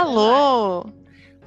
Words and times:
Alô! 0.00 0.92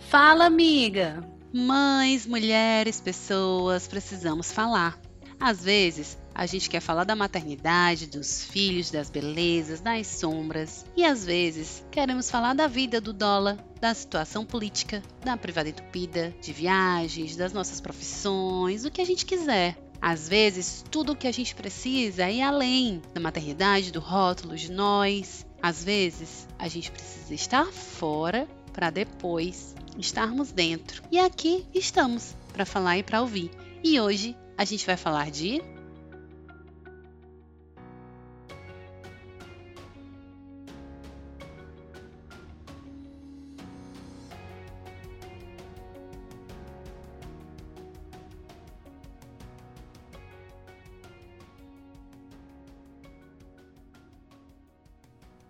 Fala, 0.10 0.44
amiga! 0.44 1.26
Mães, 1.54 2.26
mulheres, 2.28 3.00
pessoas, 3.00 3.88
precisamos 3.88 4.52
falar. 4.52 5.00
Às 5.40 5.64
vezes, 5.64 6.18
a 6.36 6.46
gente 6.46 6.70
quer 6.70 6.82
falar 6.82 7.06
da 7.06 7.16
maternidade, 7.16 8.08
dos 8.08 8.44
filhos, 8.44 8.92
das 8.92 9.10
belezas, 9.10 9.80
das 9.80 10.06
sombras. 10.06 10.86
E 10.98 11.06
às 11.06 11.26
vezes, 11.26 11.82
queremos 11.90 12.30
falar 12.30 12.54
da 12.54 12.68
vida 12.68 13.00
do 13.00 13.14
dólar, 13.14 13.58
da 13.80 13.94
situação 13.94 14.46
política, 14.46 15.02
da 15.24 15.38
privada 15.38 15.70
entupida, 15.70 16.36
de 16.42 16.52
viagens, 16.52 17.38
das 17.38 17.54
nossas 17.54 17.80
profissões, 17.80 18.84
o 18.84 18.92
que 18.92 19.00
a 19.00 19.06
gente 19.06 19.26
quiser. 19.26 19.78
Às 20.02 20.28
vezes, 20.28 20.84
tudo 20.92 21.14
o 21.14 21.16
que 21.16 21.28
a 21.28 21.32
gente 21.32 21.56
precisa 21.56 22.24
é 22.24 22.34
ir 22.34 22.42
além 22.42 23.02
da 23.14 23.22
maternidade, 23.22 23.94
do 23.94 24.02
rótulo, 24.02 24.58
de 24.58 24.72
nós. 24.72 25.46
Às 25.62 25.84
vezes, 25.84 26.48
a 26.58 26.68
gente 26.68 26.92
precisa 26.92 27.34
estar 27.34 27.66
fora 27.66 28.48
para 28.74 28.90
depois 28.90 29.76
estarmos 29.98 30.52
dentro. 30.52 31.04
E 31.12 31.20
aqui 31.20 31.66
estamos 31.74 32.36
para 32.54 32.66
falar 32.66 32.98
e 32.98 33.04
para 33.04 33.22
ouvir. 33.22 33.52
E 33.84 34.00
hoje 34.00 34.36
a 34.58 34.66
gente 34.66 34.86
vai 34.86 34.98
falar 34.98 35.30
de 35.30 35.62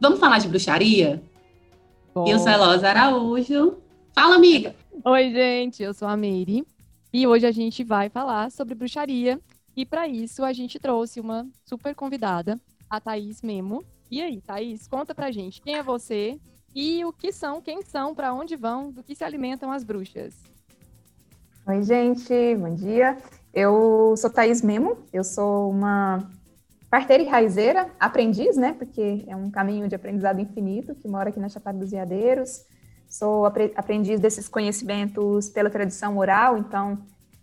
Vamos 0.01 0.19
falar 0.19 0.39
de 0.39 0.47
bruxaria? 0.47 1.21
Bom. 2.11 2.27
Eu 2.27 2.39
sou 2.39 2.47
a 2.47 2.53
Elosa 2.53 2.89
Araújo. 2.89 3.77
Fala, 4.15 4.33
amiga! 4.33 4.75
Oi, 5.05 5.29
gente, 5.29 5.83
eu 5.83 5.93
sou 5.93 6.07
a 6.07 6.17
Meire. 6.17 6.65
E 7.13 7.27
hoje 7.27 7.45
a 7.45 7.51
gente 7.51 7.83
vai 7.83 8.09
falar 8.09 8.49
sobre 8.49 8.73
bruxaria. 8.73 9.39
E 9.77 9.85
para 9.85 10.07
isso 10.07 10.43
a 10.43 10.51
gente 10.53 10.79
trouxe 10.79 11.19
uma 11.19 11.47
super 11.63 11.93
convidada, 11.93 12.59
a 12.89 12.99
Thaís 12.99 13.43
Memo. 13.43 13.85
E 14.09 14.23
aí, 14.23 14.41
Thaís, 14.41 14.87
conta 14.87 15.13
pra 15.13 15.29
gente 15.29 15.61
quem 15.61 15.75
é 15.75 15.83
você 15.83 16.39
e 16.73 17.05
o 17.05 17.13
que 17.13 17.31
são, 17.31 17.61
quem 17.61 17.83
são, 17.83 18.15
para 18.15 18.33
onde 18.33 18.55
vão, 18.55 18.91
do 18.91 19.03
que 19.03 19.13
se 19.13 19.23
alimentam 19.23 19.71
as 19.71 19.83
bruxas. 19.83 20.33
Oi, 21.67 21.83
gente, 21.83 22.55
bom 22.55 22.73
dia. 22.73 23.19
Eu 23.53 24.15
sou 24.17 24.31
Thaís 24.31 24.63
Memo, 24.63 24.97
eu 25.13 25.23
sou 25.23 25.69
uma 25.69 26.27
parteira 26.91 27.23
e 27.23 27.25
raizeira, 27.25 27.89
aprendiz, 27.97 28.57
né? 28.57 28.75
Porque 28.77 29.23
é 29.25 29.33
um 29.33 29.49
caminho 29.49 29.87
de 29.87 29.95
aprendizado 29.95 30.41
infinito 30.41 30.93
que 30.93 31.07
mora 31.07 31.29
aqui 31.29 31.39
na 31.39 31.47
Chapada 31.47 31.79
dos 31.79 31.91
Veadeiros. 31.91 32.65
Sou 33.07 33.45
aprendiz 33.45 34.19
desses 34.19 34.49
conhecimentos 34.49 35.49
pela 35.49 35.69
tradição 35.69 36.17
oral, 36.17 36.57
então 36.57 36.99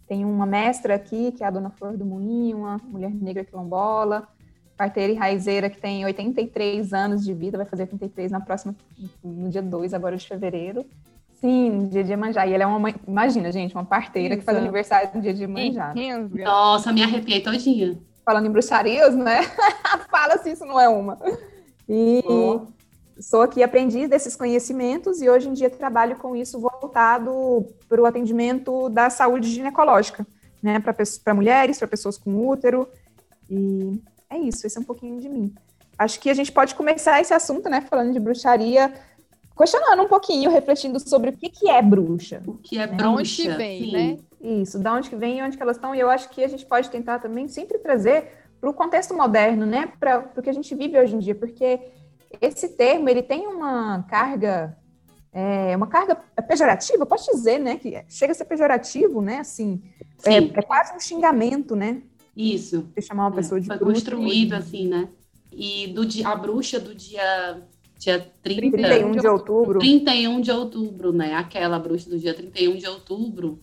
tenho 0.06 0.28
uma 0.28 0.44
mestra 0.44 0.94
aqui, 0.94 1.32
que 1.32 1.42
é 1.42 1.46
a 1.46 1.50
Dona 1.50 1.70
Flor 1.70 1.96
do 1.96 2.04
Moinho, 2.04 2.58
uma 2.58 2.78
mulher 2.84 3.10
negra 3.10 3.42
quilombola, 3.42 4.28
parteira 4.76 5.14
e 5.14 5.16
raizeira 5.16 5.70
que 5.70 5.78
tem 5.78 6.04
83 6.04 6.92
anos 6.92 7.24
de 7.24 7.32
vida, 7.32 7.56
vai 7.56 7.66
fazer 7.66 7.84
83 7.84 8.30
na 8.30 8.40
próxima, 8.40 8.76
no 9.24 9.48
dia 9.48 9.62
2 9.62 9.94
agora 9.94 10.16
de 10.16 10.28
fevereiro. 10.28 10.84
Sim, 11.40 11.88
dia 11.88 12.04
de 12.04 12.10
Iemanjá. 12.10 12.46
E 12.46 12.52
ela 12.52 12.64
é 12.64 12.66
uma 12.66 12.78
mãe, 12.78 12.94
imagina, 13.06 13.50
gente, 13.50 13.74
uma 13.74 13.84
parteira 13.84 14.34
Isso. 14.34 14.40
que 14.40 14.44
faz 14.44 14.58
aniversário 14.58 15.08
no 15.14 15.22
dia 15.22 15.32
de 15.32 15.42
Iemanjá. 15.42 15.94
Nossa, 16.44 16.92
me 16.92 17.02
arrepiei 17.02 17.40
todinha 17.40 17.98
falando 18.28 18.44
em 18.44 18.50
bruxarias, 18.50 19.14
né? 19.16 19.40
Fala 20.10 20.36
se 20.36 20.50
isso 20.50 20.66
não 20.66 20.78
é 20.78 20.86
uma. 20.86 21.18
E 21.88 22.22
oh. 22.28 22.66
sou 23.18 23.40
aqui 23.40 23.62
aprendiz 23.62 24.06
desses 24.06 24.36
conhecimentos 24.36 25.22
e 25.22 25.30
hoje 25.30 25.48
em 25.48 25.54
dia 25.54 25.70
trabalho 25.70 26.14
com 26.16 26.36
isso 26.36 26.60
voltado 26.60 27.64
para 27.88 28.02
o 28.02 28.04
atendimento 28.04 28.90
da 28.90 29.08
saúde 29.08 29.48
ginecológica, 29.48 30.26
né? 30.62 30.78
Para 30.78 31.32
mulheres, 31.32 31.78
para 31.78 31.88
pessoas 31.88 32.18
com 32.18 32.46
útero. 32.46 32.86
E 33.48 33.98
é 34.28 34.36
isso, 34.36 34.66
esse 34.66 34.76
é 34.76 34.80
um 34.82 34.84
pouquinho 34.84 35.18
de 35.18 35.28
mim. 35.30 35.54
Acho 35.98 36.20
que 36.20 36.28
a 36.28 36.34
gente 36.34 36.52
pode 36.52 36.74
começar 36.74 37.22
esse 37.22 37.32
assunto, 37.32 37.70
né? 37.70 37.80
Falando 37.80 38.12
de 38.12 38.20
bruxaria, 38.20 38.92
questionando 39.56 40.02
um 40.02 40.08
pouquinho, 40.08 40.50
refletindo 40.50 41.00
sobre 41.00 41.30
o 41.30 41.32
que, 41.32 41.48
que 41.48 41.70
é 41.70 41.80
bruxa. 41.80 42.42
O 42.46 42.58
que 42.58 42.76
é 42.76 42.86
né? 42.86 42.94
bruxa? 42.94 43.42
Onde 43.42 43.56
vem, 43.56 43.84
sim. 43.84 43.92
né? 43.92 44.18
Isso, 44.40 44.78
da 44.78 44.94
onde 44.94 45.10
que 45.10 45.16
vem 45.16 45.38
e 45.38 45.42
onde 45.42 45.56
que 45.56 45.62
elas 45.62 45.76
estão. 45.76 45.94
E 45.94 46.00
eu 46.00 46.08
acho 46.08 46.28
que 46.30 46.44
a 46.44 46.48
gente 46.48 46.64
pode 46.64 46.90
tentar 46.90 47.18
também 47.18 47.48
sempre 47.48 47.78
trazer 47.78 48.32
para 48.60 48.70
o 48.70 48.74
contexto 48.74 49.14
moderno, 49.14 49.66
né? 49.66 49.92
Para 49.98 50.30
o 50.36 50.42
que 50.42 50.50
a 50.50 50.52
gente 50.52 50.74
vive 50.74 50.98
hoje 50.98 51.14
em 51.14 51.18
dia, 51.18 51.34
porque 51.34 51.80
esse 52.40 52.68
termo 52.70 53.08
ele 53.08 53.22
tem 53.22 53.46
uma 53.46 54.02
carga, 54.04 54.76
é, 55.32 55.76
uma 55.76 55.86
carga 55.86 56.16
pejorativa, 56.46 57.04
posso 57.06 57.30
dizer, 57.32 57.58
né? 57.58 57.76
Que 57.76 58.04
chega 58.08 58.32
a 58.32 58.34
ser 58.34 58.44
pejorativo, 58.44 59.20
né? 59.20 59.38
Assim, 59.40 59.82
é, 60.24 60.36
é, 60.36 60.62
quase 60.62 60.94
um 60.94 61.00
xingamento, 61.00 61.74
né? 61.74 62.02
Isso. 62.36 62.88
Você 62.94 63.02
chamar 63.02 63.26
uma 63.26 63.34
pessoa 63.34 63.58
é, 63.58 63.62
de 63.62 63.66
Foi 63.66 63.78
construído 63.78 64.54
assim, 64.54 64.86
né? 64.86 65.08
E 65.50 65.88
do 65.88 66.06
dia, 66.06 66.28
a 66.28 66.36
bruxa 66.36 66.78
do 66.78 66.94
dia 66.94 67.60
dia 67.98 68.32
30, 68.44 68.76
31 68.76 69.10
de 69.10 69.26
outubro. 69.26 69.78
31 69.80 70.40
de 70.40 70.52
outubro, 70.52 71.12
né? 71.12 71.34
Aquela 71.34 71.80
bruxa 71.80 72.08
do 72.08 72.16
dia 72.16 72.32
31 72.32 72.76
de 72.76 72.86
outubro 72.86 73.58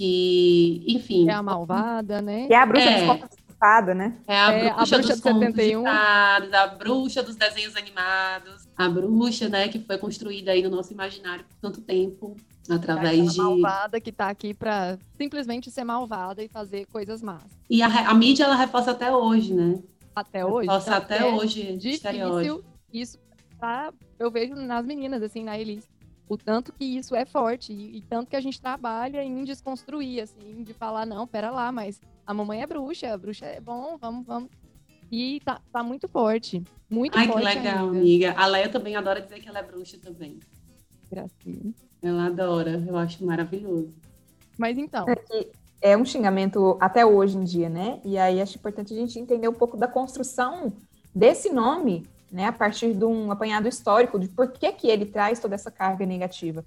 que, 0.00 0.82
enfim. 0.88 1.28
É 1.28 1.34
a 1.34 1.42
malvada, 1.42 2.22
né? 2.22 2.46
Que 2.46 2.54
é 2.54 2.56
a 2.56 2.64
bruxa 2.64 2.88
é, 2.88 3.00
descontada, 3.00 3.94
né? 3.94 4.16
É 4.26 4.40
a 4.40 4.50
bruxa, 4.50 4.64
é, 4.64 4.70
a 4.70 4.74
bruxa 4.76 4.98
dos 4.98 5.06
71. 5.08 5.86
a 5.86 6.66
bruxa 6.78 7.22
dos 7.22 7.36
desenhos 7.36 7.76
animados, 7.76 8.66
a 8.74 8.88
bruxa, 8.88 9.50
né, 9.50 9.68
que 9.68 9.78
foi 9.78 9.98
construída 9.98 10.52
aí 10.52 10.62
no 10.62 10.70
nosso 10.70 10.90
imaginário 10.90 11.44
por 11.44 11.54
tanto 11.60 11.82
tempo, 11.82 12.34
através 12.70 13.28
é 13.28 13.30
de. 13.32 13.36
malvada 13.36 14.00
que 14.00 14.10
tá 14.10 14.30
aqui 14.30 14.54
para 14.54 14.98
simplesmente 15.18 15.70
ser 15.70 15.84
malvada 15.84 16.42
e 16.42 16.48
fazer 16.48 16.86
coisas 16.86 17.20
más. 17.20 17.44
E 17.68 17.82
a, 17.82 18.08
a 18.08 18.14
mídia, 18.14 18.44
ela 18.44 18.56
reforça 18.56 18.92
até 18.92 19.14
hoje, 19.14 19.52
né? 19.52 19.82
Até 20.16 20.46
hoje? 20.46 20.66
Reforça 20.66 20.96
até 20.96 21.18
é 21.18 21.26
hoje, 21.26 21.76
difícil. 21.76 22.64
Isso 22.90 23.18
tá, 23.60 23.92
eu 24.18 24.30
vejo 24.30 24.54
nas 24.54 24.86
meninas, 24.86 25.22
assim, 25.22 25.44
na 25.44 25.58
Elise 25.58 25.86
o 26.30 26.38
tanto 26.38 26.72
que 26.72 26.84
isso 26.84 27.16
é 27.16 27.26
forte 27.26 27.72
e, 27.72 27.98
e, 27.98 28.02
tanto 28.02 28.30
que 28.30 28.36
a 28.36 28.40
gente 28.40 28.60
trabalha 28.60 29.20
em 29.20 29.42
desconstruir, 29.42 30.22
assim, 30.22 30.62
de 30.62 30.72
falar, 30.72 31.04
não, 31.04 31.26
pera 31.26 31.50
lá, 31.50 31.72
mas 31.72 32.00
a 32.24 32.32
mamãe 32.32 32.62
é 32.62 32.66
bruxa, 32.68 33.12
a 33.12 33.18
bruxa 33.18 33.46
é 33.46 33.60
bom, 33.60 33.98
vamos, 34.00 34.24
vamos. 34.24 34.48
E 35.10 35.40
tá, 35.44 35.60
tá 35.72 35.82
muito 35.82 36.08
forte, 36.08 36.62
muito 36.88 37.18
Ai, 37.18 37.26
forte. 37.26 37.44
Ai, 37.44 37.56
que 37.56 37.58
legal, 37.58 37.86
ainda. 37.86 37.98
amiga. 37.98 38.34
A 38.36 38.46
Leia 38.46 38.68
também 38.68 38.94
adora 38.94 39.20
dizer 39.20 39.40
que 39.40 39.48
ela 39.48 39.58
é 39.58 39.62
bruxa 39.64 39.98
também. 39.98 40.38
Gracinha. 41.10 41.74
Ela 42.00 42.26
adora, 42.26 42.80
eu 42.86 42.96
acho 42.96 43.26
maravilhoso. 43.26 43.92
Mas 44.56 44.78
então. 44.78 45.06
É, 45.08 45.48
é 45.82 45.96
um 45.96 46.04
xingamento 46.04 46.78
até 46.80 47.04
hoje 47.04 47.36
em 47.36 47.42
dia, 47.42 47.68
né? 47.68 48.00
E 48.04 48.16
aí 48.16 48.40
acho 48.40 48.56
importante 48.56 48.94
a 48.94 48.96
gente 48.96 49.18
entender 49.18 49.48
um 49.48 49.54
pouco 49.54 49.76
da 49.76 49.88
construção 49.88 50.72
desse 51.12 51.50
nome 51.50 52.06
né, 52.30 52.46
a 52.46 52.52
partir 52.52 52.94
de 52.94 53.04
um 53.04 53.30
apanhado 53.30 53.68
histórico 53.68 54.18
de 54.18 54.28
por 54.28 54.52
que, 54.52 54.70
que 54.72 54.88
ele 54.88 55.06
traz 55.06 55.40
toda 55.40 55.54
essa 55.54 55.70
carga 55.70 56.06
negativa. 56.06 56.64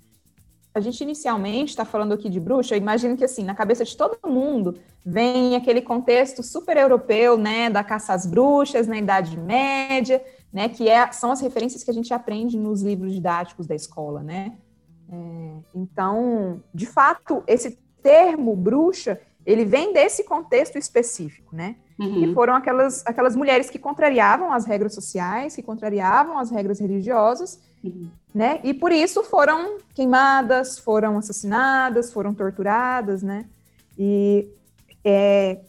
A 0.74 0.80
gente 0.80 1.02
inicialmente 1.02 1.70
está 1.70 1.86
falando 1.86 2.14
aqui 2.14 2.30
de 2.30 2.40
bruxa, 2.40 2.74
eu 2.74 2.80
imagino 2.80 3.16
que 3.16 3.24
assim, 3.24 3.44
na 3.44 3.54
cabeça 3.54 3.86
de 3.86 3.96
todo 3.96 4.18
mundo 4.26 4.76
vem 5.06 5.56
aquele 5.56 5.82
contexto 5.82 6.42
super 6.42 6.76
europeu, 6.78 7.38
né, 7.38 7.70
da 7.70 7.84
caça 7.84 8.14
às 8.14 8.26
bruxas 8.26 8.88
na 8.88 8.98
Idade 8.98 9.38
Média, 9.38 10.24
né, 10.52 10.68
que 10.68 10.90
é, 10.90 11.12
são 11.12 11.32
as 11.32 11.42
referências 11.42 11.84
que 11.84 11.92
a 11.92 11.94
gente 11.94 12.14
aprende 12.14 12.58
nos 12.58 12.82
livros 12.82 13.14
didáticos 13.14 13.68
da 13.68 13.76
escola, 13.76 14.24
né. 14.24 14.54
É, 15.10 15.54
então, 15.76 16.64
de 16.74 16.88
fato, 16.88 17.44
esse 17.46 17.78
termo 18.02 18.56
bruxa, 18.56 19.20
ele 19.46 19.64
vem 19.64 19.94
desse 19.94 20.24
contexto 20.24 20.78
específico, 20.78 21.56
né? 21.56 21.76
Uhum. 22.00 22.14
Que 22.14 22.34
foram 22.34 22.56
aquelas, 22.56 23.06
aquelas 23.06 23.36
mulheres 23.36 23.70
que 23.70 23.78
contrariavam 23.78 24.52
as 24.52 24.66
regras 24.66 24.94
sociais, 24.94 25.56
que 25.56 25.62
contrariavam 25.62 26.40
as 26.40 26.50
regras 26.50 26.80
religiosas, 26.80 27.60
uhum. 27.84 28.10
né? 28.34 28.60
E 28.64 28.74
por 28.74 28.92
isso 28.92 29.24
foram 29.24 29.78
queimadas, 29.94 30.80
foram 30.80 31.18
assassinadas, 31.18 32.12
foram 32.12 32.34
torturadas, 32.34 33.22
né? 33.22 33.46
E 33.98 34.48
é, 35.04 35.60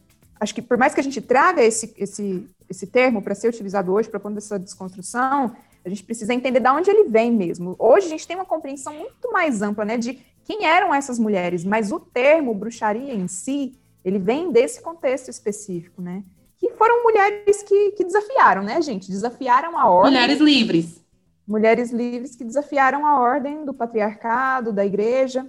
acho 0.40 0.54
que 0.54 0.62
por 0.62 0.78
mais 0.78 0.94
que 0.94 1.00
a 1.00 1.04
gente 1.04 1.20
traga 1.20 1.62
esse, 1.62 1.94
esse, 1.98 2.48
esse 2.70 2.86
termo 2.86 3.20
para 3.20 3.34
ser 3.34 3.48
utilizado 3.48 3.92
hoje, 3.92 4.08
para 4.08 4.20
quando 4.20 4.38
essa 4.38 4.58
desconstrução, 4.58 5.54
a 5.84 5.88
gente 5.88 6.02
precisa 6.02 6.32
entender 6.32 6.60
de 6.60 6.68
onde 6.68 6.90
ele 6.90 7.08
vem 7.08 7.30
mesmo. 7.30 7.76
Hoje 7.78 8.06
a 8.06 8.10
gente 8.10 8.26
tem 8.26 8.36
uma 8.36 8.46
compreensão 8.46 8.94
muito 8.94 9.30
mais 9.30 9.60
ampla, 9.60 9.84
né, 9.84 9.98
de 9.98 10.18
quem 10.44 10.64
eram 10.64 10.94
essas 10.94 11.18
mulheres, 11.18 11.64
mas 11.64 11.92
o 11.92 12.00
termo 12.00 12.54
bruxaria 12.54 13.14
em 13.14 13.28
si, 13.28 13.74
ele 14.04 14.18
vem 14.18 14.52
desse 14.52 14.82
contexto 14.82 15.28
específico, 15.28 16.02
né? 16.02 16.22
Que 16.58 16.70
foram 16.72 17.02
mulheres 17.02 17.62
que, 17.62 17.92
que 17.92 18.04
desafiaram, 18.04 18.62
né, 18.62 18.80
gente? 18.82 19.10
Desafiaram 19.10 19.78
a 19.78 19.88
ordem. 19.88 20.12
Mulheres 20.12 20.40
livres. 20.40 21.04
Mulheres 21.46 21.90
livres 21.90 22.36
que 22.36 22.44
desafiaram 22.44 23.06
a 23.06 23.20
ordem 23.20 23.64
do 23.64 23.72
patriarcado, 23.72 24.72
da 24.72 24.84
igreja, 24.84 25.48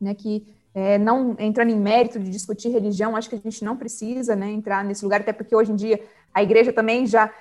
né? 0.00 0.14
Que 0.14 0.46
é, 0.74 0.98
não 0.98 1.36
entrando 1.38 1.70
em 1.70 1.78
mérito 1.78 2.18
de 2.18 2.30
discutir 2.30 2.68
religião, 2.68 3.14
acho 3.14 3.28
que 3.28 3.36
a 3.36 3.40
gente 3.40 3.64
não 3.64 3.76
precisa 3.76 4.34
né, 4.34 4.50
entrar 4.50 4.84
nesse 4.84 5.04
lugar, 5.04 5.20
até 5.20 5.32
porque 5.32 5.54
hoje 5.54 5.70
em 5.70 5.76
dia 5.76 6.02
a 6.32 6.42
igreja 6.42 6.72
também 6.72 7.06
já 7.06 7.32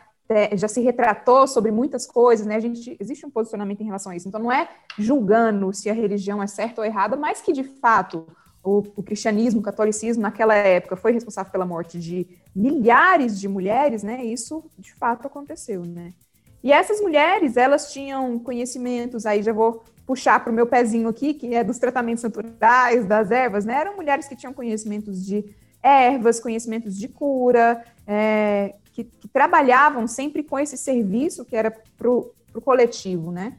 já 0.56 0.68
se 0.68 0.82
retratou 0.82 1.48
sobre 1.48 1.70
muitas 1.70 2.08
coisas, 2.08 2.48
né? 2.48 2.56
A 2.56 2.60
gente 2.60 2.96
existe 3.00 3.26
um 3.26 3.30
posicionamento 3.30 3.82
em 3.82 3.86
relação 3.86 4.12
a 4.12 4.16
isso. 4.16 4.28
Então 4.28 4.42
não 4.42 4.52
é 4.52 4.68
julgando 4.98 5.74
se 5.74 5.90
a 5.90 5.94
religião 5.94 6.42
é 6.42 6.48
certa 6.48 6.82
ou 6.82 6.86
errada, 6.86 7.16
mas 7.16 7.42
que 7.42 7.52
de 7.52 7.64
fato 7.64 8.26
o, 8.64 8.84
o, 8.96 9.04
cristianismo, 9.04 9.60
o 9.60 9.64
catolicismo 9.64 10.24
naquela 10.24 10.56
época 10.56 10.96
foi 10.96 11.12
responsável 11.12 11.52
pela 11.52 11.66
morte 11.66 12.00
de 12.00 12.26
milhares 12.56 13.40
de 13.40 13.48
mulheres, 13.48 14.04
né? 14.04 14.24
Isso 14.24 14.64
de 14.80 14.94
fato 14.94 15.28
aconteceu, 15.28 15.84
né? 15.86 16.14
E 16.64 16.72
essas 16.72 17.02
mulheres, 17.02 17.58
elas 17.58 17.92
tinham 17.92 18.40
conhecimentos, 18.40 19.26
aí 19.26 19.44
já 19.44 19.52
vou 19.52 19.84
puxar 20.06 20.42
para 20.42 20.52
o 20.52 20.56
meu 20.56 20.66
pezinho 20.66 21.10
aqui, 21.10 21.34
que 21.34 21.54
é 21.54 21.64
dos 21.64 21.78
tratamentos 21.78 22.24
naturais, 22.24 23.06
das 23.06 23.32
ervas, 23.32 23.66
né? 23.66 23.76
Eram 23.82 23.98
mulheres 23.98 24.28
que 24.28 24.36
tinham 24.36 24.54
conhecimentos 24.54 25.26
de 25.26 25.44
ervas, 25.82 26.40
conhecimentos 26.40 26.98
de 26.98 27.10
cura, 27.10 27.84
é, 28.08 28.76
que, 28.94 29.04
que, 29.04 29.28
trabalhavam 29.28 30.08
sempre 30.08 30.42
com 30.42 30.58
esse 30.58 30.78
serviço 30.78 31.44
que 31.44 31.56
era 31.56 31.70
para 31.98 32.10
o 32.10 32.32
coletivo, 32.64 33.30
né? 33.30 33.58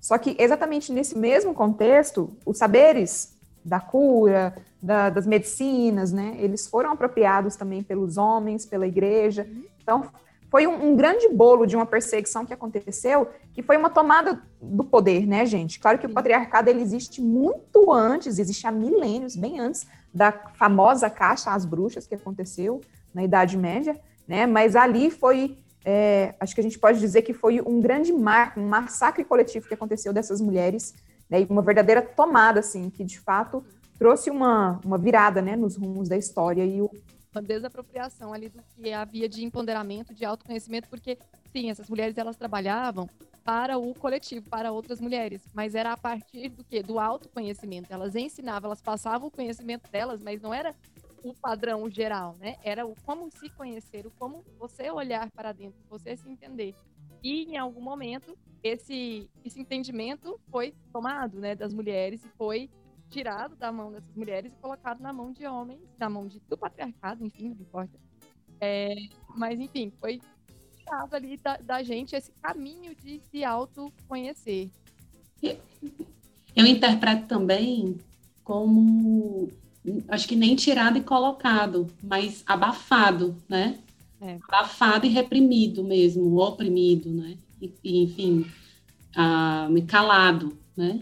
Só 0.00 0.16
que 0.16 0.34
exatamente 0.38 0.90
nesse 0.92 1.18
mesmo 1.18 1.52
contexto, 1.52 2.34
os 2.46 2.56
saberes 2.56 3.35
da 3.66 3.80
cura, 3.80 4.56
da, 4.80 5.10
das 5.10 5.26
medicinas, 5.26 6.12
né? 6.12 6.36
Eles 6.38 6.68
foram 6.68 6.92
apropriados 6.92 7.56
também 7.56 7.82
pelos 7.82 8.16
homens, 8.16 8.64
pela 8.64 8.86
igreja. 8.86 9.46
Então, 9.82 10.08
foi 10.48 10.66
um, 10.66 10.90
um, 10.90 10.96
grande 10.96 11.28
bolo 11.28 11.66
de 11.66 11.74
uma 11.74 11.84
perseguição 11.84 12.46
que 12.46 12.54
aconteceu, 12.54 13.28
que 13.52 13.62
foi 13.62 13.76
uma 13.76 13.90
tomada 13.90 14.40
do 14.62 14.84
poder, 14.84 15.26
né, 15.26 15.44
gente? 15.44 15.80
Claro 15.80 15.98
que 15.98 16.06
o 16.06 16.12
patriarcado 16.12 16.70
ele 16.70 16.80
existe 16.80 17.20
muito 17.20 17.92
antes, 17.92 18.38
existe 18.38 18.64
há 18.66 18.70
milênios, 18.70 19.34
bem 19.34 19.58
antes 19.58 19.84
da 20.14 20.30
famosa 20.30 21.10
caixa 21.10 21.50
às 21.50 21.64
bruxas 21.64 22.06
que 22.06 22.14
aconteceu 22.14 22.80
na 23.12 23.24
Idade 23.24 23.58
Média, 23.58 23.98
né? 24.28 24.46
Mas 24.46 24.76
ali 24.76 25.10
foi, 25.10 25.58
é, 25.84 26.36
acho 26.38 26.54
que 26.54 26.60
a 26.60 26.64
gente 26.64 26.78
pode 26.78 27.00
dizer 27.00 27.22
que 27.22 27.34
foi 27.34 27.60
um 27.60 27.80
grande 27.80 28.12
marco, 28.12 28.60
um 28.60 28.68
massacre 28.68 29.24
coletivo 29.24 29.66
que 29.66 29.74
aconteceu 29.74 30.12
dessas 30.12 30.40
mulheres 30.40 30.94
né, 31.28 31.42
e 31.42 31.46
uma 31.46 31.62
verdadeira 31.62 32.02
tomada, 32.02 32.60
assim, 32.60 32.90
que 32.90 33.04
de 33.04 33.18
fato 33.20 33.64
trouxe 33.98 34.30
uma, 34.30 34.80
uma 34.84 34.98
virada 34.98 35.40
né, 35.40 35.56
nos 35.56 35.76
rumos 35.76 36.08
da 36.08 36.16
história 36.16 36.64
e 36.64 36.80
o 36.82 36.90
uma 37.36 37.42
desapropriação 37.42 38.32
ali 38.32 38.48
do 38.48 38.62
que 38.62 38.94
havia 38.94 39.28
de 39.28 39.44
empoderamento, 39.44 40.14
de 40.14 40.24
autoconhecimento, 40.24 40.88
porque 40.88 41.18
sim, 41.52 41.70
essas 41.70 41.86
mulheres 41.86 42.16
elas 42.16 42.34
trabalhavam 42.34 43.06
para 43.44 43.78
o 43.78 43.94
coletivo, 43.94 44.48
para 44.48 44.72
outras 44.72 45.00
mulheres, 45.00 45.42
mas 45.52 45.74
era 45.74 45.92
a 45.92 45.96
partir 45.96 46.48
do 46.48 46.64
que? 46.64 46.82
Do 46.82 46.98
autoconhecimento. 46.98 47.92
Elas 47.92 48.16
ensinavam, 48.16 48.68
elas 48.68 48.80
passavam 48.80 49.28
o 49.28 49.30
conhecimento 49.30 49.88
delas, 49.90 50.20
mas 50.22 50.40
não 50.40 50.52
era 50.52 50.74
o 51.22 51.34
padrão 51.34 51.88
geral, 51.88 52.34
né? 52.40 52.56
Era 52.64 52.86
o 52.86 52.94
como 53.04 53.30
se 53.30 53.48
conhecer, 53.50 54.06
o 54.06 54.10
como 54.12 54.42
você 54.58 54.90
olhar 54.90 55.30
para 55.30 55.52
dentro, 55.52 55.78
você 55.88 56.16
se 56.16 56.28
entender. 56.28 56.74
E 57.26 57.42
em 57.42 57.56
algum 57.56 57.80
momento 57.80 58.38
esse, 58.62 59.28
esse 59.44 59.60
entendimento 59.60 60.38
foi 60.48 60.72
tomado 60.92 61.40
né, 61.40 61.56
das 61.56 61.74
mulheres 61.74 62.24
e 62.24 62.28
foi 62.38 62.70
tirado 63.10 63.56
da 63.56 63.72
mão 63.72 63.90
dessas 63.90 64.14
mulheres 64.14 64.52
e 64.52 64.56
colocado 64.62 65.00
na 65.00 65.12
mão 65.12 65.32
de 65.32 65.44
homens, 65.44 65.80
na 65.98 66.08
mão 66.08 66.28
de, 66.28 66.38
do 66.48 66.56
patriarcado, 66.56 67.26
enfim, 67.26 67.48
não 67.48 67.56
importa. 67.62 67.98
É, 68.60 68.94
mas, 69.36 69.58
enfim, 69.58 69.92
foi 70.00 70.20
tirado 70.76 71.14
ali 71.14 71.36
da, 71.36 71.56
da 71.56 71.82
gente 71.82 72.14
esse 72.14 72.30
caminho 72.40 72.94
de 72.94 73.20
se 73.28 73.42
autoconhecer. 73.42 74.70
Eu 76.54 76.64
interpreto 76.64 77.26
também 77.26 77.98
como, 78.44 79.48
acho 80.06 80.28
que 80.28 80.36
nem 80.36 80.54
tirado 80.54 80.96
e 80.96 81.02
colocado, 81.02 81.92
mas 82.00 82.44
abafado, 82.46 83.36
né? 83.48 83.80
É. 84.20 84.38
Abafado 84.48 85.06
e 85.06 85.10
reprimido 85.10 85.84
mesmo, 85.84 86.36
oprimido, 86.38 87.10
né? 87.10 87.36
enfim, 87.84 88.46
a, 89.14 89.68
calado, 89.86 90.56
né? 90.76 91.00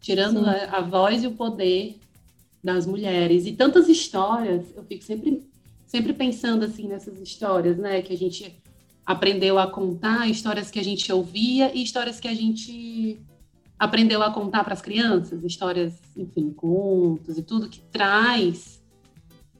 Tirando 0.00 0.44
a, 0.44 0.78
a, 0.78 0.80
voz 0.80 1.22
e 1.22 1.26
o 1.26 1.32
poder 1.32 1.98
das 2.62 2.86
mulheres. 2.86 3.46
E 3.46 3.52
tantas 3.52 3.88
histórias, 3.88 4.66
eu 4.74 4.82
fico 4.84 5.04
sempre, 5.04 5.48
sempre 5.86 6.12
pensando 6.12 6.64
assim 6.64 6.88
nessas 6.88 7.20
histórias, 7.20 7.76
né? 7.78 8.02
Que 8.02 8.14
a 8.14 8.16
gente 8.16 8.60
aprendeu 9.04 9.58
a 9.58 9.70
contar, 9.70 10.28
histórias 10.28 10.70
que 10.70 10.78
a 10.78 10.84
gente 10.84 11.12
ouvia 11.12 11.74
e 11.74 11.82
histórias 11.82 12.20
que 12.20 12.28
a 12.28 12.34
gente 12.34 13.18
aprendeu 13.78 14.22
a 14.22 14.30
contar 14.30 14.62
para 14.62 14.74
as 14.74 14.82
crianças, 14.82 15.42
histórias, 15.42 15.98
enfim, 16.16 16.52
contos 16.52 17.38
e 17.38 17.42
tudo 17.42 17.68
que 17.68 17.80
traz 17.80 18.79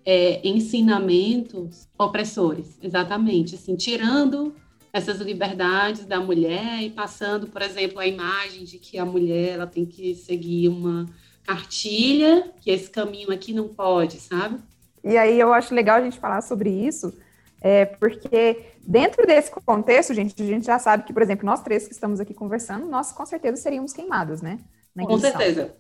é, 0.05 0.47
ensinamentos 0.47 1.89
opressores, 1.99 2.79
exatamente, 2.83 3.55
assim, 3.55 3.77
tirando 3.77 4.55
essas 4.93 5.19
liberdades 5.21 6.05
da 6.05 6.21
mulher 6.21 6.83
e 6.83 6.91
passando, 6.91 7.47
por 7.47 7.63
exemplo, 7.63 7.99
a 7.99 8.07
imagem 8.07 8.65
de 8.65 8.79
que 8.79 8.99
a 8.99 9.05
mulher 9.05 9.55
ela 9.55 9.67
tem 9.67 9.87
que 9.87 10.15
seguir 10.15 10.69
uma 10.69 11.07
cartilha, 11.45 12.53
que 12.61 12.71
esse 12.71 12.91
caminho 12.91 13.31
aqui 13.33 13.53
não 13.53 13.69
pode, 13.69 14.19
sabe? 14.19 14.59
E 15.03 15.17
aí 15.17 15.39
eu 15.39 15.53
acho 15.53 15.75
legal 15.75 15.99
a 15.99 16.03
gente 16.03 16.19
falar 16.19 16.43
sobre 16.43 16.71
isso, 16.71 17.13
é, 17.61 17.85
porque 17.85 18.65
dentro 18.87 19.27
desse 19.27 19.51
contexto, 19.51 20.13
gente, 20.13 20.41
a 20.43 20.47
gente 20.47 20.67
já 20.67 20.79
sabe 20.79 21.05
que, 21.05 21.13
por 21.13 21.23
exemplo, 21.23 21.47
nós 21.47 21.63
três 21.63 21.87
que 21.87 21.93
estamos 21.93 22.21
aqui 22.21 22.35
conversando, 22.35 22.87
nós 22.87 23.13
com 23.13 23.25
certeza 23.25 23.57
seríamos 23.57 23.93
queimadas, 23.93 24.43
né? 24.43 24.59
Com 24.97 25.19
certeza. 25.19 25.75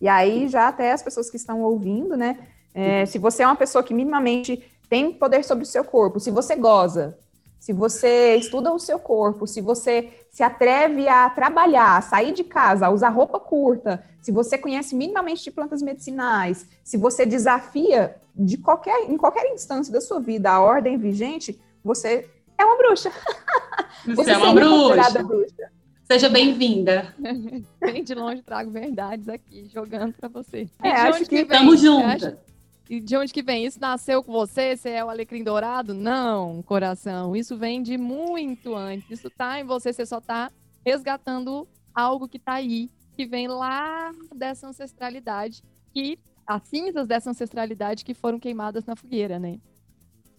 E 0.00 0.08
aí 0.08 0.48
já 0.48 0.68
até 0.68 0.92
as 0.92 1.02
pessoas 1.02 1.30
que 1.30 1.36
estão 1.36 1.62
ouvindo, 1.62 2.16
né? 2.16 2.38
É, 2.78 3.06
se 3.06 3.18
você 3.18 3.42
é 3.42 3.46
uma 3.46 3.56
pessoa 3.56 3.82
que 3.82 3.94
minimamente 3.94 4.62
tem 4.86 5.10
poder 5.10 5.42
sobre 5.42 5.64
o 5.64 5.66
seu 5.66 5.82
corpo, 5.82 6.20
se 6.20 6.30
você 6.30 6.54
goza, 6.54 7.16
se 7.58 7.72
você 7.72 8.36
estuda 8.36 8.70
o 8.70 8.78
seu 8.78 8.98
corpo, 8.98 9.46
se 9.46 9.62
você 9.62 10.10
se 10.30 10.42
atreve 10.42 11.08
a 11.08 11.30
trabalhar, 11.30 11.96
a 11.96 12.02
sair 12.02 12.34
de 12.34 12.44
casa, 12.44 12.86
a 12.86 12.90
usar 12.90 13.08
roupa 13.08 13.40
curta, 13.40 14.04
se 14.20 14.30
você 14.30 14.58
conhece 14.58 14.94
minimamente 14.94 15.42
de 15.42 15.50
plantas 15.50 15.80
medicinais, 15.80 16.66
se 16.84 16.98
você 16.98 17.24
desafia 17.24 18.16
de 18.34 18.58
qualquer, 18.58 19.10
em 19.10 19.16
qualquer 19.16 19.50
instância 19.54 19.90
da 19.90 20.00
sua 20.02 20.20
vida 20.20 20.50
a 20.50 20.60
ordem 20.60 20.98
vigente, 20.98 21.58
você 21.82 22.28
é 22.58 22.64
uma 22.64 22.76
bruxa. 22.76 23.10
Você, 24.04 24.14
você 24.14 24.30
é 24.32 24.36
uma 24.36 24.52
bruxa. 24.52 25.22
bruxa. 25.22 25.72
Seja 26.04 26.28
bem-vinda. 26.28 27.14
Bem 27.80 28.04
de 28.04 28.14
longe 28.14 28.42
trago 28.42 28.70
verdades 28.70 29.28
aqui, 29.28 29.68
jogando 29.72 30.12
para 30.12 30.28
você. 30.28 30.68
É, 30.82 30.90
acho 30.90 31.20
que, 31.20 31.44
que 31.44 31.52
estamos 31.52 31.80
juntas. 31.80 32.36
E 32.88 33.00
de 33.00 33.16
onde 33.16 33.32
que 33.32 33.42
vem? 33.42 33.64
Isso 33.64 33.80
nasceu 33.80 34.22
com 34.22 34.32
você? 34.32 34.76
Você 34.76 34.90
é 34.90 35.04
o 35.04 35.10
alecrim 35.10 35.42
dourado? 35.42 35.92
Não, 35.92 36.62
coração. 36.62 37.34
Isso 37.34 37.56
vem 37.56 37.82
de 37.82 37.98
muito 37.98 38.74
antes. 38.74 39.10
Isso 39.10 39.28
tá 39.28 39.60
em 39.60 39.64
você, 39.64 39.92
você 39.92 40.06
só 40.06 40.20
tá 40.20 40.50
resgatando 40.84 41.66
algo 41.92 42.28
que 42.28 42.38
tá 42.38 42.54
aí, 42.54 42.88
que 43.16 43.26
vem 43.26 43.48
lá 43.48 44.12
dessa 44.34 44.68
ancestralidade, 44.68 45.62
que 45.92 46.18
as 46.46 46.62
cinzas 46.62 47.08
dessa 47.08 47.30
ancestralidade 47.30 48.04
que 48.04 48.14
foram 48.14 48.38
queimadas 48.38 48.84
na 48.84 48.94
fogueira, 48.94 49.38
né? 49.38 49.58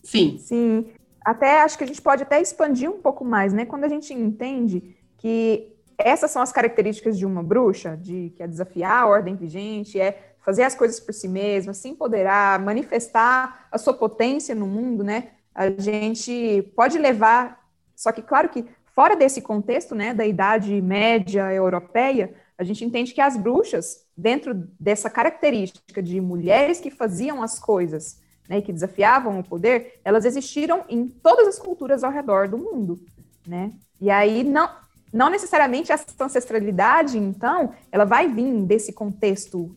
Sim. 0.01 0.37
Sim. 0.37 0.85
Até 1.25 1.61
acho 1.61 1.77
que 1.77 1.83
a 1.83 1.87
gente 1.87 2.01
pode 2.01 2.23
até 2.23 2.41
expandir 2.41 2.89
um 2.89 3.01
pouco 3.01 3.25
mais, 3.25 3.51
né? 3.51 3.65
Quando 3.65 3.83
a 3.83 3.89
gente 3.89 4.13
entende 4.13 4.95
que 5.17 5.73
essas 5.97 6.31
são 6.31 6.41
as 6.41 6.53
características 6.53 7.17
de 7.17 7.25
uma 7.25 7.43
bruxa, 7.43 7.97
de 7.97 8.31
que 8.37 8.43
é 8.43 8.47
desafiar 8.47 9.03
a 9.03 9.07
ordem 9.07 9.35
vigente, 9.35 9.99
é 9.99 10.35
fazer 10.47 10.63
as 10.63 10.75
coisas 10.75 10.97
por 10.97 11.13
si 11.13 11.27
mesma, 11.27 11.73
se 11.73 11.89
empoderar, 11.89 12.57
manifestar 12.57 13.67
a 13.69 13.77
sua 13.77 13.93
potência 13.93 14.55
no 14.55 14.65
mundo, 14.65 15.03
né? 15.03 15.31
A 15.53 15.69
gente 15.69 16.71
pode 16.73 16.97
levar, 16.97 17.67
só 17.93 18.13
que 18.13 18.21
claro 18.21 18.47
que 18.47 18.63
fora 18.95 19.13
desse 19.13 19.41
contexto, 19.41 19.93
né, 19.93 20.13
da 20.13 20.25
idade 20.25 20.81
média 20.81 21.53
europeia, 21.53 22.33
a 22.57 22.63
gente 22.63 22.85
entende 22.85 23.13
que 23.13 23.19
as 23.19 23.35
bruxas, 23.35 24.05
dentro 24.15 24.53
dessa 24.79 25.09
característica 25.09 26.01
de 26.01 26.21
mulheres 26.21 26.79
que 26.79 26.89
faziam 26.89 27.43
as 27.43 27.59
coisas, 27.59 28.21
né, 28.47 28.61
que 28.61 28.71
desafiavam 28.71 29.37
o 29.37 29.43
poder, 29.43 29.99
elas 30.05 30.23
existiram 30.23 30.85
em 30.87 31.09
todas 31.09 31.45
as 31.45 31.59
culturas 31.59 32.05
ao 32.05 32.11
redor 32.11 32.47
do 32.47 32.57
mundo, 32.57 32.97
né? 33.45 33.73
E 33.99 34.09
aí 34.09 34.45
não 34.45 34.69
não 35.11 35.29
necessariamente 35.29 35.91
essa 35.91 36.05
ancestralidade, 36.19 37.17
então, 37.17 37.73
ela 37.91 38.03
vai 38.03 38.27
vir 38.27 38.65
desse 38.65 38.91
contexto 38.91 39.75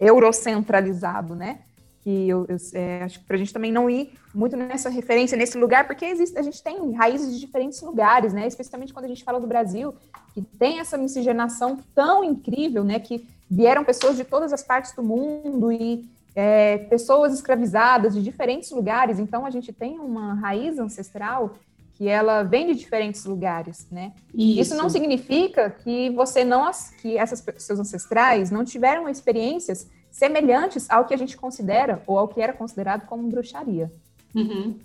eurocentralizado, 0.00 1.34
né? 1.34 1.60
Que 2.02 2.28
eu, 2.28 2.46
eu 2.48 2.56
é, 2.74 3.02
acho 3.02 3.18
que 3.18 3.24
para 3.24 3.36
a 3.36 3.38
gente 3.38 3.52
também 3.52 3.72
não 3.72 3.90
ir 3.90 4.12
muito 4.34 4.56
nessa 4.56 4.88
referência, 4.88 5.36
nesse 5.36 5.58
lugar, 5.58 5.86
porque 5.86 6.04
existe, 6.04 6.38
a 6.38 6.42
gente 6.42 6.62
tem 6.62 6.92
raízes 6.92 7.34
de 7.34 7.40
diferentes 7.40 7.80
lugares, 7.82 8.32
né? 8.32 8.46
Especialmente 8.46 8.92
quando 8.92 9.06
a 9.06 9.08
gente 9.08 9.24
fala 9.24 9.40
do 9.40 9.46
Brasil, 9.46 9.94
que 10.34 10.42
tem 10.42 10.78
essa 10.78 10.96
miscigenação 10.96 11.78
tão 11.94 12.22
incrível, 12.22 12.84
né? 12.84 13.00
Que 13.00 13.26
vieram 13.50 13.84
pessoas 13.84 14.16
de 14.16 14.24
todas 14.24 14.52
as 14.52 14.62
partes 14.62 14.92
do 14.92 15.02
mundo 15.02 15.72
e 15.72 16.08
é, 16.34 16.76
pessoas 16.78 17.32
escravizadas 17.32 18.14
de 18.14 18.22
diferentes 18.22 18.70
lugares. 18.70 19.18
Então 19.18 19.46
a 19.46 19.50
gente 19.50 19.72
tem 19.72 19.98
uma 19.98 20.34
raiz 20.34 20.78
ancestral 20.78 21.56
que 21.96 22.08
ela 22.08 22.42
vem 22.42 22.66
de 22.66 22.74
diferentes 22.74 23.24
lugares, 23.24 23.88
né? 23.90 24.12
Isso, 24.34 24.60
Isso 24.60 24.74
não 24.76 24.90
significa 24.90 25.70
que 25.70 26.10
você 26.10 26.44
não, 26.44 26.70
que 27.00 27.16
essas 27.16 27.42
seus 27.56 27.80
ancestrais 27.80 28.50
não 28.50 28.64
tiveram 28.64 29.08
experiências 29.08 29.90
semelhantes 30.10 30.88
ao 30.90 31.06
que 31.06 31.14
a 31.14 31.16
gente 31.16 31.36
considera 31.36 32.02
ou 32.06 32.18
ao 32.18 32.28
que 32.28 32.40
era 32.40 32.52
considerado 32.52 33.06
como 33.06 33.28
bruxaria. 33.28 33.90
Uhum. 34.34 34.78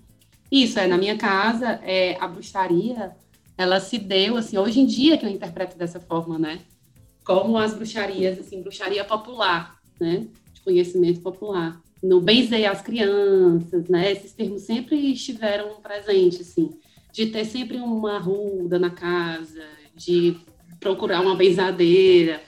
Isso, 0.50 0.80
é, 0.80 0.88
na 0.88 0.98
minha 0.98 1.18
casa, 1.18 1.82
é, 1.84 2.18
a 2.20 2.28
bruxaria, 2.28 3.12
ela 3.58 3.82
se 3.82 3.98
deu, 3.98 4.38
assim, 4.38 4.58
hoje 4.58 4.80
em 4.80 4.86
dia 4.86 5.18
que 5.18 5.26
eu 5.26 5.30
interpreto 5.30 5.78
dessa 5.78 6.00
forma, 6.00 6.40
né? 6.40 6.60
Como 7.26 7.58
as 7.58 7.74
bruxarias, 7.74 8.40
assim, 8.40 8.62
bruxaria 8.62 9.04
popular, 9.04 9.78
né? 10.00 10.28
De 10.54 10.62
conhecimento 10.62 11.20
popular. 11.20 11.82
No 12.02 12.22
benzer 12.22 12.70
as 12.70 12.82
crianças, 12.82 13.88
né? 13.90 14.12
Esses 14.12 14.32
termos 14.32 14.62
sempre 14.62 14.96
estiveram 15.12 15.76
presentes, 15.82 16.42
assim. 16.42 16.72
De 17.12 17.28
ter 17.28 17.46
sempre 17.46 17.78
uma 17.78 18.18
ruda 18.20 18.80
na 18.80 18.90
casa, 18.90 19.64
de 19.96 20.40
procurar 20.80 21.22
uma 21.22 21.36
benzadeira 21.36 22.42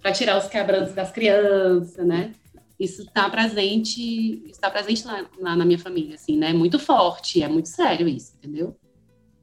para 0.00 0.12
tirar 0.12 0.38
os 0.38 0.48
quebrantos 0.48 0.94
das 0.94 1.10
crianças, 1.10 2.06
né? 2.06 2.32
Isso 2.78 3.02
está 3.02 3.28
presente, 3.28 4.44
está 4.48 4.70
presente 4.70 5.04
lá, 5.04 5.26
lá, 5.38 5.56
na 5.56 5.64
minha 5.64 5.78
família, 5.78 6.14
assim, 6.14 6.36
né? 6.36 6.52
Muito 6.52 6.78
forte, 6.78 7.42
é 7.42 7.48
muito 7.48 7.68
sério 7.68 8.06
isso, 8.06 8.36
entendeu? 8.36 8.76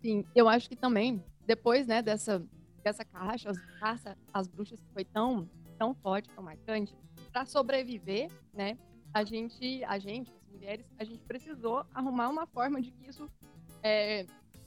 Sim, 0.01 0.23
eu 0.33 0.47
acho 0.47 0.69
que 0.69 0.75
também 0.75 1.21
depois, 1.45 1.85
né, 1.85 2.01
dessa 2.01 2.43
dessa 2.83 3.03
caixa, 3.03 3.49
as 3.49 3.57
caça 3.79 4.15
as 4.31 4.47
bruxas 4.47 4.79
foi 4.93 5.03
tão 5.03 5.49
tão 5.77 5.93
forte, 5.95 6.29
tão 6.29 6.43
marcante, 6.43 6.95
para 7.31 7.45
sobreviver, 7.45 8.29
né? 8.53 8.77
A 9.13 9.23
gente, 9.23 9.83
a 9.83 9.97
gente, 9.99 10.31
as 10.31 10.53
mulheres, 10.53 10.85
a 10.97 11.03
gente 11.03 11.19
precisou 11.25 11.85
arrumar 11.93 12.29
uma 12.29 12.45
forma 12.47 12.81
de 12.81 12.91
que 12.91 13.09
isso 13.09 13.29
é, 13.83 14.25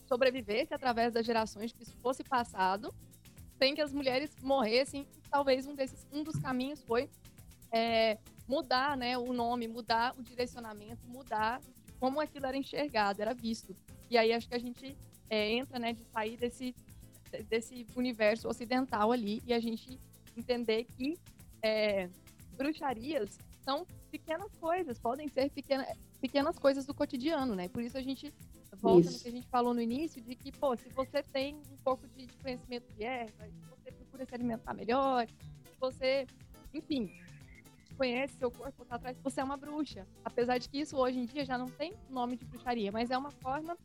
sobrevivesse 0.08 0.74
através 0.74 1.12
das 1.12 1.24
gerações, 1.24 1.72
que 1.72 1.82
isso 1.82 1.96
fosse 1.98 2.24
passado, 2.24 2.94
sem 3.58 3.74
que 3.74 3.80
as 3.80 3.92
mulheres 3.92 4.34
morressem. 4.42 5.06
Talvez 5.30 5.66
um 5.66 5.74
desses, 5.74 6.06
um 6.12 6.22
dos 6.22 6.36
caminhos 6.36 6.82
foi 6.82 7.08
é, 7.70 8.18
mudar, 8.46 8.96
né, 8.96 9.18
o 9.18 9.32
nome, 9.32 9.68
mudar 9.68 10.14
o 10.18 10.22
direcionamento, 10.22 11.06
mudar 11.06 11.60
como 12.00 12.20
aquilo 12.20 12.46
era 12.46 12.56
enxergado, 12.56 13.20
era 13.20 13.34
visto. 13.34 13.76
E 14.10 14.16
aí 14.16 14.32
acho 14.32 14.48
que 14.48 14.54
a 14.54 14.60
gente 14.60 14.96
é, 15.28 15.52
entra, 15.52 15.78
né, 15.78 15.92
de 15.92 16.04
sair 16.04 16.36
desse 16.36 16.74
desse 17.48 17.86
universo 17.94 18.48
ocidental 18.48 19.12
ali 19.12 19.42
e 19.46 19.52
a 19.52 19.60
gente 19.60 20.00
entender 20.36 20.84
que 20.84 21.18
é, 21.62 22.08
bruxarias 22.56 23.38
são 23.60 23.86
pequenas 24.10 24.50
coisas, 24.54 24.98
podem 24.98 25.28
ser 25.28 25.50
pequena, 25.50 25.86
pequenas 26.20 26.58
coisas 26.58 26.86
do 26.86 26.94
cotidiano, 26.94 27.54
né? 27.54 27.68
Por 27.68 27.82
isso 27.82 27.98
a 27.98 28.02
gente 28.02 28.32
volta 28.76 29.08
isso. 29.08 29.12
no 29.12 29.22
que 29.22 29.28
a 29.28 29.32
gente 29.32 29.48
falou 29.48 29.74
no 29.74 29.80
início, 29.80 30.20
de 30.20 30.34
que, 30.34 30.52
pô, 30.52 30.76
se 30.76 30.88
você 30.90 31.22
tem 31.22 31.56
um 31.70 31.76
pouco 31.78 32.06
de 32.08 32.26
conhecimento 32.42 32.92
de 32.94 33.04
erva, 33.04 33.46
se 33.46 33.64
você 33.70 33.92
procura 33.92 34.24
se 34.24 34.34
alimentar 34.34 34.74
melhor, 34.74 35.26
você, 35.80 36.26
enfim, 36.72 37.10
conhece 37.96 38.36
seu 38.38 38.50
corpo 38.50 38.84
tá 38.84 38.96
atrás, 38.96 39.18
você 39.22 39.40
é 39.40 39.44
uma 39.44 39.56
bruxa. 39.56 40.06
Apesar 40.24 40.58
de 40.58 40.68
que 40.68 40.78
isso 40.78 40.96
hoje 40.96 41.18
em 41.18 41.26
dia 41.26 41.44
já 41.44 41.58
não 41.58 41.66
tem 41.66 41.94
nome 42.08 42.36
de 42.36 42.44
bruxaria, 42.44 42.92
mas 42.92 43.10
é 43.10 43.18
uma 43.18 43.30
forma 43.30 43.76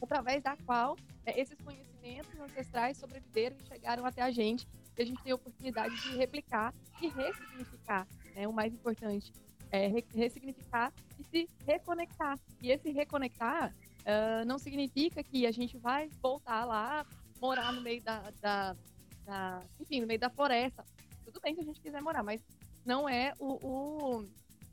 através 0.00 0.42
da 0.42 0.56
qual 0.58 0.96
é, 1.24 1.40
esses 1.40 1.58
conhecimentos 1.60 2.38
ancestrais 2.38 2.96
sobreviveram 2.96 3.56
e 3.58 3.66
chegaram 3.66 4.06
até 4.06 4.22
a 4.22 4.30
gente, 4.30 4.68
e 4.96 5.02
a 5.02 5.04
gente 5.04 5.22
tem 5.22 5.32
a 5.32 5.34
oportunidade 5.34 5.94
de 6.02 6.16
replicar 6.16 6.72
e 7.02 7.08
ressignificar, 7.08 8.06
né? 8.34 8.46
O 8.46 8.52
mais 8.52 8.72
importante 8.72 9.32
é 9.70 9.88
ressignificar 10.14 10.92
e 11.18 11.24
se 11.24 11.48
reconectar. 11.66 12.38
E 12.62 12.70
esse 12.70 12.90
reconectar 12.90 13.74
uh, 14.06 14.44
não 14.46 14.58
significa 14.58 15.22
que 15.22 15.46
a 15.46 15.52
gente 15.52 15.76
vai 15.76 16.08
voltar 16.22 16.64
lá, 16.64 17.04
morar 17.40 17.72
no 17.72 17.82
meio 17.82 18.02
da, 18.02 18.30
da, 18.40 18.76
da, 19.24 19.62
enfim, 19.80 20.00
no 20.00 20.06
meio 20.06 20.20
da 20.20 20.30
floresta. 20.30 20.84
Tudo 21.24 21.40
bem 21.40 21.54
se 21.54 21.60
a 21.60 21.64
gente 21.64 21.80
quiser 21.80 22.00
morar, 22.00 22.22
mas 22.22 22.40
não 22.84 23.08
é 23.08 23.34
o, 23.38 23.58
o 23.66 24.28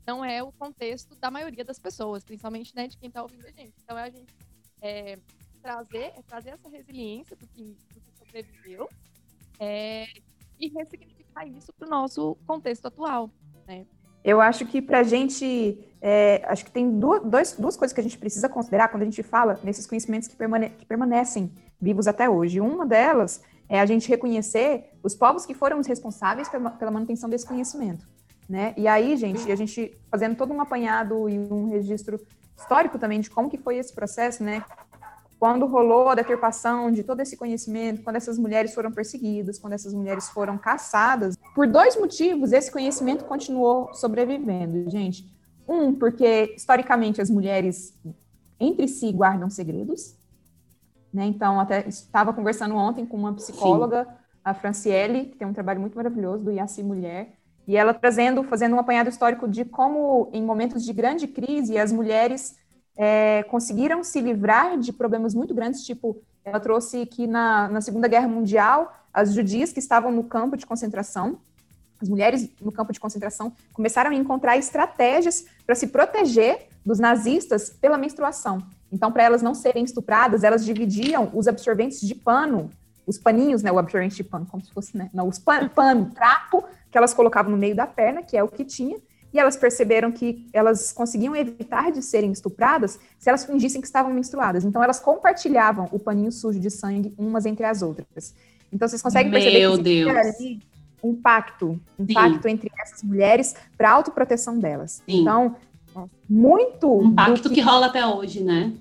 não 0.06 0.24
é 0.24 0.42
o 0.42 0.52
contexto 0.52 1.14
da 1.16 1.30
maioria 1.30 1.64
das 1.64 1.78
pessoas, 1.78 2.24
principalmente 2.24 2.74
né, 2.76 2.86
de 2.86 2.96
quem 2.96 3.08
está 3.08 3.22
ouvindo 3.22 3.46
a 3.46 3.50
gente. 3.50 3.74
Então 3.82 3.98
é 3.98 4.02
a 4.02 4.10
gente 4.10 4.34
é, 4.80 5.18
trazer, 5.62 6.12
é 6.16 6.22
trazer 6.22 6.50
essa 6.50 6.68
resiliência 6.68 7.34
do 7.36 7.46
que, 7.46 7.76
do 7.94 8.00
que 8.00 8.18
sobreviveu 8.18 8.88
é, 9.58 10.06
e 10.58 10.68
ressignificar 10.68 11.46
isso 11.46 11.72
para 11.72 11.86
o 11.86 11.90
nosso 11.90 12.36
contexto 12.46 12.86
atual. 12.86 13.30
Né? 13.66 13.86
Eu 14.24 14.40
acho 14.40 14.64
que 14.64 14.80
para 14.80 15.00
a 15.00 15.02
gente, 15.02 15.78
é, 16.00 16.42
acho 16.46 16.64
que 16.64 16.70
tem 16.70 16.98
duas, 16.98 17.52
duas 17.52 17.76
coisas 17.76 17.92
que 17.92 18.00
a 18.00 18.02
gente 18.02 18.16
precisa 18.16 18.48
considerar 18.48 18.88
quando 18.88 19.02
a 19.02 19.04
gente 19.04 19.22
fala 19.22 19.60
nesses 19.62 19.86
conhecimentos 19.86 20.26
que, 20.26 20.34
permane 20.34 20.70
que 20.70 20.86
permanecem 20.86 21.52
vivos 21.78 22.08
até 22.08 22.28
hoje. 22.28 22.60
Uma 22.60 22.86
delas 22.86 23.42
é 23.68 23.78
a 23.78 23.86
gente 23.86 24.08
reconhecer 24.08 24.92
os 25.02 25.14
povos 25.14 25.44
que 25.44 25.52
foram 25.52 25.78
os 25.78 25.86
responsáveis 25.86 26.48
pela, 26.48 26.70
pela 26.70 26.90
manutenção 26.90 27.28
desse 27.28 27.46
conhecimento. 27.46 28.08
Né? 28.48 28.74
E 28.76 28.88
aí, 28.88 29.16
gente, 29.16 29.50
a 29.50 29.56
gente 29.56 29.94
fazendo 30.10 30.36
todo 30.36 30.52
um 30.52 30.60
apanhado 30.60 31.28
e 31.28 31.38
um 31.38 31.68
registro 31.68 32.18
histórico 32.56 32.98
também 32.98 33.20
de 33.20 33.30
como 33.30 33.50
que 33.50 33.58
foi 33.58 33.76
esse 33.76 33.92
processo, 33.92 34.42
né? 34.42 34.64
Quando 35.38 35.66
rolou 35.66 36.08
a 36.08 36.14
deturpação 36.14 36.90
de 36.90 37.02
todo 37.02 37.20
esse 37.20 37.36
conhecimento, 37.36 38.02
quando 38.02 38.16
essas 38.16 38.38
mulheres 38.38 38.74
foram 38.74 38.90
perseguidas, 38.90 39.58
quando 39.58 39.74
essas 39.74 39.92
mulheres 39.92 40.28
foram 40.30 40.56
caçadas, 40.56 41.36
por 41.54 41.66
dois 41.66 41.96
motivos 41.96 42.52
esse 42.52 42.70
conhecimento 42.70 43.24
continuou 43.24 43.92
sobrevivendo, 43.94 44.88
gente. 44.90 45.32
Um, 45.68 45.94
porque 45.94 46.54
historicamente 46.56 47.20
as 47.20 47.30
mulheres 47.30 47.98
entre 48.60 48.86
si 48.86 49.10
guardam 49.12 49.50
segredos, 49.50 50.16
né? 51.12 51.26
Então, 51.26 51.60
até 51.60 51.86
estava 51.88 52.32
conversando 52.32 52.74
ontem 52.74 53.06
com 53.06 53.16
uma 53.16 53.32
psicóloga, 53.34 54.04
Sim. 54.04 54.10
a 54.44 54.52
Franciele, 54.52 55.26
que 55.26 55.36
tem 55.36 55.46
um 55.46 55.52
trabalho 55.52 55.80
muito 55.80 55.96
maravilhoso 55.96 56.42
do 56.42 56.50
IACI 56.50 56.82
Mulher, 56.82 57.36
e 57.66 57.76
ela 57.76 57.94
trazendo, 57.94 58.42
fazendo 58.42 58.74
um 58.74 58.80
apanhado 58.80 59.08
histórico 59.08 59.48
de 59.48 59.64
como, 59.64 60.28
em 60.32 60.42
momentos 60.42 60.84
de 60.84 60.92
grande 60.92 61.26
crise, 61.26 61.78
as 61.78 61.92
mulheres 61.92 62.56
é, 62.96 63.42
conseguiram 63.44 64.04
se 64.04 64.20
livrar 64.20 64.78
de 64.78 64.92
problemas 64.92 65.34
muito 65.34 65.54
grandes, 65.54 65.84
tipo, 65.84 66.22
ela 66.44 66.60
trouxe 66.60 67.06
que 67.06 67.26
na, 67.26 67.68
na 67.68 67.80
Segunda 67.80 68.06
Guerra 68.06 68.28
Mundial, 68.28 68.94
as 69.12 69.32
judias 69.32 69.72
que 69.72 69.78
estavam 69.78 70.12
no 70.12 70.24
campo 70.24 70.56
de 70.56 70.66
concentração, 70.66 71.38
as 72.00 72.08
mulheres 72.08 72.50
no 72.60 72.70
campo 72.70 72.92
de 72.92 73.00
concentração 73.00 73.52
começaram 73.72 74.10
a 74.10 74.14
encontrar 74.14 74.56
estratégias 74.56 75.46
para 75.64 75.74
se 75.74 75.86
proteger 75.86 76.68
dos 76.84 76.98
nazistas 76.98 77.70
pela 77.70 77.96
menstruação. 77.96 78.58
Então, 78.92 79.10
para 79.10 79.22
elas 79.22 79.42
não 79.42 79.54
serem 79.54 79.84
estupradas, 79.84 80.44
elas 80.44 80.64
dividiam 80.64 81.30
os 81.32 81.48
absorventes 81.48 82.00
de 82.00 82.14
pano, 82.14 82.70
os 83.06 83.18
paninhos, 83.18 83.62
né, 83.62 83.72
o 83.72 83.78
absorvente 83.78 84.16
de 84.16 84.24
pano, 84.24 84.46
como 84.46 84.64
se 84.64 84.70
fosse, 84.72 84.96
né, 84.96 85.10
não, 85.12 85.28
os 85.28 85.38
pan, 85.38 85.68
pano, 85.68 86.10
trapo, 86.14 86.64
que 86.90 86.98
elas 86.98 87.14
colocavam 87.14 87.50
no 87.50 87.56
meio 87.56 87.74
da 87.74 87.86
perna, 87.86 88.22
que 88.22 88.36
é 88.36 88.42
o 88.42 88.48
que 88.48 88.64
tinha, 88.64 88.98
e 89.34 89.38
elas 89.38 89.56
perceberam 89.56 90.12
que 90.12 90.46
elas 90.52 90.92
conseguiam 90.92 91.34
evitar 91.34 91.90
de 91.90 92.00
serem 92.00 92.30
estupradas 92.30 93.00
se 93.18 93.28
elas 93.28 93.44
fingissem 93.44 93.80
que 93.80 93.86
estavam 93.86 94.12
menstruadas. 94.12 94.64
Então, 94.64 94.82
elas 94.82 95.00
compartilhavam 95.00 95.88
o 95.90 95.98
paninho 95.98 96.30
sujo 96.30 96.60
de 96.60 96.70
sangue 96.70 97.12
umas 97.18 97.44
entre 97.44 97.66
as 97.66 97.82
outras. 97.82 98.32
Então, 98.72 98.86
vocês 98.86 99.02
conseguem 99.02 99.32
perceber 99.32 99.58
Meu 99.58 99.76
que 99.76 99.82
Deus. 99.82 100.16
ali 100.16 100.62
um 101.02 101.14
pacto, 101.14 101.80
um 101.98 102.06
Sim. 102.06 102.14
pacto 102.14 102.48
entre 102.48 102.70
essas 102.80 103.02
mulheres 103.02 103.54
para 103.76 103.90
autoproteção 103.90 104.58
delas. 104.58 105.02
Sim. 105.06 105.22
Então, 105.22 105.56
muito. 106.30 106.90
Um 106.90 107.14
pacto 107.14 107.48
que... 107.48 107.56
que 107.56 107.60
rola 107.60 107.86
até 107.86 108.06
hoje, 108.06 108.42
né? 108.42 108.72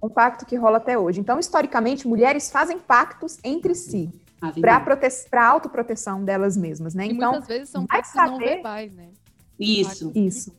um 0.00 0.08
pacto 0.08 0.46
que 0.46 0.54
rola 0.54 0.76
até 0.76 0.96
hoje. 0.96 1.18
Então, 1.18 1.40
historicamente, 1.40 2.06
mulheres 2.06 2.50
fazem 2.52 2.78
pactos 2.78 3.38
entre 3.42 3.74
si 3.74 4.10
para 4.60 4.78
prote 4.78 5.08
autoproteção 5.36 6.24
delas 6.24 6.56
mesmas, 6.56 6.94
né? 6.94 7.06
E 7.06 7.10
então, 7.10 7.32
muitas 7.32 7.48
vezes 7.48 7.68
são 7.68 7.84
pactos 7.84 8.12
saber... 8.12 8.30
não 8.30 8.38
verbais, 8.38 8.92
né? 8.92 9.08
Isso. 9.58 10.12
Isso. 10.14 10.52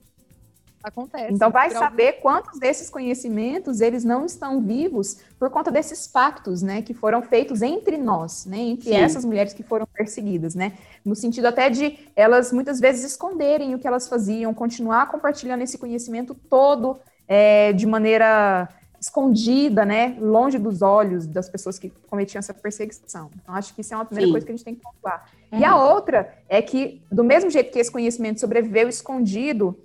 Acontece. 0.81 1.33
Então 1.33 1.51
vai 1.51 1.69
saber 1.71 2.07
algum... 2.07 2.21
quantos 2.21 2.57
desses 2.57 2.89
conhecimentos 2.89 3.81
eles 3.81 4.05
não 4.05 4.25
estão 4.25 4.61
vivos 4.61 5.17
por 5.37 5.49
conta 5.49 5.69
desses 5.69 6.07
pactos, 6.07 6.61
né, 6.61 6.81
que 6.81 6.93
foram 6.93 7.21
feitos 7.21 7.61
entre 7.61 7.97
nós, 7.97 8.45
né, 8.45 8.57
entre 8.57 8.89
Sim. 8.89 8.95
essas 8.95 9.25
mulheres 9.25 9.53
que 9.53 9.61
foram 9.61 9.85
perseguidas, 9.85 10.55
né, 10.55 10.73
no 11.03 11.15
sentido 11.15 11.47
até 11.47 11.69
de 11.69 11.99
elas 12.15 12.53
muitas 12.53 12.79
vezes 12.79 13.03
esconderem 13.03 13.75
o 13.75 13.79
que 13.79 13.87
elas 13.87 14.07
faziam, 14.07 14.53
continuar 14.53 15.11
compartilhando 15.11 15.63
esse 15.63 15.77
conhecimento 15.77 16.33
todo 16.33 16.97
é, 17.27 17.73
de 17.73 17.85
maneira 17.85 18.69
escondida, 18.99 19.85
né, 19.85 20.17
longe 20.19 20.57
dos 20.57 20.81
olhos 20.81 21.25
das 21.25 21.49
pessoas 21.49 21.79
que 21.79 21.91
cometiam 22.09 22.39
essa 22.39 22.53
perseguição. 22.53 23.29
Então, 23.41 23.55
acho 23.55 23.73
que 23.73 23.81
isso 23.81 23.93
é 23.93 23.97
uma 23.97 24.05
primeira 24.05 24.27
Sim. 24.27 24.31
coisa 24.31 24.45
que 24.45 24.51
a 24.51 24.55
gente 24.55 24.65
tem 24.65 24.75
que 24.75 24.81
pontuar. 24.81 25.29
E 25.51 25.63
a 25.63 25.75
outra 25.75 26.33
é 26.47 26.61
que, 26.61 27.01
do 27.11 27.23
mesmo 27.23 27.49
jeito 27.49 27.71
que 27.71 27.79
esse 27.79 27.91
conhecimento 27.91 28.39
sobreviveu 28.39 28.89
escondido, 28.89 29.77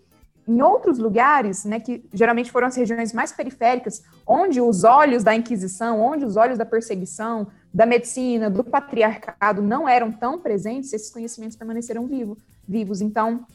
em 0.47 0.61
outros 0.61 0.99
lugares, 0.99 1.65
né, 1.65 1.81
que 1.81 2.05
geralmente 2.13 2.53
foram 2.53 2.67
as 2.67 2.77
regiões 2.77 3.13
mais 3.13 3.33
periféricas, 3.33 4.03
onde 4.27 4.61
os 4.61 4.85
olhos 4.85 5.25
da 5.25 5.35
Inquisição, 5.35 6.01
onde 6.01 6.25
os 6.25 6.37
olhos 6.37 6.59
da 6.59 6.67
perseguição, 6.67 7.47
da 7.73 7.87
medicina, 7.87 8.51
do 8.51 8.63
patriarcado 8.63 9.63
não 9.63 9.89
eram 9.89 10.13
tão 10.13 10.39
presentes, 10.39 10.93
esses 10.93 11.11
conhecimentos 11.11 11.57
permaneceram 11.57 12.07
vivo, 12.07 12.37
vivos. 12.69 13.01
Então, 13.01 13.47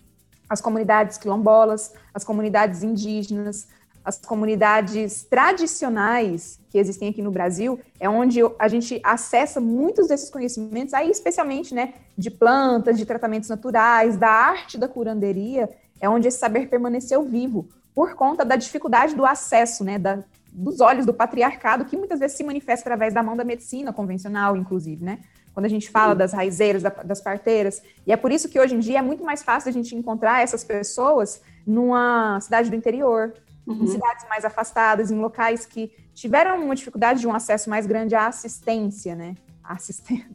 as 0.50 0.60
comunidades 0.60 1.18
quilombolas, 1.18 1.94
as 2.12 2.24
comunidades 2.24 2.82
indígenas, 2.82 3.68
as 4.04 4.20
comunidades 4.20 5.24
tradicionais 5.24 6.60
que 6.70 6.78
existem 6.78 7.10
aqui 7.10 7.22
no 7.22 7.32
Brasil, 7.32 7.80
é 8.00 8.08
onde 8.08 8.40
a 8.58 8.68
gente 8.68 9.00
acessa 9.04 9.60
muitos 9.60 10.08
desses 10.08 10.30
conhecimentos, 10.30 10.94
aí 10.94 11.10
especialmente, 11.10 11.74
né, 11.74 11.94
de 12.18 12.30
plantas, 12.30 12.98
de 12.98 13.06
tratamentos 13.06 13.50
naturais, 13.50 14.18
da 14.18 14.30
arte 14.30 14.78
da 14.78 14.88
curanderia, 14.88 15.70
é 16.00 16.08
onde 16.08 16.28
esse 16.28 16.38
saber 16.38 16.70
permaneceu 16.70 17.24
vivo, 17.24 17.68
por 17.94 18.14
conta 18.16 18.46
da 18.46 18.56
dificuldade 18.56 19.16
do 19.16 19.26
acesso, 19.26 19.84
né, 19.84 19.98
da, 19.98 20.24
dos 20.52 20.80
olhos 20.80 21.06
do 21.06 21.14
patriarcado, 21.14 21.86
que 21.86 21.98
muitas 21.98 22.20
vezes 22.20 22.38
se 22.38 22.44
manifesta 22.44 22.84
através 22.84 23.14
da 23.14 23.24
mão 23.24 23.36
da 23.36 23.44
medicina 23.44 23.92
convencional, 23.92 24.56
inclusive, 24.56 25.04
né? 25.04 25.20
Quando 25.54 25.66
a 25.66 25.70
gente 25.70 25.90
fala 25.90 26.16
das 26.16 26.32
raizeiras, 26.32 26.84
das 27.04 27.20
parteiras. 27.20 27.82
E 28.08 28.14
é 28.14 28.16
por 28.16 28.32
isso 28.32 28.48
que 28.48 28.60
hoje 28.60 28.76
em 28.76 28.80
dia 28.80 29.00
é 29.00 29.02
muito 29.02 29.24
mais 29.24 29.44
fácil 29.44 29.70
a 29.70 29.74
gente 29.74 29.94
encontrar 29.96 30.42
essas 30.42 30.64
pessoas 30.64 31.42
numa 31.66 32.40
cidade 32.40 32.70
do 32.70 32.76
interior, 32.76 33.34
uhum. 33.74 33.84
em 33.84 33.88
cidades 33.88 34.28
mais 34.28 34.46
afastadas, 34.46 35.12
em 35.12 35.20
locais 35.20 35.66
que 35.66 35.92
tiveram 36.14 36.64
uma 36.64 36.76
dificuldade 36.76 37.20
de 37.20 37.28
um 37.28 37.34
acesso 37.34 37.70
mais 37.70 37.86
grande 37.86 38.16
à 38.16 38.28
assistência, 38.28 39.16
né? 39.16 39.36
A 39.64 39.74
assistência, 39.74 40.26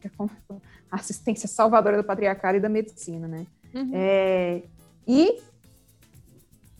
assistência 0.90 1.48
salvadora 1.48 1.96
do 1.96 2.04
patriarcado 2.04 2.58
e 2.58 2.60
da 2.60 2.68
medicina, 2.68 3.26
né? 3.26 3.46
Uhum. 3.74 3.90
É, 3.92 4.62
e 5.06 5.42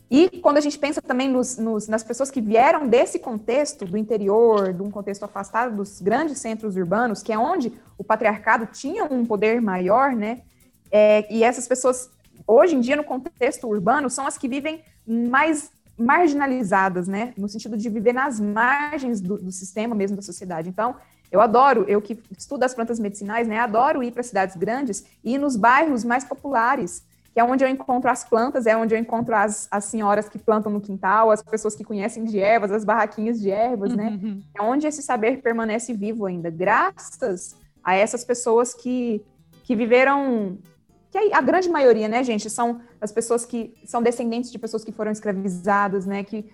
e 0.09 0.29
quando 0.39 0.57
a 0.57 0.61
gente 0.61 0.77
pensa 0.77 1.01
também 1.01 1.27
nos, 1.27 1.57
nos, 1.57 1.87
nas 1.87 2.03
pessoas 2.03 2.29
que 2.29 2.39
vieram 2.39 2.87
desse 2.87 3.17
contexto 3.17 3.85
do 3.85 3.97
interior, 3.97 4.71
de 4.71 4.81
um 4.81 4.91
contexto 4.91 5.23
afastado 5.23 5.75
dos 5.75 5.99
grandes 5.99 6.37
centros 6.37 6.75
urbanos, 6.75 7.23
que 7.23 7.33
é 7.33 7.37
onde 7.37 7.73
o 7.97 8.03
patriarcado 8.03 8.67
tinha 8.67 9.03
um 9.05 9.25
poder 9.25 9.59
maior, 9.61 10.15
né? 10.15 10.43
É, 10.91 11.25
e 11.33 11.43
essas 11.43 11.67
pessoas, 11.67 12.09
hoje 12.45 12.75
em 12.75 12.79
dia, 12.79 12.95
no 12.95 13.03
contexto 13.03 13.67
urbano, 13.67 14.09
são 14.09 14.27
as 14.27 14.37
que 14.37 14.47
vivem 14.47 14.83
mais 15.05 15.71
marginalizadas, 15.97 17.07
né? 17.07 17.33
No 17.37 17.47
sentido 17.47 17.77
de 17.77 17.89
viver 17.89 18.13
nas 18.13 18.39
margens 18.39 19.21
do, 19.21 19.37
do 19.37 19.51
sistema 19.51 19.95
mesmo 19.95 20.15
da 20.15 20.21
sociedade. 20.21 20.69
Então, 20.69 20.95
eu 21.31 21.41
adoro, 21.41 21.85
eu 21.87 22.01
que 22.01 22.19
estudo 22.37 22.63
as 22.63 22.73
plantas 22.73 22.99
medicinais, 22.99 23.47
né? 23.47 23.59
Adoro 23.59 24.03
ir 24.03 24.11
para 24.11 24.23
cidades 24.23 24.55
grandes 24.55 25.05
e 25.23 25.35
ir 25.35 25.37
nos 25.37 25.55
bairros 25.55 26.03
mais 26.03 26.23
populares 26.23 27.03
que 27.35 27.39
é 27.41 27.43
onde 27.43 27.65
eu 27.65 27.67
encontro 27.67 28.09
as 28.09 28.23
plantas, 28.23 28.65
é 28.65 28.77
onde 28.77 28.95
eu 28.95 28.97
encontro 28.97 29.35
as, 29.35 29.67
as 29.69 29.83
senhoras 29.83 30.29
que 30.29 30.39
plantam 30.39 30.71
no 30.71 30.79
quintal, 30.79 31.29
as 31.29 31.43
pessoas 31.43 31.75
que 31.75 31.83
conhecem 31.83 32.23
de 32.23 32.39
ervas, 32.39 32.71
as 32.71 32.85
barraquinhas 32.85 33.41
de 33.41 33.51
ervas, 33.51 33.93
né? 33.93 34.05
uhum. 34.23 34.35
né? 34.35 34.41
É 34.57 34.61
onde 34.61 34.87
esse 34.87 35.03
saber 35.03 35.41
permanece 35.41 35.91
vivo 35.91 36.25
ainda, 36.25 36.49
graças 36.49 37.57
a 37.83 37.93
essas 37.93 38.23
pessoas 38.23 38.73
que, 38.73 39.21
que 39.65 39.75
viveram, 39.75 40.57
que 41.15 41.33
a 41.33 41.41
grande 41.41 41.69
maioria, 41.69 42.07
né, 42.07 42.23
gente, 42.23 42.49
são 42.49 42.81
as 42.99 43.11
pessoas 43.11 43.45
que 43.45 43.73
são 43.85 44.03
descendentes 44.03 44.51
de 44.51 44.59
pessoas 44.59 44.83
que 44.83 44.91
foram 44.91 45.11
escravizadas, 45.11 46.05
né, 46.05 46.23
que 46.23 46.45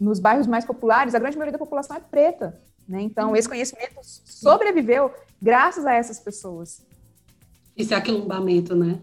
nos 0.00 0.18
bairros 0.18 0.46
mais 0.46 0.64
populares, 0.64 1.14
a 1.14 1.18
grande 1.18 1.36
maioria 1.36 1.52
da 1.52 1.58
população 1.58 1.96
é 1.96 2.00
preta, 2.00 2.60
né? 2.88 3.00
Então, 3.00 3.30
uhum. 3.30 3.36
esse 3.36 3.48
conhecimento 3.48 3.96
sobreviveu 4.02 5.10
graças 5.40 5.86
a 5.86 5.94
essas 5.94 6.20
pessoas. 6.20 6.84
Esse 7.76 7.94
aquilombamento, 7.94 8.74
né? 8.74 9.00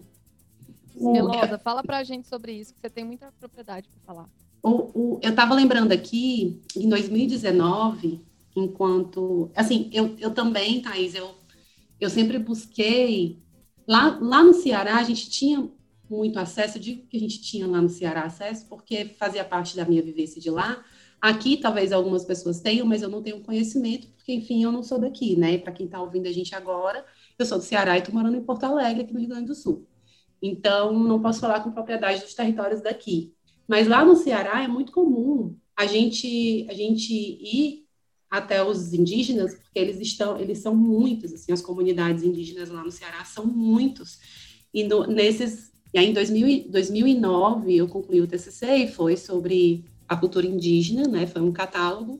Melosa, 0.96 1.58
fala 1.58 1.84
pra 1.84 2.04
gente 2.04 2.28
sobre 2.28 2.54
isso, 2.54 2.74
que 2.74 2.80
você 2.80 2.90
tem 2.90 3.04
muita 3.04 3.32
propriedade 3.40 3.90
para 3.90 4.14
falar. 4.14 4.30
O, 4.62 4.70
o, 4.70 5.20
eu 5.22 5.32
estava 5.32 5.54
lembrando 5.54 5.92
aqui, 5.92 6.62
em 6.76 6.88
2019, 6.88 8.22
enquanto. 8.56 9.52
Assim, 9.56 9.90
eu, 9.92 10.16
eu 10.20 10.32
também, 10.32 10.82
Thaís, 10.82 11.16
eu, 11.16 11.32
eu 12.00 12.10
sempre 12.10 12.38
busquei. 12.38 13.43
Lá, 13.88 14.18
lá 14.22 14.44
no 14.44 14.54
Ceará, 14.54 14.98
a 14.98 15.04
gente 15.04 15.30
tinha 15.30 15.70
muito 16.10 16.38
acesso, 16.38 16.78
eu 16.78 16.82
digo 16.82 17.08
que 17.08 17.18
a 17.18 17.20
gente 17.20 17.42
tinha 17.42 17.68
lá 17.68 17.82
no 17.82 17.90
Ceará 17.90 18.24
acesso, 18.24 18.68
porque 18.68 19.06
fazia 19.18 19.44
parte 19.44 19.76
da 19.76 19.86
minha 19.86 20.02
vivência 20.02 20.42
de 20.42 20.50
lá. 20.50 20.84
Aqui, 21.22 21.58
talvez 21.58 21.92
algumas 21.92 22.26
pessoas 22.26 22.60
tenham, 22.60 22.86
mas 22.86 23.02
eu 23.02 23.10
não 23.10 23.22
tenho 23.22 23.42
conhecimento, 23.42 24.08
porque, 24.10 24.34
enfim, 24.34 24.64
eu 24.64 24.72
não 24.72 24.84
sou 24.84 25.00
daqui, 25.00 25.36
né? 25.36 25.58
Para 25.58 25.72
quem 25.72 25.86
está 25.86 26.02
ouvindo 26.02 26.28
a 26.28 26.32
gente 26.32 26.54
agora, 26.54 27.06
eu 27.40 27.46
sou 27.46 27.58
do 27.58 27.64
Ceará 27.64 27.96
e 27.96 28.00
estou 28.00 28.14
morando 28.14 28.38
em 28.38 28.44
Porto 28.44 28.66
Alegre, 28.66 29.04
aqui 29.04 29.14
no 29.14 29.20
Rio 29.20 29.30
Grande 29.30 29.48
do 29.48 29.56
Sul. 29.56 29.88
Então, 30.42 30.92
não 30.94 31.22
posso 31.22 31.40
falar 31.40 31.62
com 31.62 31.72
propriedade 31.72 32.22
dos 32.22 32.34
territórios 32.34 32.82
daqui. 32.82 33.34
Mas 33.68 33.88
lá 33.88 34.04
no 34.04 34.16
Ceará 34.16 34.62
é 34.62 34.68
muito 34.68 34.92
comum 34.92 35.56
a 35.76 35.86
gente, 35.86 36.68
a 36.70 36.74
gente 36.74 37.14
ir 37.14 37.83
até 38.34 38.64
os 38.64 38.92
indígenas, 38.96 39.54
porque 39.54 39.78
eles 39.78 40.00
estão, 40.00 40.40
eles 40.40 40.58
são 40.58 40.76
muitos, 40.76 41.32
assim, 41.32 41.52
as 41.52 41.62
comunidades 41.62 42.24
indígenas 42.24 42.68
lá 42.68 42.84
no 42.84 42.92
Ceará 42.92 43.24
são 43.24 43.46
muitos. 43.46 44.18
E 44.74 44.84
no, 44.84 45.06
nesses, 45.06 45.72
e 45.94 46.00
aí 46.00 46.10
em 46.10 46.14
2000, 46.14 46.72
2009 46.72 47.76
eu 47.76 47.88
concluí 47.88 48.22
o 48.22 48.26
TCC 48.26 48.66
e 48.78 48.88
foi 48.88 49.16
sobre 49.18 49.86
a 50.08 50.18
cultura 50.18 50.48
indígena, 50.48 51.08
né? 51.08 51.28
Foi 51.28 51.44
um 51.44 51.52
catálogo 51.52 52.20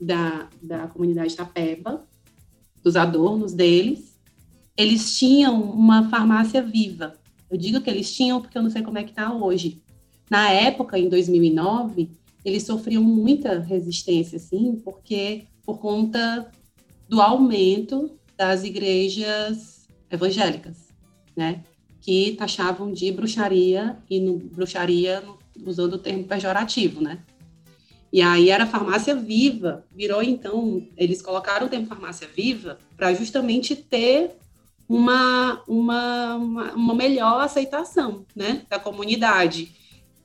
da, 0.00 0.48
da 0.62 0.86
comunidade 0.86 1.34
Tapeba, 1.34 2.06
dos 2.80 2.94
adornos 2.94 3.52
deles. 3.52 4.16
Eles 4.76 5.18
tinham 5.18 5.60
uma 5.60 6.08
farmácia 6.10 6.62
viva, 6.62 7.18
eu 7.50 7.58
digo 7.58 7.80
que 7.80 7.90
eles 7.90 8.14
tinham 8.14 8.40
porque 8.40 8.56
eu 8.56 8.62
não 8.62 8.70
sei 8.70 8.82
como 8.82 8.98
é 8.98 9.02
que 9.02 9.10
está 9.10 9.34
hoje. 9.34 9.82
Na 10.30 10.48
época, 10.48 10.96
em 10.96 11.08
2009, 11.08 12.08
eles 12.44 12.64
sofriam 12.64 13.02
muita 13.02 13.60
resistência, 13.60 14.36
assim, 14.36 14.80
porque 14.84 15.44
por 15.64 15.78
conta 15.78 16.50
do 17.08 17.20
aumento 17.20 18.10
das 18.36 18.64
igrejas 18.64 19.88
evangélicas, 20.10 20.88
né? 21.36 21.62
Que 22.00 22.32
taxavam 22.32 22.92
de 22.92 23.10
bruxaria 23.10 23.96
e 24.10 24.20
no, 24.20 24.38
bruxaria 24.38 25.22
usando 25.64 25.94
o 25.94 25.98
termo 25.98 26.24
pejorativo, 26.24 27.00
né? 27.00 27.20
E 28.12 28.22
aí 28.22 28.50
era 28.50 28.66
farmácia 28.66 29.14
viva, 29.16 29.84
virou 29.90 30.22
então, 30.22 30.86
eles 30.96 31.20
colocaram 31.20 31.66
o 31.66 31.68
termo 31.68 31.86
farmácia 31.86 32.28
viva 32.28 32.78
para 32.96 33.12
justamente 33.12 33.74
ter 33.74 34.36
uma, 34.88 35.60
uma, 35.66 36.36
uma, 36.36 36.94
melhor 36.94 37.40
aceitação 37.40 38.24
né, 38.36 38.62
da 38.68 38.78
comunidade. 38.78 39.72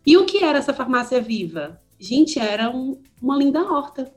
E 0.05 0.17
o 0.17 0.25
que 0.25 0.43
era 0.43 0.59
essa 0.59 0.73
farmácia 0.73 1.19
viva? 1.21 1.81
Gente, 1.99 2.39
era 2.39 2.69
um, 2.69 3.01
uma 3.21 3.37
linda 3.37 3.61
horta. 3.61 4.11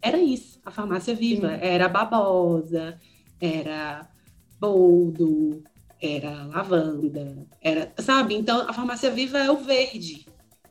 Era 0.00 0.18
isso, 0.18 0.60
a 0.64 0.70
farmácia 0.70 1.14
viva. 1.14 1.48
Sim. 1.48 1.58
Era 1.60 1.88
babosa, 1.88 3.00
era 3.40 4.08
boldo, 4.60 5.62
era 6.00 6.44
lavanda, 6.44 7.46
era, 7.60 7.92
sabe? 7.98 8.34
Então, 8.34 8.68
a 8.68 8.72
farmácia 8.72 9.10
viva 9.10 9.38
é 9.38 9.50
o 9.50 9.56
verde. 9.56 10.26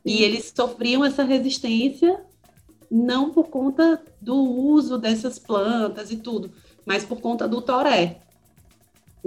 E 0.05 0.23
eles 0.23 0.53
sofriam 0.55 1.03
essa 1.03 1.23
resistência 1.23 2.23
não 2.89 3.31
por 3.31 3.49
conta 3.49 4.01
do 4.21 4.35
uso 4.35 4.97
dessas 4.97 5.37
plantas 5.37 6.09
e 6.09 6.15
tudo, 6.15 6.51
mas 6.85 7.03
por 7.03 7.19
conta 7.19 7.45
do 7.45 7.61
toré 7.61 8.21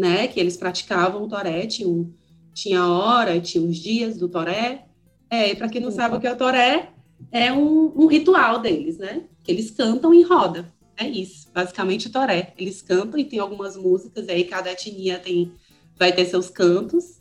né? 0.00 0.26
Que 0.26 0.40
eles 0.40 0.56
praticavam 0.56 1.22
o 1.22 1.28
toré, 1.28 1.66
tinha, 1.66 2.06
tinha 2.54 2.86
hora, 2.86 3.40
tinha 3.40 3.62
os 3.62 3.76
dias 3.76 4.16
do 4.16 4.28
toré. 4.28 4.86
É, 5.28 5.54
para 5.54 5.68
quem 5.68 5.80
não 5.80 5.90
sabe 5.90 6.16
o 6.16 6.20
que 6.20 6.26
é 6.26 6.32
o 6.32 6.36
toré, 6.36 6.90
é 7.30 7.52
um, 7.52 7.92
um, 7.96 8.06
ritual 8.06 8.60
deles, 8.60 8.98
né? 8.98 9.24
Que 9.42 9.52
eles 9.52 9.70
cantam 9.70 10.12
em 10.12 10.22
roda. 10.22 10.72
É 10.96 11.08
isso, 11.08 11.48
basicamente 11.52 12.10
toré. 12.10 12.52
Eles 12.58 12.82
cantam 12.82 13.18
e 13.18 13.24
tem 13.24 13.38
algumas 13.38 13.76
músicas, 13.76 14.28
aí 14.28 14.44
cada 14.44 14.70
etnia 14.70 15.18
tem, 15.18 15.52
vai 15.96 16.12
ter 16.12 16.24
seus 16.26 16.50
cantos, 16.50 17.18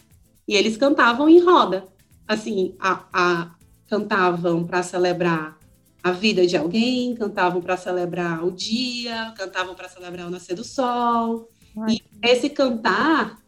e 0.48 0.56
eles 0.56 0.78
cantavam 0.78 1.30
em 1.30 1.40
roda. 1.40 1.86
Assim, 2.28 2.76
a, 2.80 3.06
a 3.14 3.56
cantavam 3.88 4.66
para 4.66 4.84
celebrar 4.84 5.58
a 6.04 6.12
vida 6.12 6.46
de 6.46 6.56
alguém, 6.56 7.16
cantavam 7.16 7.62
para 7.62 7.76
celebrar 7.76 8.46
o 8.46 8.52
dia, 8.52 9.34
cantavam 9.38 9.76
para 9.76 9.90
celebrar 9.90 10.28
o 10.28 10.30
nascer 10.30 10.56
do 10.56 10.64
sol. 10.64 11.50
Ai. 11.78 11.96
E 11.96 12.30
esse 12.30 12.50
cantar 12.50 13.40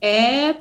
é 0.00 0.56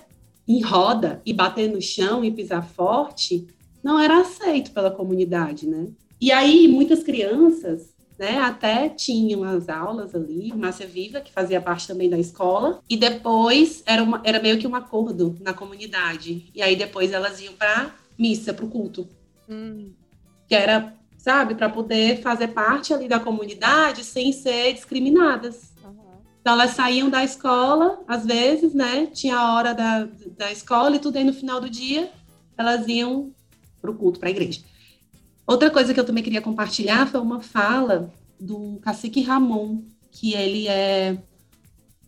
em 0.48 0.62
roda 0.62 1.22
e 1.26 1.34
bater 1.34 1.70
no 1.70 1.82
chão 1.82 2.24
e 2.24 2.32
pisar 2.32 2.68
forte 2.68 3.48
não 3.84 4.00
era 4.00 4.22
aceito 4.22 4.72
pela 4.72 4.92
comunidade, 4.92 5.68
né? 5.68 5.88
E 6.20 6.32
aí 6.32 6.68
muitas 6.68 7.04
crianças, 7.04 7.94
né, 8.18 8.40
até 8.40 8.90
tinham 8.90 9.44
as 9.44 9.70
aulas 9.70 10.16
ali, 10.16 10.52
Márcia 10.56 10.88
Viva, 10.88 11.22
que 11.22 11.32
fazia 11.32 11.62
parte 11.62 11.88
também 11.88 12.10
da 12.10 12.18
escola, 12.18 12.82
e 12.90 12.98
depois 12.98 13.84
era, 13.86 14.02
uma, 14.02 14.22
era 14.24 14.42
meio 14.42 14.58
que 14.58 14.68
um 14.68 14.76
acordo 14.76 15.38
na 15.40 15.54
comunidade. 15.54 16.50
E 16.54 16.62
aí 16.62 16.76
depois 16.76 17.12
elas 17.12 17.40
iam 17.40 17.54
para 17.54 17.94
missa, 18.18 18.54
para 18.54 18.66
o 18.66 18.70
culto. 18.70 19.08
Hum. 19.48 19.92
Que 20.48 20.56
era, 20.56 20.96
sabe, 21.18 21.54
para 21.54 21.70
poder 21.70 22.22
fazer 22.22 22.50
parte 22.50 22.94
ali 22.94 23.08
da 23.08 23.20
comunidade 23.20 24.04
sem 24.04 24.32
ser 24.32 24.74
discriminadas. 24.74 25.76
Então, 26.48 26.54
elas 26.54 26.72
saíam 26.72 27.10
da 27.10 27.26
escola, 27.26 28.00
às 28.08 28.26
vezes, 28.26 28.74
né? 28.74 29.08
Tinha 29.08 29.38
a 29.38 29.54
hora 29.54 29.74
da, 29.74 30.08
da 30.38 30.50
escola 30.50 30.96
e 30.96 31.00
tudo 31.00 31.18
aí 31.18 31.24
no 31.26 31.34
final 31.34 31.60
do 31.60 31.70
dia, 31.70 32.10
elas 32.58 32.88
iam 32.88 33.34
para 33.88 33.91
o 33.91 33.97
culto, 33.97 34.19
para 34.19 34.30
a 34.30 34.32
igreja. 34.32 34.62
Outra 35.45 35.71
coisa 35.71 35.93
que 35.93 36.00
eu 36.00 36.06
também 36.06 36.23
queria 36.23 36.41
compartilhar 36.41 37.08
foi 37.08 37.21
uma 37.21 37.39
fala 37.39 38.12
do 38.39 38.80
cacique 38.82 39.21
Ramon, 39.21 39.84
que 40.12 40.34
ele 40.34 40.67
é 40.67 41.17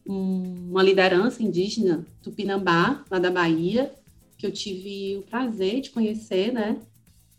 um, 0.06 0.70
uma 0.70 0.84
liderança 0.84 1.42
indígena 1.42 2.06
tupinambá, 2.22 3.04
lá 3.10 3.18
da 3.18 3.32
Bahia, 3.32 3.94
que 4.38 4.46
eu 4.46 4.52
tive 4.52 5.18
o 5.18 5.22
prazer 5.22 5.82
de 5.82 5.90
conhecer, 5.90 6.52
né? 6.52 6.78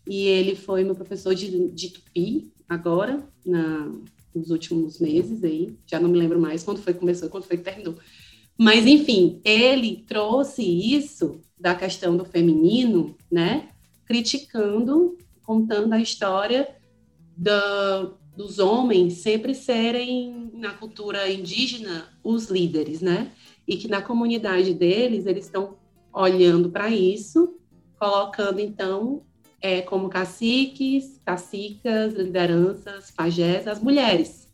E 0.08 0.26
ele 0.26 0.56
foi 0.56 0.84
meu 0.84 0.94
professor 0.94 1.34
de, 1.34 1.68
de 1.68 1.90
tupi, 1.90 2.50
agora, 2.68 3.22
na, 3.44 3.92
nos 4.34 4.50
últimos 4.50 4.98
meses 4.98 5.44
aí, 5.44 5.74
já 5.86 6.00
não 6.00 6.08
me 6.08 6.18
lembro 6.18 6.40
mais 6.40 6.62
quando 6.62 6.80
foi 6.80 6.94
que 6.94 7.00
começou, 7.00 7.28
quando 7.28 7.44
foi 7.44 7.58
que 7.58 7.64
terminou. 7.64 7.96
Mas, 8.58 8.86
enfim, 8.86 9.40
ele 9.44 10.04
trouxe 10.06 10.62
isso 10.62 11.40
da 11.58 11.74
questão 11.74 12.16
do 12.16 12.24
feminino, 12.24 13.14
né? 13.30 13.70
Criticando, 14.10 15.16
contando 15.44 15.92
a 15.92 16.00
história 16.00 16.68
da, 17.36 18.10
dos 18.36 18.58
homens 18.58 19.18
sempre 19.18 19.54
serem, 19.54 20.50
na 20.52 20.72
cultura 20.72 21.30
indígena, 21.30 22.08
os 22.24 22.46
líderes, 22.50 23.00
né? 23.00 23.30
E 23.68 23.76
que 23.76 23.86
na 23.86 24.02
comunidade 24.02 24.74
deles, 24.74 25.26
eles 25.26 25.44
estão 25.44 25.76
olhando 26.12 26.70
para 26.70 26.90
isso, 26.90 27.54
colocando, 28.00 28.58
então, 28.58 29.22
é, 29.60 29.80
como 29.80 30.08
caciques, 30.08 31.20
cacicas, 31.24 32.12
lideranças, 32.12 33.12
pajés, 33.12 33.68
as 33.68 33.80
mulheres. 33.80 34.48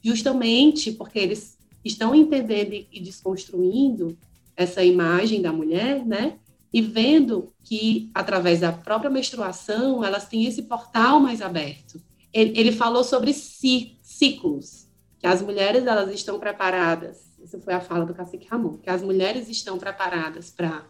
Justamente 0.00 0.92
porque 0.92 1.18
eles 1.18 1.58
estão 1.84 2.14
entendendo 2.14 2.74
e 2.92 3.00
desconstruindo 3.00 4.16
essa 4.54 4.84
imagem 4.84 5.42
da 5.42 5.52
mulher, 5.52 6.06
né? 6.06 6.38
E 6.72 6.80
vendo 6.80 7.52
que, 7.64 8.10
através 8.14 8.60
da 8.60 8.72
própria 8.72 9.10
menstruação, 9.10 10.04
elas 10.04 10.28
têm 10.28 10.46
esse 10.46 10.62
portal 10.62 11.18
mais 11.18 11.42
aberto. 11.42 12.00
Ele, 12.32 12.58
ele 12.58 12.72
falou 12.72 13.02
sobre 13.02 13.32
ciclos, 13.32 14.88
que 15.18 15.26
as 15.26 15.42
mulheres 15.42 15.86
elas 15.86 16.12
estão 16.12 16.38
preparadas. 16.38 17.30
Essa 17.42 17.58
foi 17.58 17.74
a 17.74 17.80
fala 17.80 18.06
do 18.06 18.14
cacique 18.14 18.46
Ramon, 18.46 18.78
que 18.78 18.88
as 18.88 19.02
mulheres 19.02 19.48
estão 19.48 19.78
preparadas 19.78 20.50
para 20.50 20.84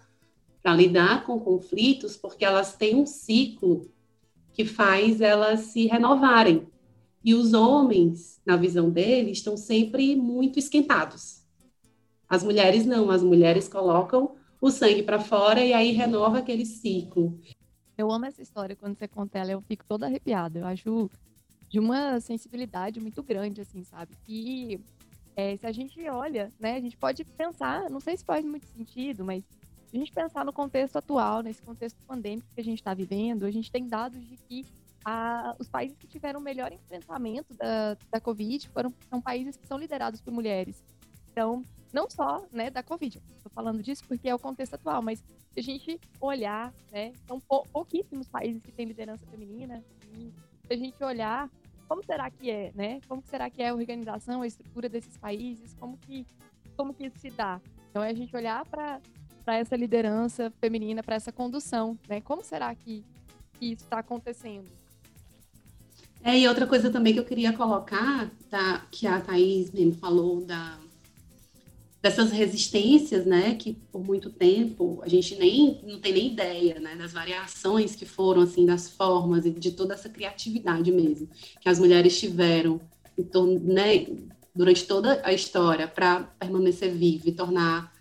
para 0.63 0.75
lidar 0.75 1.25
com 1.25 1.41
conflitos, 1.41 2.17
porque 2.17 2.45
elas 2.45 2.77
têm 2.77 2.95
um 2.95 3.07
ciclo 3.07 3.91
que 4.53 4.65
faz 4.65 5.21
elas 5.21 5.61
se 5.61 5.87
renovarem. 5.87 6.69
E 7.25 7.35
os 7.35 7.53
homens, 7.53 8.41
na 8.45 8.57
visão 8.57 8.91
deles, 8.91 9.39
estão 9.39 9.57
sempre 9.57 10.17
muito 10.17 10.59
esquentados. 10.59 11.43
As 12.29 12.43
mulheres 12.43 12.87
não, 12.87 13.11
as 13.11 13.23
mulheres 13.23 13.69
colocam 13.69 14.37
o 14.61 14.71
sangue 14.71 15.03
para 15.03 15.19
fora 15.19 15.65
e 15.65 15.73
aí 15.73 15.93
renova 15.93 16.39
aquele 16.39 16.67
ciclo. 16.67 17.41
Eu 17.97 18.11
amo 18.11 18.27
essa 18.27 18.43
história, 18.43 18.77
quando 18.77 18.97
você 18.97 19.09
conta 19.09 19.39
ela, 19.39 19.53
eu 19.53 19.61
fico 19.63 19.85
toda 19.85 20.07
arrepiada. 20.07 20.59
Eu 20.59 20.67
acho 20.67 21.11
de 21.69 21.79
uma 21.79 22.19
sensibilidade 22.21 23.01
muito 23.01 23.23
grande, 23.23 23.61
assim, 23.61 23.85
sabe? 23.85 24.13
E 24.27 24.81
é, 25.37 25.57
se 25.57 25.67
a 25.67 25.73
gente 25.73 26.09
olha, 26.09 26.53
né, 26.59 26.77
a 26.77 26.81
gente 26.81 26.97
pode 26.97 27.25
pensar, 27.25 27.89
não 27.89 28.01
sei 28.01 28.17
se 28.17 28.25
faz 28.25 28.45
muito 28.45 28.67
sentido, 28.67 29.25
mas 29.25 29.45
se 29.87 29.97
a 29.97 29.99
gente 29.99 30.13
pensar 30.13 30.45
no 30.45 30.53
contexto 30.53 30.97
atual, 30.97 31.43
nesse 31.43 31.63
contexto 31.63 31.99
pandêmico 32.07 32.49
que 32.55 32.61
a 32.61 32.65
gente 32.65 32.79
está 32.79 32.95
vivendo, 32.95 33.45
a 33.45 33.51
gente 33.51 33.71
tem 33.71 33.87
dados 33.87 34.21
de 34.21 34.37
que 34.37 34.65
a, 35.05 35.57
os 35.59 35.69
países 35.69 35.97
que 35.97 36.07
tiveram 36.07 36.41
o 36.41 36.43
melhor 36.43 36.73
enfrentamento 36.73 37.55
da, 37.55 37.97
da 38.11 38.21
Covid 38.21 38.69
foram, 38.69 38.93
são 39.09 39.21
países 39.21 39.57
que 39.57 39.67
são 39.67 39.79
liderados 39.79 40.21
por 40.21 40.33
mulheres. 40.33 40.85
Então, 41.41 41.65
não 41.91 42.11
só 42.11 42.45
né, 42.53 42.69
da 42.69 42.83
Covid, 42.83 43.19
estou 43.39 43.51
falando 43.51 43.83
disso 43.83 44.05
porque 44.07 44.29
é 44.29 44.35
o 44.35 44.39
contexto 44.39 44.75
atual, 44.75 45.01
mas 45.01 45.21
se 45.53 45.59
a 45.59 45.63
gente 45.63 45.99
olhar, 46.21 46.71
né, 46.93 47.15
são 47.27 47.41
pou, 47.41 47.67
pouquíssimos 47.73 48.29
países 48.29 48.63
que 48.63 48.71
têm 48.71 48.85
liderança 48.85 49.25
feminina, 49.25 49.83
e 50.15 50.31
se 50.67 50.75
a 50.75 50.77
gente 50.77 51.03
olhar 51.03 51.49
como 51.89 52.05
será 52.05 52.31
que 52.31 52.51
é, 52.51 52.73
né? 52.75 53.01
Como 53.09 53.23
será 53.25 53.49
que 53.49 53.63
é 53.63 53.71
a 53.71 53.75
organização, 53.75 54.43
a 54.43 54.47
estrutura 54.47 54.87
desses 54.87 55.17
países, 55.17 55.75
como 55.81 55.97
que, 55.97 56.27
como 56.77 56.93
que 56.93 57.07
isso 57.07 57.19
se 57.19 57.31
dá? 57.31 57.59
Então, 57.91 58.05
é 58.05 58.11
a 58.11 58.15
gente 58.15 58.37
olhar 58.37 58.63
para 58.67 59.01
essa 59.47 59.75
liderança 59.75 60.53
feminina, 60.61 61.03
para 61.03 61.17
essa 61.17 61.33
condução, 61.33 61.99
né? 62.07 62.21
Como 62.21 62.45
será 62.45 62.75
que, 62.75 63.03
que 63.59 63.73
isso 63.73 63.85
está 63.85 64.01
acontecendo? 64.01 64.71
É, 66.23 66.39
e 66.39 66.47
outra 66.47 66.67
coisa 66.67 66.91
também 66.91 67.15
que 67.15 67.19
eu 67.19 67.25
queria 67.25 67.55
colocar, 67.55 68.31
tá, 68.51 68.87
que 68.91 69.07
a 69.07 69.23
Thaís 69.23 69.71
mesmo 69.73 69.95
falou 69.95 70.45
da, 70.45 70.79
dessas 72.03 72.31
resistências, 72.31 73.27
né, 73.27 73.55
que 73.55 73.75
por 73.93 74.03
muito 74.03 74.31
tempo 74.31 75.01
a 75.03 75.09
gente 75.09 75.37
nem 75.37 75.81
não 75.83 76.01
tem 76.01 76.13
nem 76.13 76.33
ideia, 76.33 76.81
né, 76.81 76.97
das 76.97 77.13
variações 77.13 77.95
que 77.95 78.07
foram 78.07 78.43
assim, 78.43 78.65
das 78.65 78.89
formas 78.89 79.45
e 79.45 79.51
de 79.51 79.73
toda 79.73 79.95
essa 79.95 80.09
criatividade 80.09 80.91
mesmo 80.91 81.29
que 81.61 81.69
as 81.69 81.79
mulheres 81.79 82.19
tiveram 82.19 82.81
em 83.19 83.23
torno, 83.23 83.61
né, 83.61 84.07
durante 84.55 84.87
toda 84.87 85.21
a 85.25 85.33
história 85.33 85.87
para 85.87 86.23
permanecer 86.39 86.93
viva 86.93 87.29
e 87.29 87.33
tornar 87.33 87.93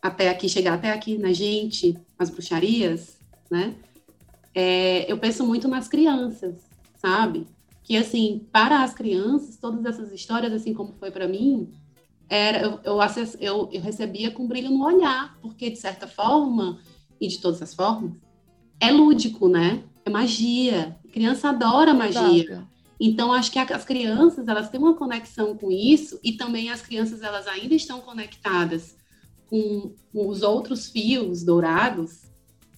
até 0.00 0.30
aqui, 0.30 0.48
chegar 0.48 0.74
até 0.74 0.90
aqui 0.90 1.16
na 1.16 1.32
gente, 1.32 1.96
as 2.18 2.28
bruxarias, 2.28 3.18
né? 3.48 3.76
É, 4.52 5.10
eu 5.10 5.16
penso 5.16 5.46
muito 5.46 5.68
nas 5.68 5.86
crianças, 5.86 6.56
sabe? 6.96 7.46
Que, 7.84 7.96
assim, 7.96 8.44
para 8.50 8.82
as 8.82 8.92
crianças, 8.92 9.56
todas 9.56 9.84
essas 9.84 10.12
histórias, 10.12 10.52
assim 10.52 10.74
como 10.74 10.92
foi 10.98 11.10
para 11.10 11.28
mim, 11.28 11.72
era, 12.28 12.62
eu, 12.62 12.80
eu, 12.84 13.00
acess, 13.00 13.36
eu, 13.40 13.68
eu 13.72 13.80
recebia 13.80 14.30
com 14.30 14.46
brilho 14.46 14.70
no 14.70 14.84
olhar, 14.84 15.36
porque, 15.40 15.70
de 15.70 15.78
certa 15.78 16.06
forma, 16.06 16.78
e 17.20 17.28
de 17.28 17.38
todas 17.38 17.60
as 17.62 17.74
formas, 17.74 18.12
é 18.80 18.90
lúdico, 18.90 19.48
né? 19.48 19.84
É 20.04 20.10
magia. 20.10 20.96
A 21.04 21.12
criança 21.12 21.50
adora 21.50 21.94
magia. 21.94 22.44
Exato. 22.44 22.68
Então, 22.98 23.32
acho 23.32 23.50
que 23.50 23.58
as 23.58 23.84
crianças, 23.84 24.46
elas 24.46 24.70
têm 24.70 24.80
uma 24.80 24.94
conexão 24.94 25.56
com 25.56 25.70
isso, 25.70 26.20
e 26.22 26.32
também 26.32 26.70
as 26.70 26.82
crianças, 26.82 27.22
elas 27.22 27.46
ainda 27.46 27.74
estão 27.74 28.00
conectadas 28.00 28.96
com, 29.52 29.94
os 30.14 30.42
outros 30.42 30.88
fios 30.88 31.42
dourados 31.44 32.22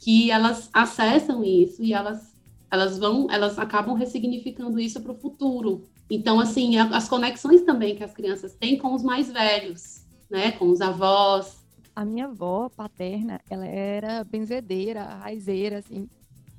que 0.01 0.31
elas 0.31 0.69
acessam 0.73 1.45
isso 1.45 1.83
e 1.85 1.93
elas 1.93 2.35
elas 2.71 2.99
vão 2.99 3.29
elas 3.31 3.59
acabam 3.61 3.95
ressignificando 3.95 4.81
isso 4.81 5.01
para 5.01 5.13
o 5.13 5.17
futuro 5.17 5.85
então 6.09 6.39
assim 6.41 6.77
as 6.79 7.09
conexões 7.09 7.63
também 7.63 7.97
que 7.97 8.05
as 8.05 8.13
crianças 8.13 8.55
têm 8.55 8.79
com 8.79 8.95
os 8.95 9.03
mais 9.03 9.31
velhos 9.31 10.05
né 10.31 10.53
com 10.53 10.71
os 10.71 10.81
avós 10.81 11.65
a 11.95 12.05
minha 12.05 12.27
avó 12.27 12.69
paterna 12.69 13.41
ela 13.49 13.67
era 13.67 14.25
benzedeira 14.25 15.05
raizeira 15.05 15.79
assim 15.79 16.09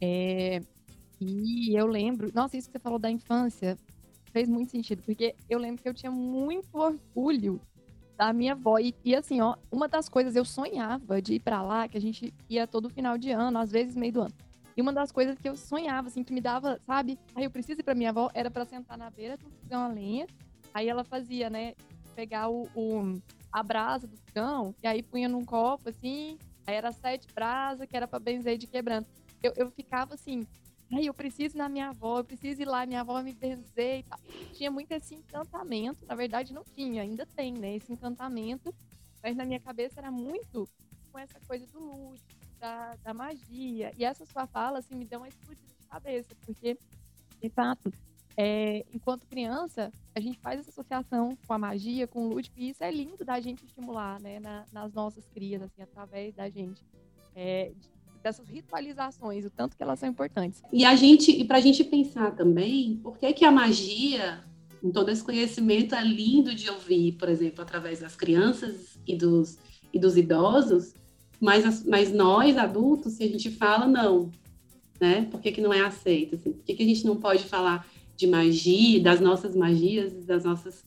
é... 0.02 0.62
e 1.20 1.78
eu 1.78 1.88
lembro 1.88 2.32
nossa 2.34 2.58
isso 2.58 2.68
que 2.68 2.74
você 2.74 2.80
falou 2.80 3.00
da 3.00 3.10
infância 3.10 3.78
fez 4.32 4.50
muito 4.50 4.72
sentido 4.72 5.02
porque 5.04 5.36
eu 5.50 5.60
lembro 5.60 5.82
que 5.82 5.90
eu 5.90 5.94
tinha 5.94 6.12
muito 6.12 6.68
orgulho 6.74 7.62
da 8.18 8.34
minha 8.34 8.54
avó. 8.54 8.80
E, 8.80 8.96
e, 9.04 9.16
assim, 9.16 9.42
ó, 9.42 9.56
uma 9.72 9.88
das 9.88 10.10
coisas 10.10 10.36
eu 10.36 10.46
sonhava 10.46 11.22
de 11.22 11.36
ir 11.36 11.40
para 11.40 11.62
lá, 11.62 11.88
que 11.88 11.98
a 11.98 12.02
gente 12.02 12.34
ia 12.50 12.66
todo 12.66 12.90
final 12.90 13.18
de 13.18 13.32
ano, 13.32 13.58
às 13.60 13.72
vezes 13.72 13.96
meio 13.96 14.14
do 14.14 14.22
ano. 14.22 14.34
E 14.76 14.82
uma 14.82 14.92
das 14.92 15.12
coisas 15.12 15.38
que 15.38 15.48
eu 15.48 15.56
sonhava, 15.56 16.08
assim, 16.08 16.24
que 16.24 16.34
me 16.34 16.42
dava, 16.42 16.80
sabe? 16.86 17.18
Aí 17.34 17.46
eu 17.46 17.52
preciso 17.52 17.80
ir 17.80 17.84
pra 17.84 17.96
minha 17.96 18.10
avó, 18.10 18.30
era 18.34 18.52
para 18.52 18.66
sentar 18.66 18.98
na 18.98 19.10
beira 19.10 19.38
do 19.38 19.50
fogão 19.50 19.84
a 19.84 19.88
lenha. 19.88 20.28
Aí 20.74 20.90
ela 20.90 21.04
fazia, 21.04 21.50
né? 21.50 21.74
Pegar 22.16 22.50
o, 22.50 22.68
o, 22.76 23.22
a 23.52 23.64
brasa 23.64 24.08
do 24.08 24.18
fogão, 24.18 24.76
e 24.84 24.88
aí 24.88 25.02
punha 25.02 25.30
num 25.30 25.46
copo, 25.46 25.90
assim. 25.90 26.38
Aí 26.68 26.76
era 26.76 26.92
sete 26.92 27.28
brasas, 27.34 27.88
que 27.88 27.96
era 27.96 28.08
pra 28.08 28.20
benzer 28.20 28.58
de 28.58 28.68
quebrando. 28.68 29.08
Eu, 29.42 29.54
eu 29.56 29.72
ficava 29.72 30.16
assim, 30.16 30.46
Ai, 30.92 31.08
eu 31.10 31.14
preciso 31.14 31.56
ir 31.56 31.58
na 31.58 31.68
minha 31.68 31.90
avó, 31.90 32.20
eu 32.20 32.24
preciso 32.24 32.62
ir 32.62 32.66
lá, 32.66 32.86
minha 32.86 33.02
avó 33.02 33.22
me 33.22 33.34
benzer 33.34 34.00
e 34.00 34.04
tal. 34.04 34.20
Tinha 34.54 34.70
muito 34.70 34.92
esse 34.92 35.16
encantamento, 35.16 36.06
na 36.06 36.16
verdade 36.16 36.54
não 36.54 36.64
tinha, 36.64 37.02
ainda 37.02 37.26
tem, 37.26 37.54
né? 37.54 37.76
Esse 37.76 37.92
encantamento, 37.92 38.74
mas 39.22 39.36
na 39.36 39.46
minha 39.46 39.60
cabeça 39.60 40.00
era 40.00 40.12
muito 40.12 40.70
com 41.12 41.18
essa 41.18 41.40
coisa 41.48 41.66
do 41.68 41.80
lúdico, 41.80 42.45
da, 42.66 42.96
da 43.04 43.14
magia. 43.14 43.94
E 43.98 44.04
essa 44.04 44.26
sua 44.26 44.48
fala, 44.48 44.80
assim, 44.80 44.96
me 44.96 45.06
deu 45.06 45.20
uma 45.20 45.28
explosão 45.28 45.56
de 45.56 45.88
cabeça, 45.88 46.36
porque, 46.46 46.78
de 47.42 47.50
fato, 47.50 47.94
é, 48.36 48.84
enquanto 48.92 49.28
criança, 49.28 49.92
a 50.16 50.20
gente 50.20 50.40
faz 50.40 50.60
essa 50.60 50.72
associação 50.72 51.38
com 51.46 51.54
a 51.54 51.60
magia, 51.60 52.08
com 52.08 52.26
o 52.26 52.30
lúdico, 52.30 52.56
e 52.60 52.70
isso 52.70 52.84
é 52.84 52.92
lindo 52.92 53.24
da 53.24 53.40
gente 53.40 53.64
estimular, 53.64 54.20
né, 54.20 54.40
na, 54.40 54.66
nas 54.74 54.92
nossas 54.94 55.24
crias, 55.28 55.62
assim, 55.62 55.84
através 55.84 56.34
da 56.34 56.50
gente. 56.50 56.82
É, 57.36 57.72
dessas 58.24 58.48
ritualizações, 58.48 59.46
o 59.46 59.52
tanto 59.52 59.78
que 59.78 59.84
elas 59.84 60.00
são 60.00 60.10
importantes. 60.10 60.64
E 60.74 60.84
a 60.84 60.96
gente, 60.96 61.30
e 61.30 61.46
para 61.46 61.60
a 61.60 61.62
gente 61.62 61.84
pensar 61.84 62.32
também, 62.32 62.98
por 63.04 63.20
que 63.20 63.32
que 63.34 63.46
a 63.46 63.52
magia, 63.52 64.44
em 64.84 64.92
todo 64.92 65.10
esse 65.10 65.24
conhecimento 65.24 65.94
é 65.94 66.04
lindo 66.04 66.56
de 66.56 66.68
ouvir, 66.68 67.12
por 67.12 67.30
exemplo, 67.30 67.62
através 67.62 68.00
das 68.00 68.16
crianças 68.16 68.98
e 69.06 69.16
dos 69.16 69.60
e 69.94 70.00
dos 70.00 70.18
idosos, 70.18 70.94
mas, 71.40 71.84
mas 71.86 72.12
nós 72.12 72.58
adultos, 72.58 73.14
se 73.14 73.24
a 73.24 73.28
gente 73.28 73.52
fala 73.52 73.88
não, 73.88 74.32
né? 75.00 75.28
Por 75.30 75.40
que, 75.42 75.52
que 75.52 75.62
não 75.62 75.74
é 75.74 75.82
aceito? 75.82 76.36
Assim? 76.36 76.54
Por 76.54 76.64
que, 76.64 76.76
que 76.76 76.84
a 76.84 76.86
gente 76.86 77.06
não 77.06 77.18
pode 77.18 77.44
falar 77.44 77.86
de 78.16 78.28
magia, 78.28 79.02
das 79.02 79.20
nossas 79.20 79.56
magias, 79.56 80.14
das 80.26 80.44
nossas 80.44 80.84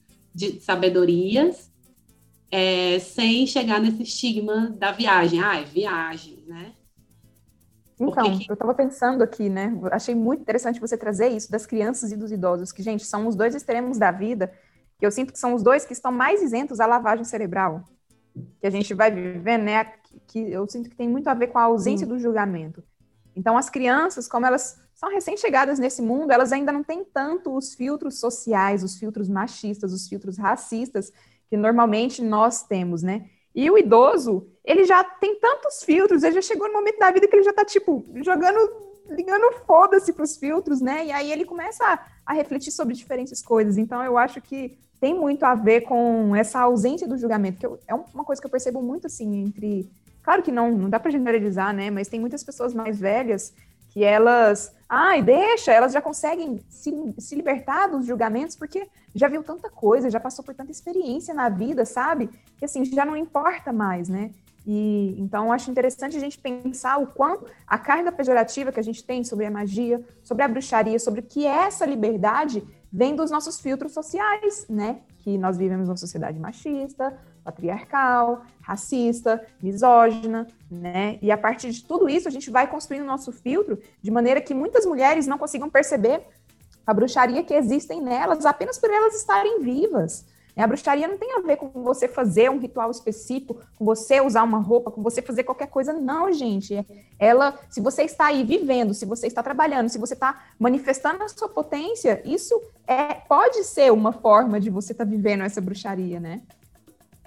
sabedorias, 0.61 1.71
é, 2.51 2.99
sem 2.99 3.47
chegar 3.47 3.81
nesse 3.81 4.03
estigma 4.03 4.75
da 4.79 4.93
viagem? 4.93 5.41
Ah, 5.41 5.61
é 5.61 5.65
viagem, 5.65 6.43
né? 6.47 6.73
Então, 8.01 8.39
que... 8.39 8.49
eu 8.49 8.55
estava 8.55 8.75
pensando 8.75 9.23
aqui, 9.23 9.49
né? 9.49 9.77
Achei 9.91 10.15
muito 10.15 10.43
interessante 10.43 10.81
você 10.81 10.97
trazer 10.97 11.29
isso 11.29 11.51
das 11.51 11.67
crianças 11.67 12.13
e 12.13 12.17
dos 12.17 12.31
idosos, 12.31 12.71
que, 12.71 12.83
gente, 12.83 13.05
são 13.05 13.27
os 13.27 13.35
dois 13.35 13.55
extremos 13.55 13.99
da 13.99 14.13
vida, 14.13 14.53
que 14.99 15.05
eu 15.05 15.11
sinto 15.11 15.33
que 15.33 15.39
são 15.39 15.55
os 15.55 15.63
dois 15.63 15.85
que 15.85 15.93
estão 15.93 16.13
mais 16.13 16.41
isentos 16.43 16.79
à 16.79 16.87
lavagem 16.87 17.25
cerebral. 17.25 17.85
Que 18.61 18.67
a 18.67 18.71
gente 18.71 18.93
vai 18.95 19.11
vivendo, 19.11 19.65
né? 19.65 19.85
Que 20.27 20.51
eu 20.51 20.69
sinto 20.69 20.91
que 20.91 20.97
tem 20.97 21.09
muito 21.09 21.29
a 21.29 21.35
ver 21.35 21.49
com 21.49 21.59
a 21.59 21.65
ausência 21.65 22.07
Sim. 22.07 22.13
do 22.13 22.19
julgamento. 22.19 22.83
Então, 23.35 23.57
as 23.57 23.71
crianças, 23.71 24.27
como 24.27 24.47
elas 24.47 24.81
são 24.95 25.09
recém-chegadas 25.11 25.79
nesse 25.79 26.03
mundo, 26.03 26.33
elas 26.33 26.53
ainda 26.53 26.73
não 26.73 26.83
têm 26.83 27.05
tanto 27.05 27.57
os 27.57 27.75
filtros 27.75 28.19
sociais, 28.19 28.83
os 28.83 28.99
filtros 28.99 29.29
machistas, 29.29 29.93
os 29.93 30.09
filtros 30.09 30.37
racistas 30.37 31.13
que 31.49 31.57
normalmente 31.57 32.23
nós 32.23 32.63
temos, 32.65 33.03
né? 33.03 33.27
E 33.55 33.71
o 33.71 33.79
idoso, 33.79 34.47
ele 34.65 34.85
já 34.85 35.03
tem 35.03 35.39
tantos 35.41 35.83
filtros, 35.83 36.23
ele 36.23 36.35
já 36.35 36.43
chegou 36.43 36.69
no 36.69 36.75
momento 36.75 36.99
da 36.99 37.11
vida 37.11 37.27
que 37.27 37.35
ele 37.35 37.43
já 37.43 37.53
tá, 37.53 37.65
tipo, 37.65 38.05
jogando 38.17 38.89
ligando 39.09 39.53
foda-se 39.67 40.13
para 40.13 40.25
os 40.25 40.37
filtros, 40.37 40.81
né? 40.81 41.07
E 41.07 41.13
aí 41.13 41.33
ele 41.33 41.45
começa 41.45 41.85
a, 41.85 42.07
a 42.27 42.33
refletir 42.35 42.71
sobre 42.71 42.95
diferentes 42.95 43.41
coisas. 43.41 43.79
Então 43.79 44.03
eu 44.05 44.19
acho 44.19 44.41
que 44.41 44.79
tem 45.01 45.15
muito 45.15 45.45
a 45.45 45.55
ver 45.55 45.83
com 45.83 46.35
essa 46.35 46.61
ausência 46.61 47.07
do 47.07 47.17
julgamento, 47.17 47.59
que 47.59 47.67
eu, 47.67 47.79
é 47.87 47.95
uma 47.95 48.25
coisa 48.25 48.41
que 48.41 48.47
eu 48.47 48.51
percebo 48.51 48.83
muito 48.83 49.07
assim 49.07 49.45
entre. 49.45 49.89
Claro 50.23 50.43
que 50.43 50.53
não, 50.53 50.73
não 50.73 50.91
dá 50.91 50.99
para 50.99 51.11
generalizar, 51.11 51.73
né? 51.73 51.91
Mas 51.91 52.09
tem 52.09 52.21
muitas 52.21 52.43
pessoas 52.43 52.75
mais 52.75 52.99
velhas 52.99 53.55
que 53.91 54.05
elas. 54.05 54.73
Ai, 54.89 55.23
deixa, 55.23 55.73
elas 55.73 55.93
já 55.93 56.01
conseguem 56.01 56.61
se, 56.69 57.15
se 57.19 57.35
libertar 57.35 57.89
dos 57.89 58.07
julgamentos 58.07 58.57
porque 58.57 58.89
já 59.15 59.29
viu 59.29 59.43
tanta 59.43 59.71
coisa, 59.71 60.11
já 60.11 60.21
passou 60.21 60.45
por 60.45 60.55
tanta 60.55 60.71
experiência 60.71 61.35
na 61.35 61.49
vida, 61.49 61.85
sabe? 61.85 62.29
Que 62.59 62.65
assim, 62.65 62.85
já 62.85 63.05
não 63.05 63.17
importa 63.17 63.73
mais, 63.73 64.09
né? 64.09 64.31
E 64.67 65.17
então 65.19 65.51
acho 65.53 65.71
interessante 65.71 66.17
a 66.17 66.21
gente 66.21 66.39
pensar 66.39 66.99
o 66.99 67.07
quanto 67.07 67.47
a 67.67 67.79
carga 67.79 68.13
pejorativa 68.13 68.71
que 68.71 68.81
a 68.81 68.85
gente 68.85 69.03
tem 69.03 69.25
sobre 69.25 69.47
a 69.47 69.51
magia, 69.51 70.05
sobre 70.23 70.43
a 70.43 70.49
bruxaria, 70.49 70.99
sobre 70.99 71.21
o 71.21 71.23
que 71.23 71.47
é 71.47 71.65
essa 71.67 71.87
liberdade, 71.87 72.63
vem 72.93 73.15
dos 73.15 73.31
nossos 73.31 73.61
filtros 73.61 73.93
sociais, 73.93 74.67
né? 74.69 75.01
Que 75.19 75.37
nós 75.37 75.57
vivemos 75.57 75.89
numa 75.89 75.97
sociedade 75.97 76.39
machista, 76.39 77.19
patriarcal, 77.45 78.43
racista, 78.61 79.45
misógina, 79.63 80.47
né? 80.71 81.19
E 81.23 81.31
a 81.31 81.39
partir 81.39 81.71
de 81.71 81.85
tudo 81.85 82.09
isso, 82.09 82.29
a 82.29 82.31
gente 82.31 82.51
vai 82.51 82.67
construindo 82.67 83.03
o 83.03 83.07
nosso 83.07 83.33
filtro 83.33 83.79
de 84.03 84.11
maneira 84.11 84.41
que 84.41 84.55
muitas 84.55 84.85
mulheres 84.85 85.27
não 85.27 85.39
consigam 85.39 85.71
perceber 85.71 86.27
a 86.87 86.95
bruxaria 86.95 87.43
que 87.43 87.55
existem 87.55 88.01
nelas 88.01 88.47
apenas 88.47 88.79
por 88.79 88.91
elas 88.91 89.15
estarem 89.15 89.61
vivas. 89.61 90.25
A 90.63 90.67
bruxaria 90.67 91.07
não 91.07 91.17
tem 91.17 91.35
a 91.35 91.41
ver 91.41 91.57
com 91.57 91.69
você 91.83 92.09
fazer 92.09 92.51
um 92.51 92.59
ritual 92.59 92.91
específico, 92.91 93.61
com 93.77 93.85
você 93.85 94.21
usar 94.21 94.43
uma 94.43 94.59
roupa, 94.59 94.91
com 94.91 95.03
você 95.03 95.23
fazer 95.23 95.45
qualquer 95.45 95.69
coisa. 95.69 95.93
Não, 95.93 96.33
gente. 96.33 96.75
Ela, 97.19 97.59
se 97.71 97.81
você 97.81 98.03
está 98.03 98.27
aí 98.27 98.45
vivendo, 98.45 98.93
se 98.93 99.07
você 99.07 99.27
está 99.27 99.43
trabalhando, 99.43 99.89
se 99.89 99.99
você 99.99 100.15
está 100.15 100.47
manifestando 100.59 101.23
a 101.23 101.29
sua 101.29 101.49
potência, 101.49 102.21
isso 102.25 102.61
é 102.87 103.15
pode 103.15 103.63
ser 103.65 103.93
uma 103.93 104.13
forma 104.13 104.59
de 104.61 104.71
você 104.71 104.93
estar 104.93 105.05
tá 105.05 105.11
vivendo 105.11 105.43
essa 105.43 105.61
bruxaria, 105.61 106.19
né? 106.19 106.43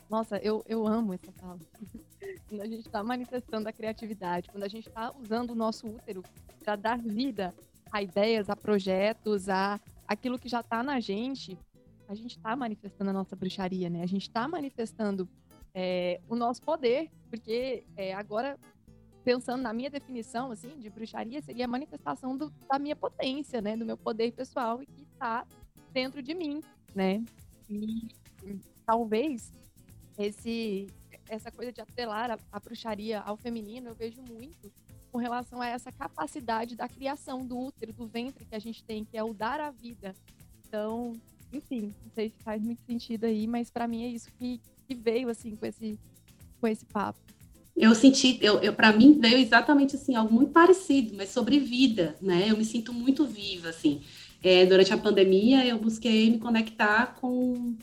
Nossa, 0.09 0.37
eu, 0.37 0.63
eu 0.67 0.85
amo 0.85 1.13
essa 1.13 1.31
fala. 1.39 1.59
quando 2.47 2.61
a 2.61 2.67
gente 2.67 2.85
está 2.85 3.01
manifestando 3.01 3.69
a 3.69 3.71
criatividade, 3.71 4.49
quando 4.49 4.63
a 4.63 4.67
gente 4.67 4.89
está 4.89 5.11
usando 5.17 5.51
o 5.51 5.55
nosso 5.55 5.87
útero 5.87 6.21
para 6.63 6.75
dar 6.75 6.97
vida 6.97 7.53
a 7.91 8.01
ideias, 8.01 8.49
a 8.49 8.55
projetos, 8.55 9.49
a 9.49 9.79
aquilo 10.07 10.37
que 10.37 10.49
já 10.49 10.59
está 10.59 10.83
na 10.83 10.99
gente, 10.99 11.57
a 12.11 12.15
gente 12.15 12.37
está 12.37 12.55
manifestando 12.57 13.09
a 13.09 13.13
nossa 13.13 13.37
bruxaria, 13.37 13.89
né? 13.89 14.03
A 14.03 14.05
gente 14.05 14.23
está 14.23 14.45
manifestando 14.45 15.29
é, 15.73 16.19
o 16.27 16.35
nosso 16.35 16.61
poder, 16.61 17.09
porque 17.29 17.85
é, 17.95 18.13
agora, 18.13 18.59
pensando 19.23 19.61
na 19.61 19.71
minha 19.71 19.89
definição, 19.89 20.51
assim, 20.51 20.77
de 20.77 20.89
bruxaria, 20.89 21.41
seria 21.41 21.63
a 21.63 21.69
manifestação 21.69 22.35
do, 22.35 22.51
da 22.69 22.77
minha 22.77 22.97
potência, 22.97 23.61
né? 23.61 23.77
Do 23.77 23.85
meu 23.85 23.95
poder 23.95 24.33
pessoal 24.33 24.83
e 24.83 24.85
que 24.85 25.03
está 25.03 25.47
dentro 25.93 26.21
de 26.21 26.33
mim, 26.33 26.61
né? 26.93 27.23
E 27.69 28.09
talvez 28.85 29.53
esse, 30.17 30.87
essa 31.29 31.49
coisa 31.49 31.71
de 31.71 31.79
atrelar 31.79 32.29
a, 32.29 32.37
a 32.51 32.59
bruxaria 32.59 33.21
ao 33.21 33.37
feminino, 33.37 33.87
eu 33.87 33.95
vejo 33.95 34.21
muito 34.21 34.69
com 35.13 35.17
relação 35.17 35.61
a 35.61 35.67
essa 35.67 35.93
capacidade 35.93 36.75
da 36.75 36.89
criação 36.89 37.45
do 37.45 37.57
útero, 37.57 37.93
do 37.93 38.05
ventre 38.05 38.43
que 38.43 38.55
a 38.55 38.59
gente 38.59 38.83
tem, 38.83 39.05
que 39.05 39.17
é 39.17 39.23
o 39.23 39.33
dar 39.33 39.61
a 39.61 39.71
vida. 39.71 40.13
Então, 40.67 41.13
enfim, 41.53 41.93
não 42.03 42.11
sei 42.13 42.29
se 42.29 42.43
faz 42.43 42.61
muito 42.61 42.81
sentido 42.85 43.25
aí, 43.25 43.47
mas 43.47 43.69
para 43.69 43.87
mim 43.87 44.03
é 44.03 44.07
isso 44.07 44.29
que, 44.37 44.59
que, 44.87 44.95
veio 44.95 45.29
assim 45.29 45.55
com 45.55 45.65
esse 45.65 45.97
com 46.59 46.67
esse 46.67 46.85
papo. 46.85 47.19
Eu 47.75 47.95
senti, 47.95 48.37
eu, 48.41 48.59
eu 48.59 48.73
para 48.73 48.93
mim 48.93 49.19
veio 49.19 49.37
exatamente 49.37 49.95
assim 49.95 50.15
algo 50.15 50.33
muito 50.33 50.51
parecido, 50.51 51.15
mas 51.15 51.29
sobre 51.29 51.59
vida, 51.59 52.15
né? 52.21 52.47
Eu 52.49 52.57
me 52.57 52.65
sinto 52.65 52.93
muito 52.93 53.25
viva 53.25 53.69
assim. 53.69 54.01
É, 54.43 54.65
durante 54.65 54.93
a 54.93 54.97
pandemia 54.97 55.65
eu 55.65 55.77
busquei 55.77 56.29
me 56.29 56.37
conectar 56.37 57.15
com 57.19 57.75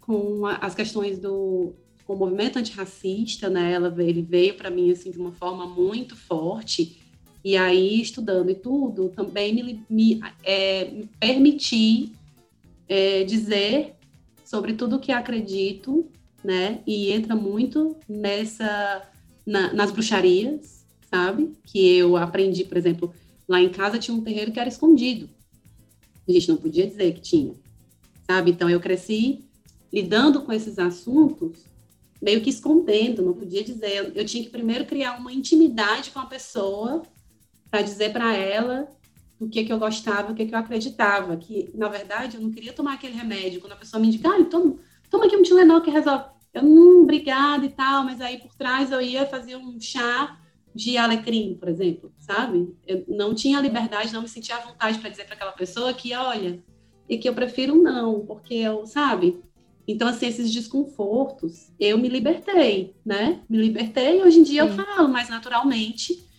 com 0.00 0.46
as 0.46 0.74
questões 0.74 1.18
do 1.18 1.74
com 2.04 2.14
o 2.14 2.16
movimento 2.16 2.58
antirracista, 2.58 3.48
né? 3.48 3.72
Ela, 3.72 3.94
ele 4.02 4.22
veio 4.22 4.54
para 4.54 4.70
mim 4.70 4.90
assim 4.90 5.10
de 5.10 5.18
uma 5.18 5.32
forma 5.32 5.66
muito 5.66 6.16
forte. 6.16 7.00
E 7.44 7.56
aí, 7.56 8.00
estudando 8.00 8.50
e 8.50 8.54
tudo, 8.54 9.08
também 9.08 9.52
me, 9.52 9.84
me, 9.90 10.20
é, 10.44 10.90
me 10.90 11.08
permiti 11.18 12.12
é, 12.92 13.24
dizer 13.24 13.94
sobre 14.44 14.74
tudo 14.74 15.00
que 15.00 15.10
acredito, 15.10 16.06
né? 16.44 16.82
E 16.86 17.10
entra 17.10 17.34
muito 17.34 17.96
nessa 18.06 19.08
na, 19.46 19.72
nas 19.72 19.90
bruxarias, 19.90 20.84
sabe? 21.10 21.52
Que 21.64 21.96
eu 21.96 22.18
aprendi, 22.18 22.66
por 22.66 22.76
exemplo, 22.76 23.14
lá 23.48 23.62
em 23.62 23.70
casa 23.70 23.98
tinha 23.98 24.14
um 24.14 24.20
terreiro 24.20 24.52
que 24.52 24.60
era 24.60 24.68
escondido. 24.68 25.26
A 26.28 26.32
gente 26.32 26.50
não 26.50 26.58
podia 26.58 26.86
dizer 26.86 27.14
que 27.14 27.22
tinha, 27.22 27.54
sabe? 28.26 28.50
Então 28.50 28.68
eu 28.68 28.78
cresci 28.78 29.42
lidando 29.90 30.42
com 30.42 30.52
esses 30.52 30.78
assuntos 30.78 31.64
meio 32.20 32.42
que 32.42 32.50
escondendo, 32.50 33.22
não 33.22 33.32
podia 33.32 33.64
dizer. 33.64 34.12
Eu, 34.14 34.24
tinha 34.26 34.44
que 34.44 34.50
primeiro 34.50 34.84
criar 34.84 35.18
uma 35.18 35.32
intimidade 35.32 36.10
com 36.10 36.18
a 36.18 36.26
pessoa 36.26 37.02
para 37.70 37.80
dizer 37.80 38.12
para 38.12 38.36
ela 38.36 38.86
o 39.44 39.48
que, 39.48 39.64
que 39.64 39.72
eu 39.72 39.78
gostava, 39.78 40.32
o 40.32 40.34
que, 40.34 40.46
que 40.46 40.54
eu 40.54 40.58
acreditava. 40.58 41.36
Que, 41.36 41.70
na 41.74 41.88
verdade, 41.88 42.36
eu 42.36 42.42
não 42.42 42.50
queria 42.50 42.72
tomar 42.72 42.94
aquele 42.94 43.14
remédio. 43.14 43.60
Quando 43.60 43.72
a 43.72 43.76
pessoa 43.76 44.00
me 44.00 44.06
indica, 44.06 44.28
ah, 44.28 44.44
toma, 44.44 44.76
toma 45.10 45.26
aqui 45.26 45.36
um 45.36 45.42
Tilenol 45.42 45.80
que 45.80 45.90
resolve. 45.90 46.24
Eu, 46.54 46.62
hum, 46.62 47.02
obrigada 47.02 47.64
e 47.64 47.70
tal, 47.70 48.04
mas 48.04 48.20
aí 48.20 48.38
por 48.38 48.54
trás 48.54 48.92
eu 48.92 49.00
ia 49.00 49.26
fazer 49.26 49.56
um 49.56 49.80
chá 49.80 50.38
de 50.74 50.96
alecrim, 50.96 51.54
por 51.58 51.68
exemplo, 51.68 52.12
sabe? 52.18 52.74
Eu 52.86 53.04
não 53.08 53.34
tinha 53.34 53.60
liberdade, 53.60 54.12
não 54.12 54.22
me 54.22 54.28
sentia 54.28 54.56
à 54.56 54.60
vontade 54.60 54.98
para 54.98 55.10
dizer 55.10 55.24
para 55.24 55.34
aquela 55.34 55.52
pessoa 55.52 55.92
que, 55.92 56.14
olha, 56.14 56.62
e 57.08 57.18
que 57.18 57.28
eu 57.28 57.34
prefiro 57.34 57.74
não, 57.74 58.20
porque 58.20 58.54
eu, 58.54 58.86
sabe? 58.86 59.42
Então, 59.86 60.08
assim, 60.08 60.26
esses 60.26 60.50
desconfortos, 60.50 61.72
eu 61.78 61.98
me 61.98 62.08
libertei, 62.08 62.94
né? 63.04 63.40
Me 63.48 63.58
libertei 63.58 64.20
e 64.20 64.22
hoje 64.22 64.38
em 64.38 64.42
dia 64.42 64.62
Sim. 64.62 64.78
eu 64.78 64.84
falo 64.84 65.08
mais 65.08 65.28
naturalmente. 65.28 66.31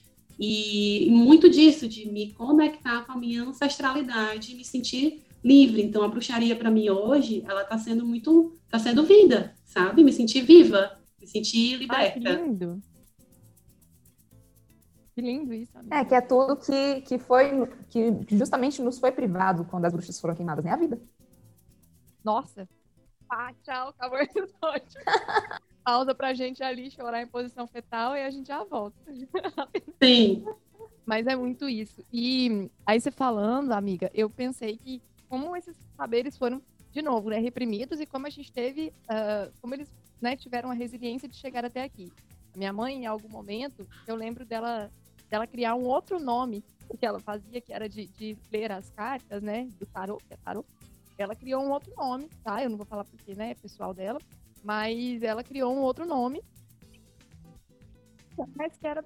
E 0.46 1.10
muito 1.10 1.50
disso, 1.50 1.88
de 1.88 2.12
me 2.12 2.34
conectar 2.34 3.06
com 3.06 3.14
a 3.14 3.18
minha 3.18 3.44
ancestralidade, 3.44 4.54
me 4.56 4.66
sentir 4.66 5.26
livre. 5.42 5.82
Então, 5.82 6.04
a 6.04 6.08
bruxaria 6.10 6.54
para 6.54 6.70
mim 6.70 6.90
hoje, 6.90 7.46
ela 7.48 7.62
está 7.62 7.78
sendo 7.78 8.06
muito, 8.06 8.54
está 8.66 8.78
sendo 8.78 9.06
vida, 9.06 9.56
sabe? 9.64 10.04
Me 10.04 10.12
sentir 10.12 10.42
viva, 10.42 11.00
me 11.18 11.26
sentir 11.26 11.78
liberta. 11.78 12.04
Ai, 12.04 12.12
que 12.12 12.20
lindo. 12.20 12.84
Que 15.16 15.22
lindo 15.22 15.54
isso. 15.54 15.78
Amiga. 15.78 15.96
É, 15.96 16.04
que 16.04 16.14
é 16.14 16.20
tudo 16.20 16.58
que, 16.58 17.02
que 17.02 17.18
foi, 17.18 17.66
que 17.88 18.36
justamente 18.36 18.82
nos 18.82 19.00
foi 19.00 19.14
privado 19.14 19.64
quando 19.64 19.86
as 19.86 19.94
bruxas 19.94 20.20
foram 20.20 20.36
queimadas, 20.36 20.66
né? 20.66 20.72
A 20.72 20.76
vida. 20.76 21.02
Nossa, 22.22 22.68
pá, 23.30 23.54
tchau, 23.64 23.90
acabou 23.90 24.18
o 24.18 24.22
episódio. 24.22 25.00
Pausa 25.84 26.16
pra 26.16 26.34
gente 26.34 26.64
ali 26.64 26.90
chorar 26.90 27.22
em 27.22 27.28
posição 27.28 27.68
fetal 27.68 28.16
e 28.16 28.24
a 28.24 28.30
gente 28.30 28.48
já 28.48 28.64
volta. 28.64 28.98
Sim. 30.02 30.46
Mas 31.06 31.28
é 31.28 31.36
muito 31.36 31.68
isso. 31.68 32.04
E 32.12 32.70
aí 32.86 33.00
você 33.00 33.12
falando, 33.12 33.72
amiga, 33.74 34.10
eu 34.14 34.30
pensei 34.30 34.78
que 34.78 35.02
como 35.28 35.56
esses 35.56 35.76
saberes 35.98 36.38
foram, 36.38 36.62
de 36.92 37.02
novo, 37.02 37.30
né, 37.30 37.40
reprimidos 37.40 38.00
e 38.00 38.06
como 38.06 38.28
a 38.28 38.30
gente 38.30 38.52
teve, 38.52 38.94
uh, 39.10 39.52
como 39.60 39.74
eles 39.74 39.92
né, 40.22 40.36
tiveram 40.36 40.70
a 40.72 40.74
resiliência 40.74 41.28
de 41.28 41.36
chegar 41.36 41.66
até 41.66 41.84
aqui. 41.84 42.12
Minha 42.56 42.72
mãe, 42.72 43.04
em 43.04 43.06
algum 43.06 43.28
momento, 43.28 43.86
eu 44.08 44.16
lembro 44.16 44.46
dela, 44.46 44.92
dela 45.30 45.48
criar 45.48 45.76
um 45.76 45.84
outro 45.84 46.20
nome 46.20 46.64
que 47.00 47.06
ela 47.06 47.20
fazia, 47.20 47.60
que 47.60 47.74
era 47.74 47.90
de, 47.90 48.06
de 48.08 48.38
ler 48.52 48.72
as 48.72 48.90
cartas, 48.92 49.42
né, 49.42 49.68
do 49.80 49.86
tarot, 49.88 50.24
que 50.24 50.34
é 50.34 50.38
tarot, 50.38 50.68
ela 51.18 51.36
criou 51.36 51.64
um 51.64 51.72
outro 51.72 51.94
nome, 51.96 52.30
tá? 52.44 52.64
Eu 52.64 52.70
não 52.70 52.78
vou 52.78 52.86
falar 52.86 53.04
porque, 53.04 53.34
né, 53.36 53.52
é 53.52 53.56
pessoal 53.56 53.94
dela, 53.94 54.20
mas 54.64 55.22
ela 55.22 55.44
criou 55.44 55.76
um 55.76 55.82
outro 55.82 56.06
nome, 56.06 56.42
mas 58.56 58.78
que 58.78 58.88
era 58.88 59.04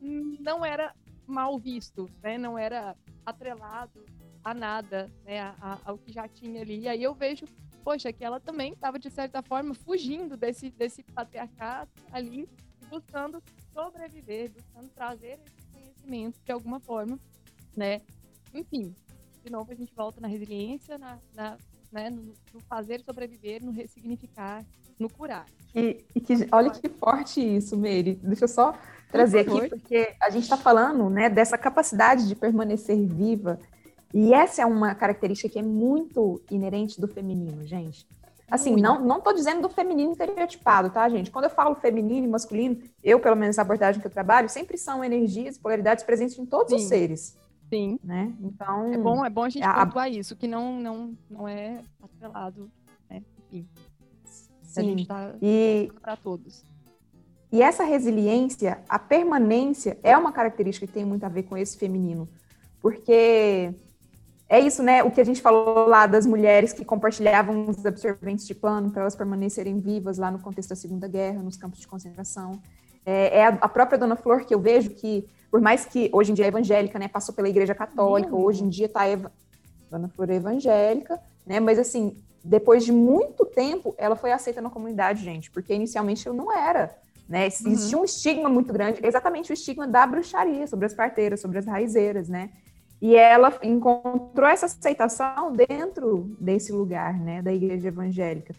não 0.00 0.64
era 0.64 0.94
mal 1.26 1.58
visto, 1.58 2.08
né? 2.22 2.38
Não 2.38 2.56
era 2.58 2.96
atrelado 3.24 4.04
a 4.42 4.54
nada, 4.54 5.10
né? 5.24 5.40
A, 5.40 5.54
a, 5.60 5.78
ao 5.84 5.98
que 5.98 6.12
já 6.12 6.26
tinha 6.26 6.62
ali. 6.62 6.80
E 6.80 6.88
aí 6.88 7.02
eu 7.02 7.14
vejo, 7.14 7.44
poxa, 7.84 8.12
que 8.12 8.24
ela 8.24 8.40
também 8.40 8.72
estava 8.72 8.98
de 8.98 9.10
certa 9.10 9.42
forma 9.42 9.74
fugindo 9.74 10.36
desse 10.36 10.70
desse 10.70 11.02
patriarcado 11.02 11.90
ali, 12.10 12.48
buscando 12.88 13.42
sobreviver, 13.72 14.50
buscando 14.50 14.88
trazer 14.90 15.38
esse 15.44 15.68
conhecimento 15.72 16.40
de 16.42 16.52
alguma 16.52 16.80
forma, 16.80 17.18
né? 17.76 18.00
Enfim, 18.54 18.94
de 19.44 19.50
novo 19.50 19.70
a 19.70 19.74
gente 19.74 19.94
volta 19.94 20.20
na 20.20 20.28
resiliência, 20.28 20.96
na, 20.96 21.18
na 21.34 21.58
né, 21.90 22.10
no, 22.10 22.32
no, 22.52 22.60
fazer 22.68 23.00
sobreviver, 23.00 23.64
no 23.64 23.70
ressignificar, 23.70 24.64
no 24.98 25.08
curar. 25.08 25.46
E, 25.74 26.04
e 26.14 26.20
que, 26.20 26.34
olha 26.50 26.70
que 26.70 26.88
forte 26.88 27.40
isso, 27.40 27.76
Meire. 27.76 28.18
Deixa 28.22 28.44
eu 28.44 28.48
só 28.48 28.74
trazer 29.10 29.44
Por 29.44 29.58
aqui, 29.58 29.68
porque 29.70 30.14
a 30.20 30.30
gente 30.30 30.44
está 30.44 30.56
falando 30.56 31.08
né, 31.08 31.28
dessa 31.28 31.56
capacidade 31.56 32.28
de 32.28 32.34
permanecer 32.34 32.96
viva, 33.06 33.58
e 34.12 34.32
essa 34.32 34.62
é 34.62 34.66
uma 34.66 34.94
característica 34.94 35.48
que 35.48 35.58
é 35.58 35.62
muito 35.62 36.40
inerente 36.50 37.00
do 37.00 37.06
feminino, 37.06 37.66
gente. 37.66 38.06
Assim, 38.50 38.76
não, 38.76 38.98
não 39.04 39.20
tô 39.20 39.32
dizendo 39.34 39.60
do 39.60 39.68
feminino 39.68 40.12
estereotipado, 40.12 40.88
tá, 40.88 41.06
gente? 41.08 41.30
Quando 41.30 41.44
eu 41.44 41.50
falo 41.50 41.74
feminino 41.74 42.26
e 42.26 42.30
masculino, 42.30 42.80
eu, 43.04 43.20
pelo 43.20 43.36
menos, 43.36 43.56
na 43.56 43.62
abordagem 43.62 44.00
que 44.00 44.06
eu 44.06 44.10
trabalho, 44.10 44.48
sempre 44.48 44.78
são 44.78 45.04
energias 45.04 45.56
e 45.56 45.60
polaridades 45.60 46.02
presentes 46.02 46.38
em 46.38 46.46
todos 46.46 46.70
Sim. 46.70 46.76
os 46.76 46.84
seres. 46.84 47.36
Sim. 47.68 47.98
Né? 48.02 48.32
Então. 48.40 48.92
É 48.92 48.98
bom, 48.98 49.24
é 49.24 49.30
bom 49.30 49.44
a 49.44 49.48
gente 49.48 49.64
a, 49.64 49.86
pontuar 49.86 50.10
isso, 50.10 50.36
que 50.36 50.48
não, 50.48 50.80
não, 50.80 51.16
não 51.30 51.48
é 51.48 51.82
atrelado, 52.02 52.70
né? 53.08 53.22
Enfim. 53.38 53.68
Sim. 54.62 54.80
A 54.80 54.82
gente 54.82 55.06
tá 55.06 55.34
e... 55.40 55.90
para 56.00 56.16
todos. 56.16 56.64
E 57.50 57.62
essa 57.62 57.82
resiliência, 57.82 58.82
a 58.88 58.98
permanência, 58.98 59.98
é 60.02 60.16
uma 60.16 60.32
característica 60.32 60.86
que 60.86 60.92
tem 60.92 61.04
muito 61.04 61.24
a 61.24 61.28
ver 61.28 61.44
com 61.44 61.56
esse 61.56 61.78
feminino. 61.78 62.28
Porque 62.80 63.74
é 64.48 64.60
isso, 64.60 64.82
né? 64.82 65.02
O 65.02 65.10
que 65.10 65.20
a 65.20 65.24
gente 65.24 65.40
falou 65.40 65.86
lá 65.86 66.06
das 66.06 66.26
mulheres 66.26 66.72
que 66.72 66.84
compartilhavam 66.84 67.68
os 67.68 67.84
absorventes 67.84 68.46
de 68.46 68.54
pano 68.54 68.90
para 68.90 69.02
elas 69.02 69.16
permanecerem 69.16 69.80
vivas 69.80 70.18
lá 70.18 70.30
no 70.30 70.38
contexto 70.38 70.70
da 70.70 70.76
Segunda 70.76 71.08
Guerra, 71.08 71.42
nos 71.42 71.56
campos 71.56 71.80
de 71.80 71.88
concentração. 71.88 72.60
É, 73.10 73.38
é 73.38 73.46
a, 73.46 73.48
a, 73.48 73.68
própria 73.70 73.98
Dona 73.98 74.16
Flor 74.16 74.44
que 74.44 74.54
eu 74.54 74.60
vejo 74.60 74.90
que, 74.90 75.26
por 75.50 75.62
mais 75.62 75.86
que 75.86 76.10
hoje 76.12 76.30
em 76.30 76.34
dia 76.34 76.44
é 76.44 76.48
evangélica, 76.48 76.98
né? 76.98 77.08
Passou 77.08 77.34
pela 77.34 77.48
Igreja 77.48 77.74
Católica, 77.74 78.34
uhum. 78.34 78.44
hoje 78.44 78.62
em 78.62 78.68
dia 78.68 78.84
está 78.84 79.06
eva... 79.06 79.32
Dona 79.90 80.10
Flor 80.10 80.28
é 80.28 80.34
evangélica, 80.34 81.18
né? 81.46 81.58
Mas 81.58 81.78
assim, 81.78 82.22
depois 82.44 82.84
de 82.84 82.92
muito 82.92 83.46
tempo, 83.46 83.94
ela 83.96 84.14
foi 84.14 84.30
aceita 84.30 84.60
na 84.60 84.68
comunidade, 84.68 85.24
gente, 85.24 85.50
porque 85.50 85.72
inicialmente 85.72 86.26
eu 86.26 86.34
não 86.34 86.52
era. 86.52 86.94
Né? 87.26 87.46
Existia 87.46 87.96
uhum. 87.96 88.02
um 88.02 88.04
estigma 88.04 88.50
muito 88.50 88.74
grande, 88.74 89.00
exatamente 89.02 89.50
o 89.50 89.54
estigma 89.54 89.88
da 89.88 90.06
bruxaria, 90.06 90.66
sobre 90.66 90.84
as 90.84 90.92
parteiras, 90.92 91.40
sobre 91.40 91.56
as 91.56 91.64
raizeiras, 91.64 92.28
né? 92.28 92.50
E 93.00 93.16
ela 93.16 93.58
encontrou 93.62 94.48
essa 94.48 94.66
aceitação 94.66 95.50
dentro 95.54 96.36
desse 96.38 96.72
lugar, 96.72 97.18
né, 97.18 97.40
da 97.40 97.54
igreja 97.54 97.88
evangélica, 97.88 98.54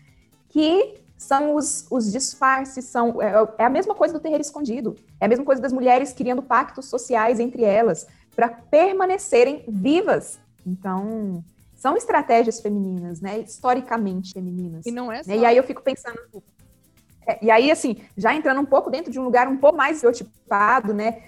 que 0.47 0.95
são 1.19 1.53
os, 1.53 1.86
os 1.91 2.10
disfarces, 2.10 2.86
são, 2.86 3.21
é, 3.21 3.34
é 3.58 3.65
a 3.65 3.69
mesma 3.69 3.93
coisa 3.93 4.13
do 4.13 4.21
terreiro 4.21 4.41
escondido, 4.41 4.95
é 5.19 5.25
a 5.25 5.27
mesma 5.27 5.43
coisa 5.43 5.62
das 5.62 5.73
mulheres 5.73 6.13
criando 6.13 6.41
pactos 6.41 6.86
sociais 6.86 7.41
entre 7.41 7.62
elas, 7.62 8.08
para 8.34 8.47
permanecerem 8.47 9.65
vivas. 9.67 10.39
Então, 10.65 11.43
são 11.75 11.97
estratégias 11.97 12.62
femininas, 12.62 13.19
né, 13.19 13.39
historicamente 13.39 14.32
femininas. 14.32 14.86
E 14.86 14.91
não 14.91 15.12
é 15.12 15.21
só... 15.21 15.29
Né? 15.29 15.39
E 15.39 15.45
aí 15.45 15.58
eu 15.58 15.63
fico 15.63 15.82
pensando, 15.82 16.17
é, 17.27 17.38
e 17.43 17.51
aí, 17.51 17.69
assim, 17.69 17.97
já 18.15 18.34
entrando 18.34 18.62
um 18.62 18.65
pouco 18.65 18.89
dentro 18.89 19.12
de 19.12 19.19
um 19.19 19.23
lugar 19.25 19.45
um 19.49 19.58
pouco 19.58 19.77
mais 19.77 19.97
estereotipado, 19.97 20.93
né, 20.93 21.23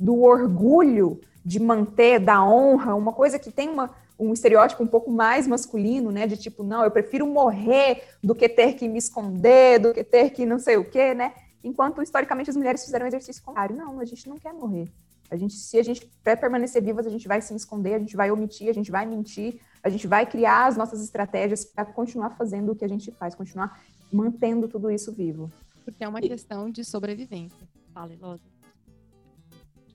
do 0.00 0.22
orgulho 0.22 1.20
de 1.44 1.60
manter, 1.60 2.18
da 2.18 2.42
honra, 2.42 2.94
uma 2.94 3.12
coisa 3.12 3.38
que 3.38 3.52
tem 3.52 3.68
uma, 3.68 3.90
um 4.18 4.32
estereótipo 4.32 4.82
um 4.82 4.86
pouco 4.86 5.10
mais 5.10 5.46
masculino, 5.46 6.10
né? 6.10 6.26
De 6.26 6.36
tipo, 6.36 6.62
não, 6.62 6.84
eu 6.84 6.90
prefiro 6.90 7.26
morrer 7.26 8.02
do 8.22 8.34
que 8.34 8.48
ter 8.48 8.74
que 8.74 8.88
me 8.88 8.98
esconder, 8.98 9.78
do 9.78 9.92
que 9.92 10.04
ter 10.04 10.30
que 10.30 10.46
não 10.46 10.58
sei 10.58 10.76
o 10.76 10.88
quê, 10.88 11.14
né? 11.14 11.34
Enquanto 11.62 12.02
historicamente 12.02 12.50
as 12.50 12.56
mulheres 12.56 12.84
fizeram 12.84 13.04
um 13.04 13.08
exercício 13.08 13.42
contrário. 13.42 13.76
Não, 13.76 13.98
a 13.98 14.04
gente 14.04 14.28
não 14.28 14.38
quer 14.38 14.52
morrer. 14.52 14.90
A 15.30 15.36
gente, 15.36 15.54
se 15.54 15.78
a 15.78 15.82
gente 15.82 16.08
quer 16.22 16.36
permanecer 16.36 16.82
vivas, 16.82 17.06
a 17.06 17.10
gente 17.10 17.26
vai 17.26 17.40
se 17.40 17.54
esconder, 17.54 17.94
a 17.94 17.98
gente 17.98 18.14
vai 18.14 18.30
omitir, 18.30 18.68
a 18.68 18.72
gente 18.72 18.90
vai 18.90 19.06
mentir, 19.06 19.58
a 19.82 19.88
gente 19.88 20.06
vai 20.06 20.26
criar 20.26 20.66
as 20.66 20.76
nossas 20.76 21.02
estratégias 21.02 21.64
para 21.64 21.84
continuar 21.84 22.30
fazendo 22.30 22.72
o 22.72 22.76
que 22.76 22.84
a 22.84 22.88
gente 22.88 23.10
faz, 23.12 23.34
continuar 23.34 23.82
mantendo 24.12 24.68
tudo 24.68 24.90
isso 24.90 25.12
vivo. 25.12 25.50
Porque 25.84 26.04
é 26.04 26.08
uma 26.08 26.20
questão 26.20 26.70
de 26.70 26.84
sobrevivência. 26.84 27.66
Fala, 27.92 28.12
Ilosa. 28.12 28.53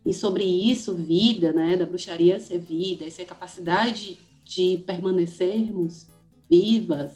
E 0.05 0.13
sobre 0.13 0.43
isso, 0.43 0.95
vida, 0.95 1.51
né, 1.51 1.75
da 1.75 1.85
bruxaria 1.85 2.39
ser 2.39 2.59
vida, 2.59 3.05
essa 3.05 3.23
capacidade 3.25 4.17
de 4.43 4.81
permanecermos 4.85 6.07
vivas, 6.49 7.11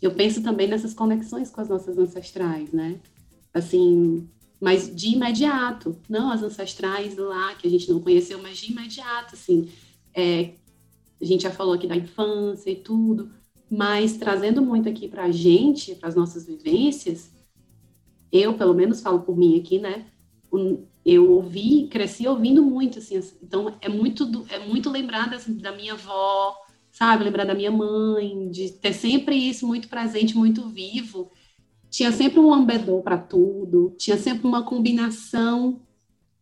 eu 0.00 0.12
penso 0.12 0.42
também 0.42 0.68
nessas 0.68 0.92
conexões 0.92 1.50
com 1.50 1.60
as 1.60 1.68
nossas 1.68 1.96
ancestrais, 1.96 2.72
né? 2.72 3.00
Assim, 3.54 4.28
mas 4.60 4.94
de 4.94 5.10
imediato, 5.10 5.96
não 6.08 6.30
as 6.30 6.42
ancestrais 6.42 7.16
lá 7.16 7.54
que 7.54 7.66
a 7.66 7.70
gente 7.70 7.90
não 7.90 8.00
conheceu, 8.00 8.40
mas 8.42 8.58
de 8.58 8.72
imediato, 8.72 9.34
assim, 9.34 9.68
é, 10.14 10.54
a 11.20 11.24
gente 11.24 11.42
já 11.42 11.50
falou 11.50 11.74
aqui 11.74 11.86
da 11.86 11.96
infância 11.96 12.70
e 12.70 12.76
tudo, 12.76 13.30
mas 13.70 14.16
trazendo 14.16 14.60
muito 14.60 14.88
aqui 14.88 15.08
para 15.08 15.24
a 15.24 15.30
gente, 15.30 15.94
para 15.94 16.08
as 16.08 16.14
nossas 16.14 16.46
vivências, 16.46 17.32
eu 18.30 18.54
pelo 18.54 18.74
menos 18.74 19.00
falo 19.00 19.20
por 19.20 19.36
mim 19.36 19.58
aqui, 19.58 19.78
né? 19.78 20.06
Eu 21.04 21.30
ouvi, 21.32 21.88
cresci 21.88 22.28
ouvindo 22.28 22.62
muito, 22.62 22.98
assim, 22.98 23.20
então 23.42 23.74
é 23.80 23.88
muito, 23.88 24.46
é 24.48 24.58
muito 24.60 24.88
lembrar 24.88 25.28
das, 25.28 25.46
da 25.46 25.72
minha 25.72 25.94
avó, 25.94 26.56
sabe, 26.92 27.24
lembrar 27.24 27.44
da 27.44 27.54
minha 27.54 27.72
mãe, 27.72 28.48
de 28.50 28.70
ter 28.70 28.92
sempre 28.92 29.34
isso 29.34 29.66
muito 29.66 29.88
presente, 29.88 30.36
muito 30.36 30.68
vivo. 30.68 31.30
Tinha 31.90 32.12
sempre 32.12 32.38
um 32.38 32.50
lambedor 32.50 33.02
para 33.02 33.18
tudo, 33.18 33.94
tinha 33.98 34.16
sempre 34.16 34.46
uma 34.46 34.62
combinação 34.62 35.80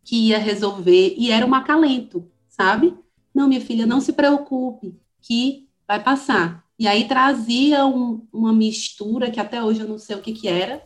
que 0.05 0.29
ia 0.29 0.39
resolver, 0.39 1.15
e 1.17 1.31
era 1.31 1.47
um 1.47 1.55
acalento, 1.55 2.31
sabe? 2.49 2.95
Não, 3.35 3.49
minha 3.49 3.61
filha, 3.61 3.87
não 3.87 4.01
se 4.01 4.13
preocupe, 4.13 4.95
que 5.23 5.69
vai 5.89 6.03
passar. 6.03 6.65
E 6.79 6.87
aí 6.87 7.09
trazia 7.09 7.87
um, 7.87 8.27
uma 8.33 8.53
mistura 8.53 9.31
que 9.31 9.41
até 9.41 9.63
hoje 9.63 9.81
eu 9.81 9.89
não 9.89 9.99
sei 9.99 10.17
o 10.17 10.21
que 10.21 10.33
que 10.33 10.49
era, 10.49 10.83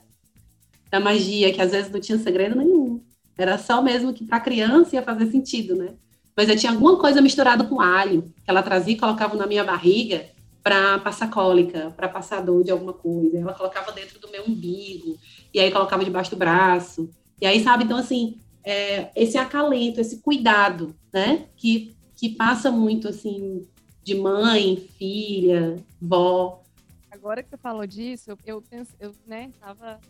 da 0.90 1.00
magia, 1.00 1.52
que 1.52 1.60
às 1.60 1.72
vezes 1.72 1.90
não 1.90 2.00
tinha 2.00 2.18
segredo 2.18 2.54
nenhum 2.56 2.93
era 3.37 3.59
só 3.59 3.83
mesmo 3.83 4.12
que 4.12 4.25
para 4.25 4.40
criança 4.40 4.97
ia 4.97 5.03
fazer 5.03 5.31
sentido, 5.31 5.75
né? 5.75 5.94
Mas 6.37 6.49
eu 6.49 6.57
tinha 6.57 6.73
alguma 6.73 6.99
coisa 6.99 7.20
misturada 7.20 7.64
com 7.64 7.81
alho, 7.81 8.23
que 8.23 8.51
ela 8.51 8.62
trazia 8.62 8.94
e 8.94 8.99
colocava 8.99 9.37
na 9.37 9.47
minha 9.47 9.64
barriga 9.64 10.27
para 10.62 10.99
passar 10.99 11.31
cólica, 11.31 11.92
para 11.97 12.09
passar 12.09 12.40
dor 12.40 12.64
de 12.64 12.70
alguma 12.70 12.92
coisa. 12.92 13.38
Ela 13.38 13.53
colocava 13.53 13.92
dentro 13.92 14.18
do 14.18 14.31
meu 14.31 14.44
umbigo, 14.44 15.16
e 15.53 15.61
aí 15.61 15.70
colocava 15.70 16.05
debaixo 16.05 16.31
do 16.31 16.37
braço. 16.37 17.09
E 17.40 17.47
aí, 17.47 17.62
sabe, 17.62 17.85
então 17.85 17.99
assim, 17.99 18.38
é, 18.64 19.11
esse 19.14 19.37
acalento, 19.37 20.01
esse 20.01 20.20
cuidado, 20.20 20.94
né? 21.12 21.47
Que, 21.57 21.94
que 22.16 22.31
passa 22.31 22.70
muito, 22.70 23.09
assim, 23.09 23.66
de 24.03 24.14
mãe, 24.14 24.88
filha, 24.99 25.77
vó. 26.01 26.62
Agora 27.11 27.42
que 27.42 27.51
você 27.51 27.57
falou 27.57 27.87
disso, 27.87 28.37
eu, 28.44 28.62
penso, 28.62 28.92
eu 28.99 29.14
né, 29.27 29.51
tava 29.61 30.01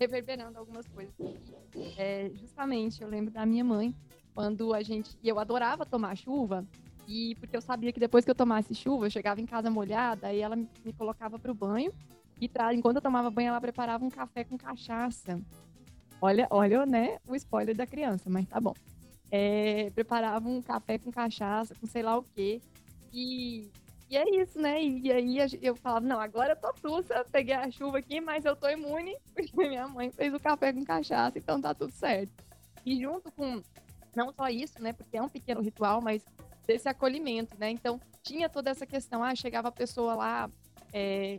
reverberando 0.00 0.58
algumas 0.58 0.88
coisas. 0.88 1.14
É, 1.98 2.30
justamente, 2.34 3.02
eu 3.02 3.08
lembro 3.08 3.30
da 3.30 3.44
minha 3.44 3.62
mãe, 3.62 3.94
quando 4.34 4.72
a 4.72 4.82
gente. 4.82 5.16
E 5.22 5.28
eu 5.28 5.38
adorava 5.38 5.84
tomar 5.84 6.16
chuva, 6.16 6.66
e 7.06 7.34
porque 7.36 7.54
eu 7.54 7.60
sabia 7.60 7.92
que 7.92 8.00
depois 8.00 8.24
que 8.24 8.30
eu 8.30 8.34
tomasse 8.34 8.74
chuva, 8.74 9.06
eu 9.06 9.10
chegava 9.10 9.40
em 9.40 9.46
casa 9.46 9.70
molhada, 9.70 10.28
aí 10.28 10.40
ela 10.40 10.56
me 10.56 10.92
colocava 10.96 11.38
para 11.38 11.52
o 11.52 11.54
banho, 11.54 11.92
e 12.40 12.48
tra... 12.48 12.72
enquanto 12.72 12.96
eu 12.96 13.02
tomava 13.02 13.30
banho, 13.30 13.48
ela 13.48 13.60
preparava 13.60 14.02
um 14.02 14.10
café 14.10 14.42
com 14.42 14.56
cachaça. 14.56 15.38
Olha, 16.22 16.46
olha, 16.50 16.86
né, 16.86 17.18
o 17.26 17.34
spoiler 17.34 17.76
da 17.76 17.86
criança, 17.86 18.30
mas 18.30 18.46
tá 18.46 18.58
bom. 18.58 18.74
É, 19.30 19.90
preparava 19.94 20.48
um 20.48 20.62
café 20.62 20.98
com 20.98 21.10
cachaça, 21.10 21.74
com 21.74 21.86
sei 21.86 22.02
lá 22.02 22.16
o 22.16 22.22
quê. 22.22 22.60
E 23.12 23.70
e 24.10 24.16
é 24.16 24.42
isso, 24.42 24.60
né? 24.60 24.82
E 24.82 25.12
aí 25.12 25.38
eu 25.62 25.76
falava, 25.76 26.04
não, 26.04 26.20
agora 26.20 26.54
eu 26.54 26.56
tô 26.56 26.76
sussa, 26.76 27.24
peguei 27.30 27.54
a 27.54 27.70
chuva 27.70 27.98
aqui, 27.98 28.20
mas 28.20 28.44
eu 28.44 28.56
tô 28.56 28.68
imune, 28.68 29.16
porque 29.32 29.68
minha 29.68 29.86
mãe 29.86 30.10
fez 30.10 30.34
o 30.34 30.40
café 30.40 30.72
com 30.72 30.84
cachaça, 30.84 31.38
então 31.38 31.60
tá 31.60 31.72
tudo 31.72 31.92
certo. 31.92 32.32
E 32.84 33.00
junto 33.00 33.30
com, 33.30 33.62
não 34.16 34.32
só 34.32 34.48
isso, 34.48 34.82
né? 34.82 34.92
Porque 34.92 35.16
é 35.16 35.22
um 35.22 35.28
pequeno 35.28 35.60
ritual, 35.60 36.00
mas 36.00 36.24
desse 36.66 36.88
acolhimento, 36.88 37.56
né? 37.56 37.70
Então 37.70 38.00
tinha 38.20 38.48
toda 38.48 38.70
essa 38.70 38.84
questão, 38.84 39.22
ah, 39.22 39.32
chegava 39.36 39.68
a 39.68 39.72
pessoa 39.72 40.14
lá, 40.16 40.50
é, 40.92 41.38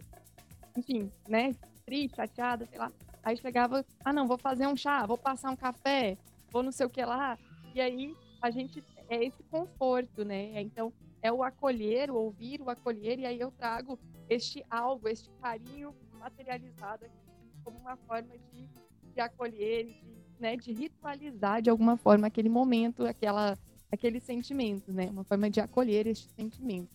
enfim, 0.78 1.12
né? 1.28 1.54
Triste, 1.86 2.16
chateada, 2.16 2.66
sei 2.66 2.80
lá. 2.80 2.90
Aí 3.22 3.36
chegava, 3.36 3.86
ah, 4.06 4.14
não, 4.14 4.26
vou 4.26 4.38
fazer 4.38 4.66
um 4.68 4.78
chá, 4.78 5.06
vou 5.06 5.18
passar 5.18 5.52
um 5.52 5.58
café, 5.58 6.18
vou 6.50 6.64
não 6.64 6.72
sei 6.72 6.86
o 6.86 6.90
que 6.90 7.04
lá. 7.04 7.38
E 7.76 7.82
aí 7.82 8.16
a 8.42 8.50
gente, 8.50 8.82
é 9.10 9.26
esse 9.26 9.44
conforto, 9.44 10.24
né? 10.24 10.62
Então 10.62 10.94
é 11.22 11.32
o 11.32 11.44
acolher, 11.44 12.10
o 12.10 12.16
ouvir, 12.16 12.62
o 12.62 12.70
acolher, 12.70 13.20
e 13.20 13.26
aí 13.26 13.40
eu 13.40 13.52
trago 13.52 14.00
este 14.30 14.66
algo, 14.70 15.08
este 15.08 15.30
carinho 15.42 15.94
materializado 16.20 17.06
aqui 17.06 17.22
como 17.64 17.78
uma 17.80 17.96
forma 17.96 18.34
de, 18.52 18.68
de 19.14 19.22
acolher, 19.22 19.86
de, 19.86 20.04
né, 20.40 20.56
de 20.56 20.72
ritualizar 20.72 21.62
de 21.62 21.70
alguma 21.70 21.98
forma 21.98 22.28
aquele 22.28 22.50
momento, 22.50 23.06
aquela, 23.06 23.58
aquele 23.92 24.20
sentimento, 24.20 24.92
né? 24.92 25.10
Uma 25.12 25.24
forma 25.24 25.50
de 25.50 25.60
acolher 25.60 26.08
este 26.08 26.28
sentimento. 26.36 26.90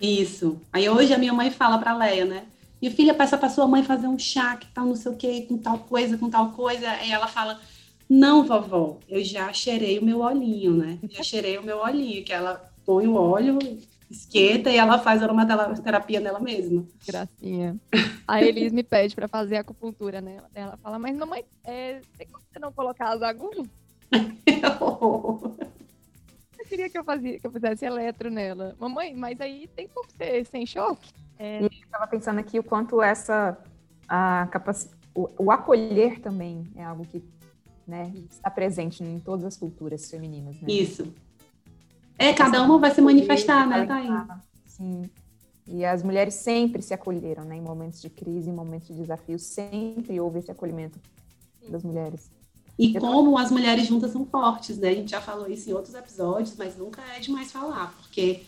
Isso. 0.00 0.60
Aí 0.72 0.88
hoje 0.88 1.12
a 1.14 1.18
minha 1.18 1.32
mãe 1.32 1.50
fala 1.50 1.78
para 1.78 1.96
Leia, 1.96 2.24
né? 2.24 2.46
Minha 2.80 2.92
filha 2.92 3.14
passa 3.14 3.36
para 3.36 3.50
sua 3.50 3.66
mãe 3.66 3.82
fazer 3.82 4.06
um 4.06 4.18
chá 4.18 4.56
que 4.56 4.66
tal 4.72 4.86
não 4.86 4.96
sei 4.96 5.12
o 5.12 5.16
que, 5.16 5.42
com 5.42 5.58
tal 5.58 5.78
coisa, 5.80 6.16
com 6.16 6.30
tal 6.30 6.52
coisa. 6.52 6.90
Aí 6.92 7.10
ela 7.10 7.28
fala: 7.28 7.60
Não, 8.08 8.42
vovó, 8.42 8.98
eu 9.06 9.22
já 9.22 9.52
cheirei 9.52 9.98
o 9.98 10.04
meu 10.04 10.20
olhinho, 10.20 10.74
né? 10.74 10.98
Já 11.10 11.22
cheirei 11.22 11.58
o 11.58 11.62
meu 11.62 11.78
olhinho, 11.78 12.24
que 12.24 12.32
ela 12.32 12.69
põe 12.84 13.06
o 13.06 13.14
óleo, 13.14 13.58
esquenta 14.10 14.70
e 14.70 14.76
ela 14.76 14.98
faz 14.98 15.22
aromaterapia 15.22 16.20
nela 16.20 16.40
mesma. 16.40 16.84
Gracinha. 17.06 17.76
A 18.26 18.42
Elis 18.42 18.72
me 18.72 18.82
pede 18.82 19.14
para 19.14 19.28
fazer 19.28 19.56
acupuntura 19.56 20.20
nela. 20.20 20.48
Ela 20.54 20.76
fala, 20.78 20.98
mas 20.98 21.16
mamãe, 21.16 21.44
é, 21.64 22.00
tem 22.18 22.26
como 22.26 22.44
você 22.50 22.58
não 22.58 22.72
colocar 22.72 23.10
as 23.14 23.22
agulhas? 23.22 23.68
eu 26.58 26.66
queria 26.68 26.90
que 26.90 26.98
eu, 26.98 27.04
fazia, 27.04 27.38
que 27.38 27.46
eu 27.46 27.52
fizesse 27.52 27.84
eletro 27.84 28.30
nela. 28.30 28.74
Mamãe, 28.78 29.14
mas 29.14 29.40
aí 29.40 29.68
tem 29.68 29.86
como 29.88 30.08
ser 30.10 30.44
sem 30.46 30.66
choque? 30.66 31.12
É... 31.38 31.60
E 31.60 31.64
eu 31.64 31.70
estava 31.70 32.06
pensando 32.06 32.40
aqui 32.40 32.58
o 32.58 32.62
quanto 32.62 33.00
essa 33.00 33.56
a 34.08 34.48
capac... 34.50 34.88
o, 35.14 35.28
o, 35.38 35.50
acolher 35.52 36.20
também 36.20 36.66
é 36.74 36.82
algo 36.82 37.06
que 37.06 37.22
né, 37.86 38.12
está 38.28 38.50
presente 38.50 39.02
em 39.04 39.20
todas 39.20 39.44
as 39.44 39.56
culturas 39.56 40.10
femininas. 40.10 40.60
Né? 40.60 40.72
Isso. 40.72 41.14
É, 42.20 42.34
cada 42.34 42.62
uma 42.62 42.78
vai 42.78 42.94
se 42.94 43.00
manifestar, 43.00 43.66
né, 43.66 43.86
Thaís? 43.86 44.10
Sim. 44.66 45.08
E 45.66 45.86
as 45.86 46.02
mulheres 46.02 46.34
sempre 46.34 46.82
se 46.82 46.92
acolheram, 46.92 47.44
né? 47.44 47.56
Em 47.56 47.62
momentos 47.62 48.02
de 48.02 48.10
crise, 48.10 48.50
em 48.50 48.52
momentos 48.52 48.88
de 48.88 48.94
desafio, 48.94 49.38
sempre 49.38 50.20
houve 50.20 50.40
esse 50.40 50.50
acolhimento 50.50 51.00
das 51.66 51.82
mulheres. 51.82 52.30
E 52.78 52.92
como 52.98 53.38
as 53.38 53.50
mulheres 53.50 53.86
juntas 53.86 54.10
são 54.10 54.26
fortes, 54.26 54.76
né? 54.76 54.90
A 54.90 54.94
gente 54.94 55.10
já 55.12 55.20
falou 55.22 55.50
isso 55.50 55.70
em 55.70 55.72
outros 55.72 55.94
episódios, 55.94 56.54
mas 56.58 56.76
nunca 56.76 57.00
é 57.16 57.20
demais 57.20 57.50
falar, 57.50 57.94
porque 58.02 58.42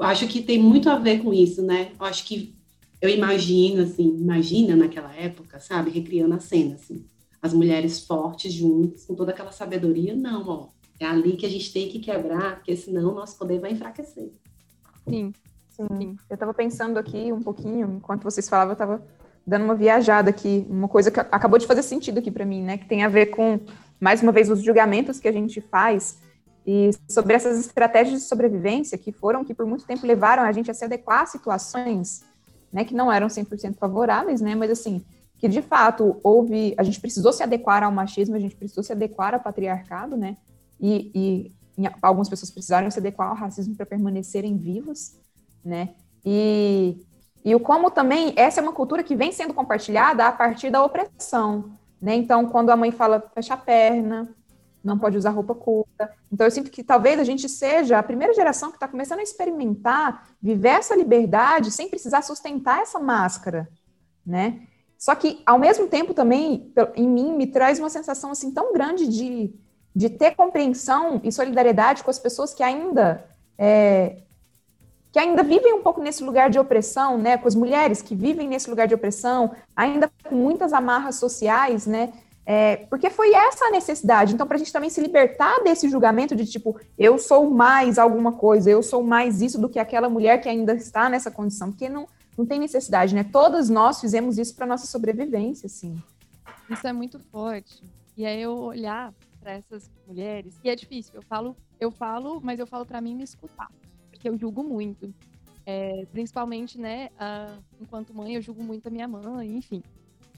acho 0.00 0.26
que 0.26 0.40
tem 0.40 0.58
muito 0.58 0.88
a 0.88 0.96
ver 0.96 1.22
com 1.22 1.34
isso, 1.34 1.60
né? 1.60 1.92
Eu 2.00 2.06
acho 2.06 2.24
que 2.24 2.54
eu 3.02 3.10
imagino, 3.10 3.82
assim, 3.82 4.08
imagina 4.08 4.74
naquela 4.74 5.14
época, 5.14 5.60
sabe? 5.60 5.90
Recriando 5.90 6.34
a 6.34 6.40
cena, 6.40 6.76
assim. 6.76 7.04
As 7.42 7.52
mulheres 7.52 8.00
fortes 8.00 8.54
juntas, 8.54 9.04
com 9.04 9.14
toda 9.14 9.32
aquela 9.32 9.52
sabedoria. 9.52 10.16
Não, 10.16 10.48
ó. 10.48 10.75
É 10.98 11.06
ali 11.06 11.36
que 11.36 11.46
a 11.46 11.48
gente 11.48 11.72
tem 11.72 11.88
que 11.88 11.98
quebrar, 11.98 12.56
porque 12.56 12.76
senão 12.76 13.12
o 13.12 13.14
nosso 13.14 13.38
poder 13.38 13.60
vai 13.60 13.72
enfraquecer. 13.72 14.30
Sim, 15.08 15.32
sim. 15.68 15.86
sim. 15.96 16.16
Eu 16.28 16.34
estava 16.34 16.54
pensando 16.54 16.98
aqui 16.98 17.32
um 17.32 17.42
pouquinho, 17.42 17.96
enquanto 17.96 18.22
vocês 18.22 18.48
falavam, 18.48 18.70
eu 18.70 18.74
estava 18.74 19.02
dando 19.46 19.64
uma 19.64 19.74
viajada 19.74 20.30
aqui, 20.30 20.66
uma 20.68 20.88
coisa 20.88 21.10
que 21.10 21.20
acabou 21.20 21.58
de 21.58 21.66
fazer 21.66 21.82
sentido 21.82 22.18
aqui 22.18 22.30
para 22.30 22.44
mim, 22.44 22.62
né? 22.62 22.78
Que 22.78 22.86
tem 22.86 23.04
a 23.04 23.08
ver 23.08 23.26
com, 23.26 23.60
mais 24.00 24.22
uma 24.22 24.32
vez, 24.32 24.50
os 24.50 24.62
julgamentos 24.62 25.20
que 25.20 25.28
a 25.28 25.32
gente 25.32 25.60
faz 25.60 26.18
e 26.66 26.90
sobre 27.08 27.34
essas 27.34 27.60
estratégias 27.60 28.22
de 28.22 28.26
sobrevivência 28.26 28.98
que 28.98 29.12
foram, 29.12 29.44
que 29.44 29.54
por 29.54 29.64
muito 29.64 29.86
tempo 29.86 30.04
levaram 30.04 30.42
a 30.42 30.50
gente 30.50 30.68
a 30.68 30.74
se 30.74 30.84
adequar 30.84 31.22
a 31.22 31.26
situações, 31.26 32.24
né? 32.72 32.84
Que 32.84 32.92
não 32.92 33.12
eram 33.12 33.28
100% 33.28 33.76
favoráveis, 33.76 34.40
né? 34.40 34.56
Mas, 34.56 34.70
assim, 34.70 35.04
que 35.38 35.48
de 35.48 35.62
fato 35.62 36.18
houve, 36.24 36.74
a 36.76 36.82
gente 36.82 37.00
precisou 37.00 37.32
se 37.32 37.42
adequar 37.42 37.84
ao 37.84 37.92
machismo, 37.92 38.34
a 38.34 38.40
gente 38.40 38.56
precisou 38.56 38.82
se 38.82 38.90
adequar 38.90 39.32
ao 39.32 39.40
patriarcado, 39.40 40.16
né? 40.16 40.36
E, 40.80 41.10
e, 41.78 41.88
algumas 42.00 42.28
pessoas 42.28 42.50
precisaram 42.50 42.90
se 42.90 42.98
adequar 42.98 43.28
ao 43.28 43.36
racismo 43.36 43.74
para 43.74 43.86
permanecerem 43.86 44.56
vivos, 44.56 45.18
né? 45.64 45.94
E 46.24 47.06
e 47.46 47.54
o 47.54 47.60
como 47.60 47.92
também 47.92 48.32
essa 48.34 48.58
é 48.58 48.62
uma 48.62 48.72
cultura 48.72 49.04
que 49.04 49.14
vem 49.14 49.30
sendo 49.30 49.54
compartilhada 49.54 50.26
a 50.26 50.32
partir 50.32 50.68
da 50.68 50.82
opressão, 50.82 51.78
né? 52.02 52.12
Então, 52.16 52.46
quando 52.46 52.70
a 52.70 52.76
mãe 52.76 52.90
fala 52.90 53.22
fecha 53.32 53.54
a 53.54 53.56
perna, 53.56 54.34
não 54.82 54.98
pode 54.98 55.16
usar 55.16 55.30
roupa 55.30 55.54
curta. 55.54 56.12
Então, 56.30 56.44
eu 56.44 56.50
sinto 56.50 56.72
que 56.72 56.82
talvez 56.82 57.20
a 57.20 57.24
gente 57.24 57.48
seja 57.48 58.00
a 58.00 58.02
primeira 58.02 58.34
geração 58.34 58.70
que 58.70 58.76
está 58.76 58.88
começando 58.88 59.20
a 59.20 59.22
experimentar, 59.22 60.28
viver 60.42 60.70
essa 60.70 60.96
liberdade 60.96 61.70
sem 61.70 61.88
precisar 61.88 62.22
sustentar 62.22 62.80
essa 62.82 62.98
máscara, 62.98 63.68
né? 64.26 64.62
Só 64.98 65.14
que, 65.14 65.40
ao 65.46 65.56
mesmo 65.56 65.86
tempo, 65.86 66.12
também, 66.12 66.72
em 66.96 67.08
mim, 67.08 67.32
me 67.36 67.46
traz 67.46 67.78
uma 67.78 67.90
sensação 67.90 68.32
assim 68.32 68.50
tão 68.50 68.72
grande 68.72 69.06
de, 69.06 69.54
de 69.96 70.10
ter 70.10 70.34
compreensão 70.34 71.22
e 71.24 71.32
solidariedade 71.32 72.04
com 72.04 72.10
as 72.10 72.18
pessoas 72.18 72.52
que 72.52 72.62
ainda 72.62 73.24
é, 73.56 74.18
que 75.10 75.18
ainda 75.18 75.42
vivem 75.42 75.72
um 75.72 75.82
pouco 75.82 76.02
nesse 76.02 76.22
lugar 76.22 76.50
de 76.50 76.58
opressão, 76.58 77.16
né, 77.16 77.38
com 77.38 77.48
as 77.48 77.54
mulheres 77.54 78.02
que 78.02 78.14
vivem 78.14 78.46
nesse 78.46 78.68
lugar 78.68 78.86
de 78.86 78.94
opressão, 78.94 79.52
ainda 79.74 80.10
com 80.22 80.34
muitas 80.34 80.74
amarras 80.74 81.14
sociais, 81.14 81.86
né, 81.86 82.12
é, 82.44 82.76
porque 82.90 83.08
foi 83.08 83.32
essa 83.32 83.64
a 83.64 83.70
necessidade. 83.70 84.34
Então, 84.34 84.46
para 84.46 84.56
a 84.56 84.58
gente 84.58 84.70
também 84.70 84.90
se 84.90 85.00
libertar 85.00 85.64
desse 85.64 85.88
julgamento 85.88 86.36
de 86.36 86.44
tipo, 86.44 86.78
eu 86.98 87.16
sou 87.16 87.48
mais 87.50 87.98
alguma 87.98 88.32
coisa, 88.32 88.68
eu 88.68 88.82
sou 88.82 89.02
mais 89.02 89.40
isso 89.40 89.58
do 89.58 89.70
que 89.70 89.78
aquela 89.78 90.10
mulher 90.10 90.42
que 90.42 90.48
ainda 90.50 90.74
está 90.74 91.08
nessa 91.08 91.30
condição, 91.30 91.70
porque 91.70 91.88
não, 91.88 92.06
não 92.36 92.44
tem 92.44 92.60
necessidade, 92.60 93.14
né? 93.14 93.24
Todas 93.24 93.70
nós 93.70 93.98
fizemos 93.98 94.36
isso 94.36 94.54
para 94.54 94.66
nossa 94.66 94.86
sobrevivência, 94.86 95.64
assim. 95.64 95.96
Isso 96.68 96.86
é 96.86 96.92
muito 96.92 97.18
forte. 97.32 97.82
E 98.14 98.26
aí 98.26 98.42
eu 98.42 98.52
olhar 98.52 99.14
para 99.46 99.54
essas 99.54 99.88
mulheres, 100.08 100.58
e 100.64 100.68
é 100.68 100.74
difícil, 100.74 101.14
eu 101.14 101.22
falo, 101.22 101.56
eu 101.78 101.88
falo, 101.88 102.40
mas 102.42 102.58
eu 102.58 102.66
falo 102.66 102.84
para 102.84 103.00
mim 103.00 103.14
me 103.14 103.22
escutar 103.22 103.70
porque 104.26 104.28
eu 104.28 104.36
julgo 104.36 104.64
muito. 104.64 105.14
É, 105.64 106.06
principalmente, 106.12 106.78
né, 106.80 107.10
a, 107.18 107.56
enquanto 107.80 108.14
mãe, 108.14 108.34
eu 108.34 108.42
julgo 108.42 108.62
muito 108.62 108.86
a 108.88 108.90
minha 108.90 109.06
mãe, 109.06 109.56
enfim. 109.56 109.82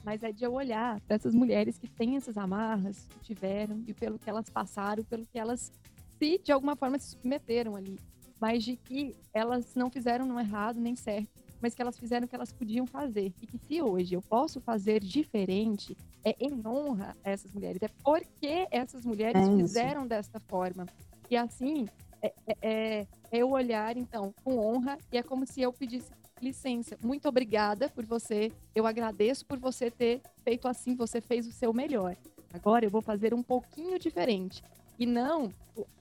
Mas 0.03 0.23
é 0.23 0.31
de 0.31 0.43
eu 0.43 0.53
olhar 0.53 0.99
para 1.01 1.15
essas 1.15 1.33
mulheres 1.33 1.77
que 1.77 1.87
têm 1.87 2.15
essas 2.15 2.37
amarras, 2.37 3.07
que 3.09 3.19
tiveram, 3.19 3.83
e 3.87 3.93
pelo 3.93 4.17
que 4.17 4.29
elas 4.29 4.49
passaram, 4.49 5.03
pelo 5.03 5.25
que 5.25 5.37
elas 5.37 5.71
se, 6.17 6.37
de 6.39 6.51
alguma 6.51 6.75
forma, 6.75 6.97
se 6.97 7.11
submeteram 7.11 7.75
ali. 7.75 7.99
Mas 8.39 8.63
de 8.63 8.75
que 8.75 9.15
elas 9.33 9.75
não 9.75 9.89
fizeram 9.89 10.25
no 10.25 10.39
errado 10.39 10.79
nem 10.79 10.95
certo, 10.95 11.29
mas 11.61 11.73
que 11.73 11.81
elas 11.81 11.97
fizeram 11.97 12.25
o 12.25 12.27
que 12.27 12.35
elas 12.35 12.51
podiam 12.51 12.85
fazer. 12.85 13.33
E 13.41 13.47
que 13.47 13.57
se 13.57 13.81
hoje 13.81 14.15
eu 14.15 14.21
posso 14.21 14.59
fazer 14.59 15.01
diferente, 15.01 15.95
é 16.23 16.35
em 16.39 16.61
honra 16.65 17.15
a 17.23 17.29
essas 17.29 17.53
mulheres. 17.53 17.81
É 17.81 17.89
porque 18.03 18.67
essas 18.71 19.05
mulheres 19.05 19.47
é 19.47 19.55
fizeram 19.55 20.07
desta 20.07 20.39
forma. 20.39 20.85
E 21.29 21.37
assim, 21.37 21.87
é, 22.21 22.33
é, 22.47 22.57
é, 22.61 23.07
é 23.31 23.37
eu 23.37 23.51
olhar, 23.51 23.97
então, 23.97 24.33
com 24.43 24.57
honra, 24.57 24.97
e 25.11 25.17
é 25.17 25.23
como 25.23 25.45
se 25.45 25.61
eu 25.61 25.71
pedisse 25.71 26.11
licença. 26.41 26.97
Muito 27.03 27.27
obrigada 27.27 27.89
por 27.89 28.05
você, 28.05 28.51
eu 28.73 28.87
agradeço 28.87 29.45
por 29.45 29.59
você 29.59 29.91
ter 29.91 30.21
feito 30.43 30.67
assim, 30.67 30.95
você 30.95 31.21
fez 31.21 31.45
o 31.47 31.51
seu 31.51 31.73
melhor. 31.73 32.15
Agora 32.53 32.85
eu 32.85 32.89
vou 32.89 33.01
fazer 33.01 33.33
um 33.33 33.43
pouquinho 33.43 33.99
diferente. 33.99 34.63
E 34.99 35.05
não, 35.05 35.51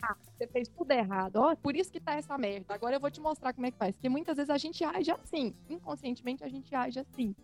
ah, 0.03 0.17
você 0.37 0.47
fez 0.49 0.69
tudo 0.69 0.91
errado, 0.91 1.37
ó, 1.37 1.55
por 1.55 1.77
isso 1.77 1.93
que 1.93 2.01
tá 2.01 2.15
essa 2.15 2.37
merda. 2.37 2.75
Agora 2.75 2.97
eu 2.97 3.01
vou 3.01 3.11
te 3.11 3.21
mostrar 3.21 3.53
como 3.53 3.67
é 3.67 3.71
que 3.71 3.79
faz. 3.79 3.95
Porque 3.95 4.09
muitas 4.09 4.37
vezes 4.37 4.51
a 4.51 4.59
gente 4.59 4.83
age 4.85 5.11
assim, 5.11 5.55
inconscientemente 5.71 6.43
a 6.43 6.49
gente 6.49 6.75
age 6.75 6.99
assim. 6.99 7.35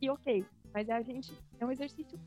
E 0.00 0.08
ok, 0.08 0.44
mas 0.72 0.88
é 0.88 0.94
a 0.94 1.02
gente, 1.02 1.32
é 1.60 1.66
um 1.66 1.70
exercício 1.70 2.18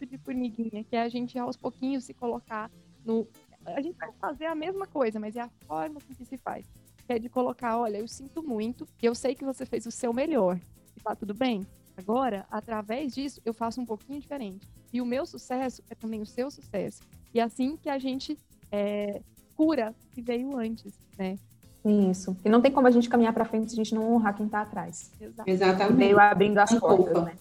de 0.00 0.18
formiguinha, 0.18 0.82
que 0.84 0.96
é 0.96 1.02
a 1.02 1.08
gente 1.08 1.38
aos 1.38 1.56
pouquinhos 1.56 2.04
se 2.04 2.14
colocar 2.14 2.70
no 3.04 3.28
a 3.66 3.80
gente 3.82 3.96
vai 3.98 4.10
fazer 4.12 4.46
a 4.46 4.54
mesma 4.54 4.86
coisa, 4.86 5.20
mas 5.20 5.36
é 5.36 5.40
a 5.40 5.48
forma 5.66 6.00
com 6.00 6.14
que 6.14 6.24
se 6.24 6.38
faz. 6.38 6.66
Que 7.06 7.14
é 7.14 7.18
de 7.18 7.28
colocar, 7.28 7.78
olha, 7.78 7.98
eu 7.98 8.08
sinto 8.08 8.42
muito, 8.42 8.88
eu 9.02 9.14
sei 9.14 9.34
que 9.34 9.44
você 9.44 9.66
fez 9.66 9.84
o 9.86 9.90
seu 9.90 10.12
melhor, 10.12 10.58
e 10.96 11.00
tá 11.00 11.14
tudo 11.14 11.34
bem. 11.34 11.66
Agora, 11.96 12.46
através 12.50 13.14
disso, 13.14 13.40
eu 13.44 13.52
faço 13.52 13.80
um 13.80 13.86
pouquinho 13.86 14.20
diferente. 14.20 14.66
E 14.92 15.00
o 15.00 15.06
meu 15.06 15.26
sucesso 15.26 15.82
é 15.90 15.94
também 15.94 16.22
o 16.22 16.26
seu 16.26 16.50
sucesso. 16.50 17.02
E 17.34 17.40
é 17.40 17.42
assim 17.42 17.76
que 17.76 17.88
a 17.88 17.98
gente 17.98 18.38
é, 18.70 19.20
cura 19.56 19.94
o 20.10 20.14
que 20.14 20.22
veio 20.22 20.56
antes, 20.56 20.92
né? 21.18 21.36
Isso. 21.84 22.36
E 22.44 22.48
não 22.48 22.60
tem 22.60 22.72
como 22.72 22.86
a 22.86 22.90
gente 22.90 23.08
caminhar 23.08 23.32
para 23.32 23.44
frente 23.44 23.70
se 23.70 23.74
a 23.74 23.82
gente 23.82 23.94
não 23.94 24.14
honrar 24.14 24.36
quem 24.36 24.46
está 24.46 24.62
atrás. 24.62 25.10
Exatamente. 25.46 25.96
Veio 25.96 26.18
abrindo 26.18 26.58
as 26.58 26.74
portas, 26.74 27.24
né? 27.24 27.32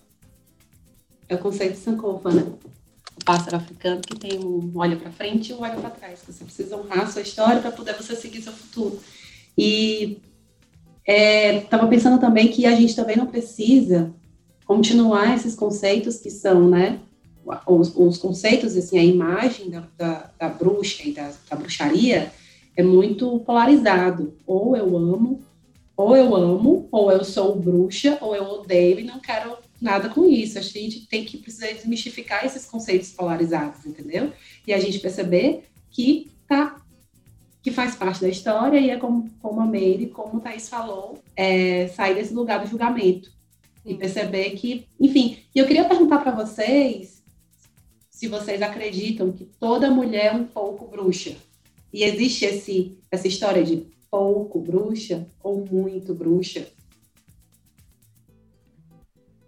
É 1.27 1.35
o 1.35 1.39
conceito 1.39 1.73
de 1.73 1.79
Sankofa, 1.79 2.31
né? 2.31 2.43
o 3.19 3.25
pássaro 3.25 3.57
africano 3.57 4.01
que 4.01 4.15
tem 4.15 4.39
um 4.39 4.71
olho 4.75 4.97
para 4.97 5.11
frente 5.11 5.51
e 5.51 5.53
um 5.53 5.61
olho 5.61 5.79
para 5.81 5.89
trás. 5.89 6.23
Você 6.25 6.43
precisa 6.43 6.77
honrar 6.77 7.01
a 7.01 7.07
sua 7.07 7.21
história 7.21 7.59
para 7.59 7.71
poder 7.71 7.93
você 7.95 8.15
seguir 8.15 8.41
seu 8.41 8.53
futuro. 8.53 8.99
E 9.57 10.21
estava 11.05 11.85
é, 11.85 11.89
pensando 11.89 12.19
também 12.19 12.49
que 12.49 12.65
a 12.65 12.75
gente 12.75 12.95
também 12.95 13.17
não 13.17 13.25
precisa 13.25 14.13
continuar 14.65 15.35
esses 15.35 15.55
conceitos 15.55 16.17
que 16.17 16.29
são, 16.29 16.69
né, 16.69 16.99
os, 17.66 17.95
os 17.95 18.18
conceitos, 18.18 18.76
assim, 18.76 18.98
a 18.98 19.04
imagem 19.04 19.70
da, 19.70 19.88
da, 19.98 20.32
da 20.38 20.50
bruxa 20.50 21.08
e 21.08 21.14
da, 21.14 21.32
da, 21.50 21.56
bruxaria 21.56 22.32
é 22.76 22.84
muito 22.84 23.39
polarizado. 23.39 24.34
Ou 24.45 24.76
eu 24.76 24.98
amo, 24.98 25.41
ou 25.95 26.16
eu 26.16 26.36
amo, 26.36 26.88
ou 26.91 27.12
eu 27.12 27.24
sou 27.24 27.56
bruxa, 27.56 28.18
ou 28.22 28.36
eu 28.36 28.43
odeio 28.43 29.00
e 29.00 29.04
não 29.04 29.20
quero 29.20 29.58
nada 29.82 30.10
com 30.10 30.26
isso. 30.26 30.60
A 30.60 30.62
gente 30.62 31.08
tem 31.08 31.24
que 31.24 31.38
precisar 31.38 31.68
desmistificar 31.68 32.45
esses 32.45 32.66
conceitos 32.66 33.12
polarizados, 33.12 33.86
entendeu? 33.86 34.32
E 34.66 34.74
a 34.74 34.80
gente 34.80 35.00
perceber 35.00 35.64
que 35.89 36.32
tá 36.48 36.82
que 37.62 37.72
faz 37.72 37.95
parte 37.95 38.22
da 38.22 38.30
história 38.30 38.80
e 38.80 38.89
é 38.89 38.95
como, 38.95 39.30
como 39.41 39.60
a 39.60 39.66
Meire, 39.66 40.08
como 40.08 40.38
o 40.38 40.39
Thaís 40.39 40.70
falou, 40.70 41.22
é, 41.36 41.89
sair 41.89 42.16
desse 42.16 42.34
lugar 42.34 42.62
do 42.62 42.68
julgamento 42.70 43.30
e 43.86 43.93
perceber 43.93 44.52
que, 44.52 44.88
enfim, 44.98 45.39
e 45.54 45.60
eu 45.60 45.68
queria 45.68 45.84
perguntar 45.84 46.20
para 46.20 46.32
vocês 46.32 47.16
se 48.18 48.28
vocês 48.28 48.63
acreditam 48.63 49.32
que 49.32 49.45
toda 49.45 49.91
mulher 49.91 50.34
é 50.34 50.36
um 50.36 50.43
pouco 50.43 50.88
bruxa. 50.88 51.36
E 51.93 52.03
existe 52.03 52.45
esse, 52.45 52.97
essa 53.11 53.28
história 53.28 53.63
de 53.63 53.88
pouco 54.09 54.59
bruxa 54.59 55.28
ou 55.43 55.63
muito 55.63 56.15
bruxa? 56.15 56.68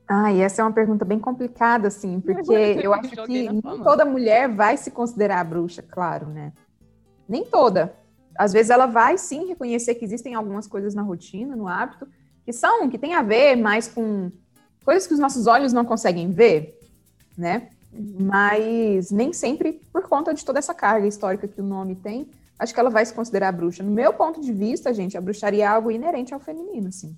Ah, 0.08 0.32
e 0.32 0.42
essa 0.42 0.62
é 0.62 0.66
uma 0.66 0.72
pergunta 0.72 1.04
bem 1.04 1.18
complicada, 1.18 1.88
assim, 1.88 2.20
porque 2.22 2.54
eu 2.84 2.94
acho 2.94 3.10
que 3.10 3.50
nem 3.50 3.60
toda 3.60 4.06
mulher 4.06 4.48
vai 4.48 4.78
se 4.78 4.92
considerar 4.92 5.44
bruxa, 5.46 5.82
claro, 5.82 6.28
né? 6.28 6.54
Nem 7.28 7.44
toda. 7.44 7.96
Às 8.38 8.54
vezes 8.54 8.70
ela 8.70 8.86
vai 8.86 9.18
sim 9.18 9.48
reconhecer 9.48 9.96
que 9.96 10.06
existem 10.06 10.36
algumas 10.36 10.68
coisas 10.68 10.94
na 10.94 11.02
rotina, 11.02 11.56
no 11.56 11.68
hábito, 11.68 12.08
que 12.46 12.54
são, 12.54 12.88
que 12.88 13.00
tem 13.00 13.16
a 13.16 13.24
ver 13.24 13.56
mais 13.56 13.88
com 13.88 14.32
coisas 14.86 15.08
que 15.08 15.14
os 15.16 15.20
nossos 15.20 15.48
olhos 15.48 15.74
não 15.74 15.84
conseguem 15.84 16.32
ver, 16.32 16.80
né? 17.36 17.70
Mas 17.92 19.12
nem 19.12 19.34
sempre 19.34 19.82
por 19.92 20.04
conta 20.04 20.34
de 20.34 20.46
toda 20.46 20.60
essa 20.60 20.74
carga 20.74 21.08
histórica 21.08 21.48
que 21.48 21.60
o 21.60 21.64
nome 21.64 21.96
tem, 21.96 22.30
acho 22.58 22.74
que 22.74 22.80
ela 22.80 22.90
vai 22.90 23.06
se 23.06 23.14
considerar 23.14 23.52
bruxa. 23.52 23.84
No 23.84 23.92
meu 23.92 24.14
ponto 24.14 24.40
de 24.42 24.54
vista, 24.54 24.94
gente, 24.94 25.18
a 25.18 25.22
bruxaria 25.22 25.64
é 25.64 25.68
algo 25.68 25.90
inerente 25.92 26.34
ao 26.34 26.40
feminino, 26.40 26.90
assim. 26.90 27.16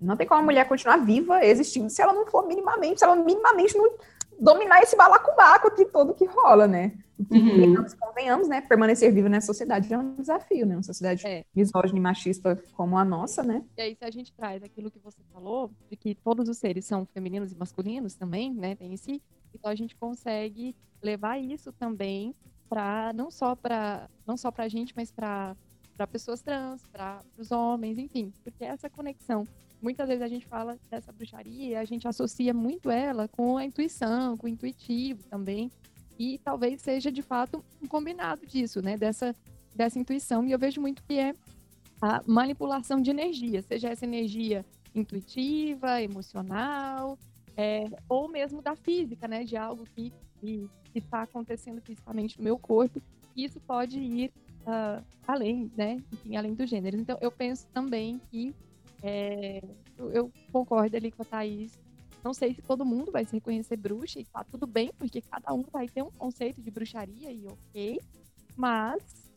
Não 0.00 0.16
tem 0.16 0.26
como 0.26 0.40
a 0.40 0.44
mulher 0.44 0.66
continuar 0.66 0.96
viva, 0.96 1.44
existindo, 1.44 1.90
se 1.90 2.00
ela 2.00 2.12
não 2.12 2.26
for 2.26 2.46
minimamente, 2.46 2.98
se 2.98 3.04
ela 3.04 3.14
minimamente 3.14 3.76
não 3.76 3.92
dominar 4.40 4.82
esse 4.82 4.96
balacobaco 4.96 5.68
aqui 5.68 5.84
todo 5.84 6.14
que 6.14 6.24
rola, 6.24 6.66
né? 6.66 6.92
Uhum. 7.30 7.74
Nós 7.74 7.92
convenhamos, 7.92 8.48
né? 8.48 8.62
Permanecer 8.62 9.12
vivo 9.12 9.28
nessa 9.28 9.48
sociedade 9.48 9.92
é 9.92 9.98
um 9.98 10.14
desafio, 10.14 10.64
né? 10.64 10.76
Uma 10.76 10.82
sociedade 10.82 11.26
é. 11.26 11.44
misógina 11.54 11.98
e 11.98 12.00
machista 12.00 12.62
como 12.72 12.96
a 12.96 13.04
nossa, 13.04 13.42
né? 13.42 13.62
E 13.76 13.82
aí, 13.82 13.94
se 13.94 14.04
a 14.04 14.10
gente 14.10 14.32
traz 14.32 14.62
aquilo 14.62 14.90
que 14.90 14.98
você 14.98 15.18
falou, 15.32 15.70
de 15.90 15.96
que 15.96 16.14
todos 16.14 16.48
os 16.48 16.56
seres 16.56 16.86
são 16.86 17.04
femininos 17.04 17.52
e 17.52 17.56
masculinos 17.56 18.14
também, 18.14 18.54
né? 18.54 18.74
Tem 18.74 18.94
esse. 18.94 19.20
Então 19.54 19.70
a 19.70 19.74
gente 19.74 19.96
consegue 19.96 20.74
levar 21.02 21.38
isso 21.38 21.72
também 21.72 22.34
para 22.68 23.12
não 23.12 23.30
só 23.30 23.56
para 23.56 24.08
não 24.26 24.36
só 24.36 24.50
para 24.50 24.64
a 24.64 24.68
gente, 24.68 24.92
mas 24.96 25.10
para 25.10 25.56
para 25.96 26.06
pessoas 26.06 26.40
trans, 26.40 26.82
para 26.90 27.22
os 27.36 27.50
homens, 27.50 27.98
enfim, 27.98 28.32
porque 28.42 28.64
essa 28.64 28.88
conexão 28.88 29.46
muitas 29.82 30.08
vezes 30.08 30.22
a 30.22 30.28
gente 30.28 30.46
fala 30.46 30.78
dessa 30.90 31.12
bruxaria, 31.12 31.80
a 31.80 31.84
gente 31.84 32.06
associa 32.06 32.52
muito 32.54 32.90
ela 32.90 33.28
com 33.28 33.56
a 33.56 33.64
intuição, 33.64 34.36
com 34.36 34.46
o 34.46 34.48
intuitivo 34.48 35.22
também, 35.24 35.70
e 36.18 36.38
talvez 36.38 36.82
seja 36.82 37.10
de 37.10 37.22
fato 37.22 37.64
um 37.82 37.86
combinado 37.86 38.46
disso, 38.46 38.82
né, 38.82 38.96
dessa, 38.96 39.34
dessa 39.74 39.98
intuição, 39.98 40.44
e 40.46 40.52
eu 40.52 40.58
vejo 40.58 40.80
muito 40.80 41.02
que 41.02 41.18
é 41.18 41.34
a 42.00 42.22
manipulação 42.26 43.00
de 43.00 43.10
energia, 43.10 43.62
seja 43.62 43.88
essa 43.88 44.04
energia 44.04 44.64
intuitiva, 44.94 46.02
emocional, 46.02 47.18
é, 47.56 47.84
ou 48.08 48.28
mesmo 48.28 48.62
da 48.62 48.74
física, 48.74 49.26
né, 49.28 49.44
de 49.44 49.56
algo 49.56 49.84
que 49.94 50.12
está 50.94 51.22
acontecendo 51.22 51.80
fisicamente 51.80 52.38
no 52.38 52.44
meu 52.44 52.58
corpo, 52.58 53.00
isso 53.36 53.60
pode 53.60 53.98
ir 53.98 54.32
uh, 54.62 55.04
além, 55.26 55.70
né, 55.76 56.02
enfim, 56.12 56.36
além 56.36 56.54
do 56.54 56.66
gênero. 56.66 56.96
Então, 56.96 57.18
eu 57.20 57.30
penso 57.30 57.66
também 57.68 58.20
que 58.30 58.54
é, 59.02 59.62
eu, 59.98 60.30
concordo 60.52 60.96
ali 60.96 61.10
com 61.10 61.22
a 61.22 61.24
Thaís. 61.24 61.78
Não 62.22 62.34
sei 62.34 62.54
se 62.54 62.60
todo 62.60 62.84
mundo 62.84 63.10
vai 63.10 63.24
se 63.24 63.32
reconhecer 63.32 63.76
bruxa 63.76 64.20
e 64.20 64.24
tá 64.24 64.44
tudo 64.44 64.66
bem, 64.66 64.90
porque 64.98 65.22
cada 65.22 65.54
um 65.54 65.62
vai 65.62 65.88
ter 65.88 66.02
um 66.02 66.10
conceito 66.10 66.60
de 66.60 66.70
bruxaria 66.70 67.32
e 67.32 67.46
ok, 67.46 68.00
mas 68.56 69.29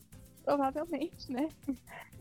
provavelmente, 0.43 1.31
né? 1.31 1.49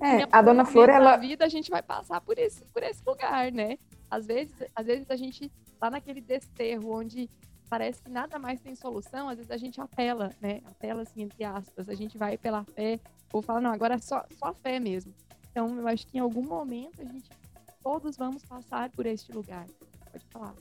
É, 0.00 0.26
a 0.30 0.42
dona 0.42 0.64
Flor, 0.64 0.88
ela. 0.88 1.16
Vida 1.16 1.44
a 1.44 1.48
gente 1.48 1.70
vai 1.70 1.82
passar 1.82 2.20
por 2.20 2.38
esse, 2.38 2.64
por 2.66 2.82
esse 2.82 3.02
lugar, 3.04 3.52
né? 3.52 3.78
Às 4.10 4.26
vezes, 4.26 4.54
às 4.74 4.86
vezes 4.86 5.10
a 5.10 5.16
gente 5.16 5.50
tá 5.78 5.90
naquele 5.90 6.20
desterro 6.20 6.92
onde 6.92 7.28
parece 7.68 8.02
que 8.02 8.10
nada 8.10 8.38
mais 8.38 8.60
tem 8.60 8.74
solução, 8.74 9.28
às 9.28 9.36
vezes 9.36 9.50
a 9.50 9.56
gente 9.56 9.80
apela, 9.80 10.30
né? 10.40 10.60
Apela 10.66 11.02
assim, 11.02 11.22
entre 11.22 11.42
aspas, 11.42 11.88
a 11.88 11.94
gente 11.94 12.18
vai 12.18 12.36
pela 12.36 12.64
fé, 12.64 13.00
ou 13.32 13.40
fala, 13.40 13.60
não, 13.60 13.72
agora 13.72 13.94
é 13.94 13.98
só, 13.98 14.24
só 14.38 14.52
fé 14.52 14.78
mesmo. 14.78 15.14
Então, 15.50 15.78
eu 15.78 15.88
acho 15.88 16.06
que 16.06 16.18
em 16.18 16.20
algum 16.20 16.42
momento 16.42 17.00
a 17.00 17.04
gente 17.04 17.30
todos 17.82 18.16
vamos 18.16 18.44
passar 18.44 18.90
por 18.90 19.06
este 19.06 19.32
lugar. 19.32 19.66
Pode 20.10 20.24
falar. 20.26 20.54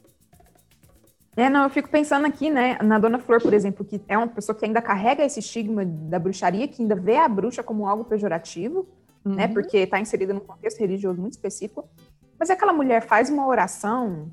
É, 1.35 1.49
não, 1.49 1.63
eu 1.63 1.69
fico 1.69 1.89
pensando 1.89 2.25
aqui, 2.25 2.49
né, 2.49 2.77
na 2.83 2.99
Dona 2.99 3.17
Flor, 3.17 3.41
por 3.41 3.53
exemplo, 3.53 3.85
que 3.85 4.01
é 4.07 4.17
uma 4.17 4.27
pessoa 4.27 4.55
que 4.55 4.65
ainda 4.65 4.81
carrega 4.81 5.23
esse 5.23 5.39
estigma 5.39 5.85
da 5.85 6.19
bruxaria, 6.19 6.67
que 6.67 6.81
ainda 6.81 6.95
vê 6.95 7.15
a 7.15 7.27
bruxa 7.27 7.63
como 7.63 7.87
algo 7.87 8.03
pejorativo, 8.03 8.87
né, 9.23 9.31
uhum. 9.31 9.35
né, 9.35 9.47
porque 9.47 9.77
está 9.77 9.99
inserida 9.99 10.33
num 10.33 10.41
contexto 10.41 10.79
religioso 10.79 11.21
muito 11.21 11.33
específico. 11.33 11.87
Mas 12.37 12.49
aquela 12.49 12.73
mulher 12.73 13.01
faz 13.01 13.29
uma 13.29 13.47
oração, 13.47 14.29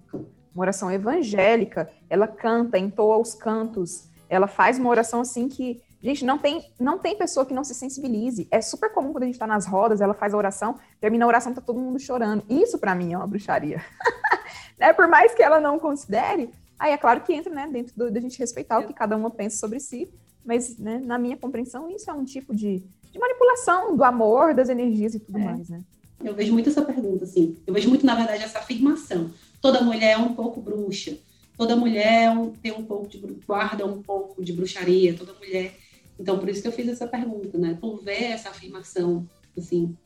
uma 0.52 0.62
oração 0.62 0.90
evangélica, 0.90 1.88
ela 2.10 2.26
canta, 2.26 2.78
entoa 2.78 3.16
os 3.18 3.32
cantos, 3.34 4.08
ela 4.28 4.48
faz 4.48 4.78
uma 4.78 4.90
oração 4.90 5.20
assim 5.20 5.48
que 5.48 5.80
Gente, 6.00 6.24
não 6.24 6.38
tem, 6.38 6.64
não 6.78 6.96
tem 6.96 7.16
pessoa 7.16 7.44
que 7.44 7.52
não 7.52 7.64
se 7.64 7.74
sensibilize. 7.74 8.46
É 8.52 8.60
super 8.60 8.92
comum 8.92 9.12
quando 9.12 9.24
a 9.24 9.26
gente 9.26 9.34
está 9.34 9.48
nas 9.48 9.66
rodas, 9.66 10.00
ela 10.00 10.14
faz 10.14 10.32
a 10.32 10.36
oração, 10.36 10.78
termina 11.00 11.24
a 11.24 11.28
oração, 11.28 11.52
tá 11.52 11.60
todo 11.60 11.80
mundo 11.80 11.98
chorando. 11.98 12.44
Isso 12.48 12.78
para 12.78 12.94
mim 12.94 13.14
é 13.14 13.16
uma 13.16 13.26
bruxaria. 13.26 13.84
né? 14.78 14.92
Por 14.92 15.08
mais 15.08 15.34
que 15.34 15.42
ela 15.42 15.58
não 15.58 15.76
considere, 15.78 16.50
aí 16.78 16.92
é 16.92 16.98
claro 16.98 17.20
que 17.22 17.32
entra, 17.32 17.52
né, 17.52 17.68
dentro 17.70 17.94
do, 17.96 18.10
da 18.10 18.20
gente 18.20 18.38
respeitar 18.38 18.78
o 18.78 18.86
que 18.86 18.92
cada 18.92 19.16
uma 19.16 19.30
pensa 19.30 19.56
sobre 19.56 19.80
si, 19.80 20.08
mas, 20.44 20.78
né, 20.78 20.98
na 20.98 21.18
minha 21.18 21.36
compreensão, 21.36 21.90
isso 21.90 22.10
é 22.10 22.14
um 22.14 22.24
tipo 22.24 22.54
de, 22.54 22.82
de 23.12 23.18
manipulação 23.18 23.96
do 23.96 24.04
amor, 24.04 24.54
das 24.54 24.68
energias 24.68 25.14
e 25.14 25.20
tudo 25.20 25.38
é. 25.38 25.44
mais, 25.44 25.68
né? 25.68 25.82
Eu 26.22 26.34
vejo 26.34 26.52
muito 26.52 26.68
essa 26.68 26.82
pergunta, 26.82 27.24
assim. 27.24 27.56
Eu 27.64 27.72
vejo 27.72 27.88
muito, 27.88 28.04
na 28.04 28.14
verdade, 28.14 28.42
essa 28.42 28.58
afirmação. 28.58 29.30
Toda 29.60 29.82
mulher 29.82 30.12
é 30.12 30.18
um 30.18 30.34
pouco 30.34 30.60
bruxa. 30.60 31.16
Toda 31.56 31.76
mulher 31.76 32.34
tem 32.60 32.72
um 32.72 32.84
pouco 32.84 33.06
de 33.08 33.18
guarda 33.46 33.86
um 33.86 34.02
pouco 34.02 34.42
de 34.42 34.52
bruxaria. 34.52 35.16
Toda 35.16 35.32
mulher 35.34 35.74
então, 36.18 36.38
por 36.38 36.48
isso 36.48 36.60
que 36.60 36.68
eu 36.68 36.72
fiz 36.72 36.88
essa 36.88 37.06
pergunta, 37.06 37.56
né? 37.56 37.78
Por 37.80 38.02
ver 38.02 38.24
essa 38.24 38.48
afirmação, 38.48 39.26
assim. 39.56 39.96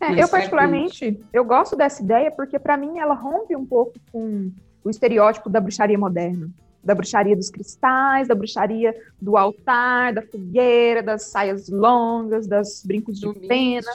É, 0.00 0.20
eu 0.20 0.28
particularmente, 0.28 1.20
eu 1.32 1.44
gosto 1.44 1.76
dessa 1.76 2.02
ideia 2.02 2.30
porque 2.30 2.58
para 2.58 2.76
mim 2.76 2.98
ela 2.98 3.14
rompe 3.14 3.54
um 3.54 3.66
pouco 3.66 3.92
com 4.10 4.50
o 4.84 4.90
estereótipo 4.90 5.48
da 5.48 5.60
bruxaria 5.60 5.98
moderna, 5.98 6.50
da 6.82 6.94
bruxaria 6.94 7.36
dos 7.36 7.50
cristais, 7.50 8.28
da 8.28 8.34
bruxaria 8.34 8.94
do 9.20 9.36
altar, 9.36 10.14
da 10.14 10.22
fogueira, 10.22 11.02
das 11.02 11.24
saias 11.24 11.68
longas, 11.68 12.46
das 12.46 12.82
brincos 12.84 13.18
de 13.18 13.32
pena, 13.46 13.92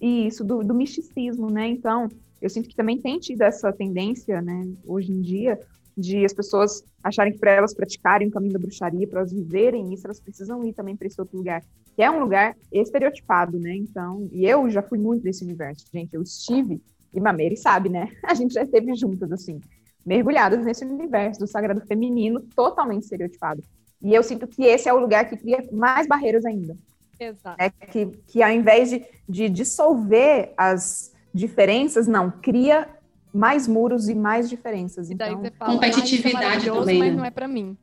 e 0.00 0.26
isso 0.26 0.42
do, 0.42 0.64
do 0.64 0.74
misticismo, 0.74 1.50
né? 1.50 1.68
Então, 1.68 2.08
eu 2.40 2.50
sinto 2.50 2.68
que 2.68 2.74
também 2.74 2.98
tem 2.98 3.18
tido 3.18 3.42
essa 3.42 3.72
tendência, 3.72 4.42
né, 4.42 4.66
hoje 4.84 5.12
em 5.12 5.20
dia, 5.20 5.60
de 5.96 6.24
as 6.24 6.32
pessoas 6.32 6.82
acharem 7.04 7.32
que 7.32 7.38
para 7.38 7.50
elas 7.50 7.74
praticarem 7.74 8.28
o 8.28 8.30
caminho 8.30 8.54
da 8.54 8.58
bruxaria, 8.58 9.06
para 9.06 9.20
elas 9.20 9.32
viverem 9.32 9.92
isso, 9.92 10.06
elas 10.06 10.18
precisam 10.18 10.64
ir 10.64 10.72
também 10.72 10.96
para 10.96 11.06
esse 11.06 11.20
outro 11.20 11.36
lugar, 11.36 11.62
que 11.94 12.02
é 12.02 12.10
um 12.10 12.18
lugar 12.18 12.56
estereotipado, 12.72 13.58
né? 13.58 13.76
Então, 13.76 14.28
e 14.32 14.46
eu 14.46 14.68
já 14.70 14.82
fui 14.82 14.98
muito 14.98 15.24
nesse 15.24 15.44
universo, 15.44 15.86
gente. 15.92 16.14
Eu 16.14 16.22
estive, 16.22 16.80
e 17.12 17.20
Mameire 17.20 17.56
sabe, 17.56 17.88
né? 17.88 18.10
A 18.24 18.34
gente 18.34 18.54
já 18.54 18.62
esteve 18.62 18.94
juntas, 18.94 19.30
assim, 19.30 19.60
mergulhadas 20.04 20.64
nesse 20.64 20.84
universo 20.84 21.40
do 21.40 21.46
sagrado 21.46 21.80
feminino 21.82 22.40
totalmente 22.54 23.02
estereotipado. 23.02 23.62
E 24.02 24.14
eu 24.14 24.22
sinto 24.22 24.46
que 24.46 24.64
esse 24.64 24.88
é 24.88 24.92
o 24.92 24.98
lugar 24.98 25.28
que 25.28 25.36
cria 25.36 25.64
mais 25.72 26.06
barreiras 26.06 26.44
ainda. 26.44 26.76
Exato. 27.18 27.56
É 27.62 27.70
que, 27.70 28.06
que 28.26 28.42
ao 28.42 28.50
invés 28.50 28.90
de, 28.90 29.04
de 29.28 29.48
dissolver 29.48 30.52
as 30.56 31.12
diferenças, 31.32 32.06
não, 32.06 32.30
cria 32.30 32.88
mais 33.32 33.66
muros 33.66 34.08
e 34.08 34.14
mais 34.14 34.48
diferenças. 34.48 35.08
E 35.08 35.14
então, 35.14 35.42
fala, 35.58 35.72
competitividade 35.72 36.68
ah, 36.68 36.74
é 36.74 36.78
também, 36.78 36.98
mas 36.98 37.10
né? 37.10 37.16
não 37.16 37.24
é 37.24 37.30
para 37.30 37.48
mim. 37.48 37.76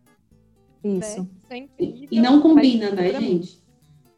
Isso. 0.83 1.27
Né? 1.49 1.67
É 1.79 1.83
e, 1.83 2.07
e, 2.11 2.21
não 2.21 2.41
combina, 2.41 2.91
né, 2.91 3.13
gente? 3.13 3.21
Mim. 3.21 3.59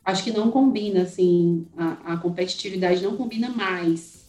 Acho 0.04 0.24
que 0.24 0.32
não 0.32 0.50
combina, 0.50 1.04
assim, 1.04 1.68
a, 1.78 2.14
a, 2.14 2.18
competitividade 2.18 3.04
não 3.04 3.16
combina 3.16 3.50
mais 3.50 4.21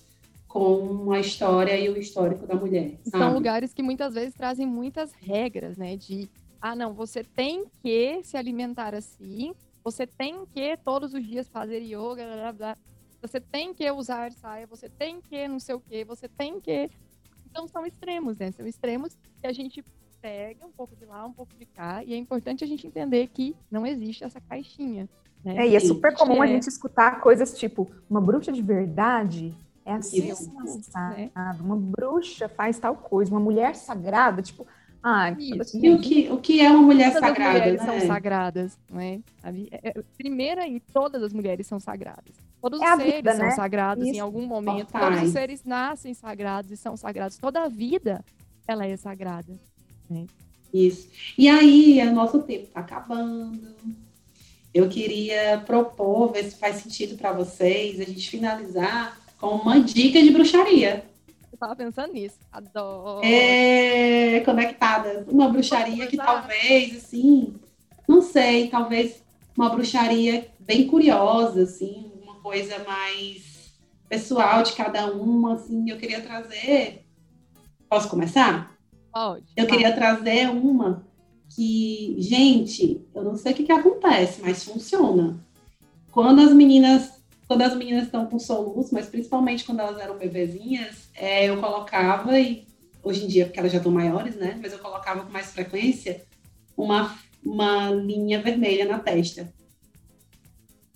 com 0.53 1.11
a 1.11 1.19
história 1.19 1.75
e 1.79 1.89
o 1.89 1.97
histórico 1.97 2.47
da 2.47 2.55
mulher. 2.55 2.99
Sabe? 3.05 3.25
São 3.25 3.33
lugares 3.33 3.73
que 3.73 3.83
muitas 3.83 4.13
vezes 4.13 4.35
trazem 4.35 4.67
muitas 4.67 5.13
regras, 5.15 5.79
né? 5.79 5.97
De, 5.97 6.29
ah, 6.61 6.77
não, 6.77 6.93
você 6.93 7.25
tem 7.25 7.65
que 7.83 8.23
se 8.23 8.37
alimentar 8.37 8.95
assim, 8.95 9.55
você 9.83 10.07
tem 10.07 10.45
que 10.45 10.77
todos 10.77 11.15
os 11.15 11.27
dias 11.27 11.49
fazer 11.49 11.79
yoga, 11.79 12.25
blá, 12.27 12.37
blá, 12.37 12.53
blá 12.53 12.77
você 13.23 13.41
tem 13.41 13.73
que 13.73 13.89
usar 13.91 14.33
saia, 14.33 14.67
você 14.67 14.89
tem 14.89 15.21
que 15.21 15.47
não 15.47 15.61
sei 15.61 15.77
o 15.77 15.81
que, 15.81 16.05
você 16.05 16.29
tem 16.29 16.61
que. 16.61 16.91
Então 17.49 17.69
são 17.69 17.87
extremos, 17.87 18.37
né? 18.37 18.51
São 18.51 18.67
extremos 18.67 19.17
que 19.41 19.47
a 19.47 19.53
gente 19.53 19.83
pega 20.21 20.67
um 20.67 20.73
pouco 20.73 20.95
de 20.97 21.05
lá, 21.07 21.25
um 21.25 21.33
pouco 21.33 21.55
de 21.57 21.65
cá, 21.65 22.05
e 22.05 22.13
é 22.13 22.17
importante 22.17 22.63
a 22.63 22.67
gente 22.67 22.87
entender 22.87 23.29
que 23.29 23.57
não 23.71 23.87
existe 23.87 24.25
essa 24.25 24.41
caixinha. 24.41 25.09
Né? 25.45 25.57
É, 25.57 25.69
e 25.69 25.77
é 25.77 25.81
super 25.81 26.15
comum 26.15 26.43
é... 26.43 26.47
a 26.47 26.49
gente 26.49 26.69
escutar 26.69 27.21
coisas 27.21 27.57
tipo, 27.57 27.91
uma 28.11 28.21
bruxa 28.21 28.53
de 28.53 28.63
verdade 28.63 29.57
é 29.85 29.95
assim, 29.95 30.29
Isso, 30.29 30.53
né? 30.95 31.31
uma 31.61 31.77
bruxa 31.77 32.49
faz 32.49 32.79
tal 32.79 32.97
coisa, 32.97 33.31
uma 33.31 33.41
mulher 33.41 33.75
sagrada, 33.75 34.43
tipo, 34.43 34.67
ah, 35.03 35.35
assim, 35.61 35.85
e 35.85 35.91
o 35.91 36.01
que, 36.01 36.31
o 36.31 36.39
que 36.39 36.61
é 36.61 36.71
uma 36.71 36.83
mulher 36.83 37.13
todas 37.13 37.29
sagrada? 37.29 37.59
As 37.59 37.65
mulheres 37.65 37.81
né? 37.81 37.99
são 37.99 38.07
sagradas, 38.07 38.79
não 38.89 39.01
é? 39.01 39.21
é, 39.43 39.89
é 39.89 40.03
primeira 40.17 40.69
e 40.69 40.79
todas 40.79 41.23
as 41.25 41.33
mulheres 41.33 41.67
são 41.67 41.81
sagradas. 41.81 42.33
Todos 42.61 42.81
é 42.81 42.85
os 42.85 42.97
seres 42.99 43.15
vida, 43.17 43.35
são 43.35 43.47
né? 43.47 43.51
sagrados 43.51 44.07
Isso. 44.07 44.17
em 44.17 44.21
algum 44.21 44.47
momento. 44.47 44.93
Todos 44.93 45.23
os 45.23 45.31
seres 45.31 45.65
nascem 45.65 46.15
sagrados 46.15 46.71
e 46.71 46.77
são 46.77 46.97
sagrados. 46.97 47.37
Toda 47.37 47.65
a 47.65 47.69
vida 47.69 48.25
ela 48.69 48.87
é 48.87 48.97
sagrada. 48.97 49.53
Né? 50.09 50.27
Isso. 50.73 51.09
E 51.37 51.49
aí, 51.49 52.01
o 52.07 52.13
nosso 52.13 52.41
tempo 52.43 52.65
está 52.65 52.79
acabando. 52.79 53.75
Eu 54.73 54.89
queria 54.89 55.61
propor, 55.67 56.33
ver 56.33 56.45
se 56.45 56.57
faz 56.57 56.77
sentido 56.77 57.19
para 57.19 57.33
vocês, 57.33 58.01
a 58.01 58.05
gente 58.05 58.31
finalizar 58.31 59.21
com 59.43 59.57
uma 59.57 59.79
dica 59.81 60.23
de 60.23 60.31
bruxaria 60.31 61.05
tava 61.63 61.77
pensando 61.77 62.13
nisso. 62.13 62.39
Adoro. 62.51 63.25
É, 63.25 64.41
conectada. 64.41 65.25
Uma 65.29 65.49
bruxaria 65.49 66.09
que 66.09 66.17
talvez, 66.17 66.97
assim, 66.97 67.55
não 68.09 68.21
sei, 68.21 68.69
talvez 68.69 69.23
uma 69.57 69.69
bruxaria 69.69 70.51
bem 70.59 70.89
curiosa, 70.89 71.63
assim, 71.63 72.11
uma 72.21 72.35
coisa 72.41 72.81
mais 72.81 73.73
pessoal 74.09 74.65
de 74.65 74.73
cada 74.73 75.07
uma, 75.07 75.55
assim, 75.55 75.89
eu 75.89 75.97
queria 75.99 76.21
trazer. 76.21 77.07
Posso 77.89 78.09
começar? 78.09 78.77
Pode. 79.13 79.45
Eu 79.57 79.67
queria 79.69 79.95
trazer 79.95 80.51
uma 80.51 81.07
que, 81.55 82.17
gente, 82.19 83.01
eu 83.15 83.23
não 83.23 83.37
sei 83.37 83.53
o 83.53 83.55
que, 83.55 83.63
que 83.63 83.73
acontece, 83.73 84.41
mas 84.43 84.65
funciona. 84.65 85.39
Quando 86.11 86.41
as 86.41 86.53
meninas 86.53 87.22
quando 87.53 87.63
as 87.63 87.77
meninas 87.77 88.05
estão 88.05 88.25
com 88.25 88.39
soluço, 88.39 88.95
mas 88.95 89.07
principalmente 89.07 89.65
quando 89.65 89.81
elas 89.81 89.99
eram 90.01 90.17
bebezinhas, 90.17 91.11
é, 91.15 91.51
eu 91.51 91.61
colocava, 91.61 92.39
e 92.41 92.67
hoje 93.03 93.25
em 93.25 93.29
dia, 93.29 93.45
porque 93.45 93.59
elas 93.59 93.71
já 93.71 93.77
estão 93.77 93.93
maiores, 93.93 94.37
né? 94.37 94.59
Mas 94.63 94.73
eu 94.73 94.79
colocava 94.79 95.23
com 95.23 95.31
mais 95.31 95.53
frequência 95.53 96.23
uma, 96.75 97.15
uma 97.45 97.91
linha 97.91 98.41
vermelha 98.41 98.87
na 98.87 98.99
testa. 98.99 99.53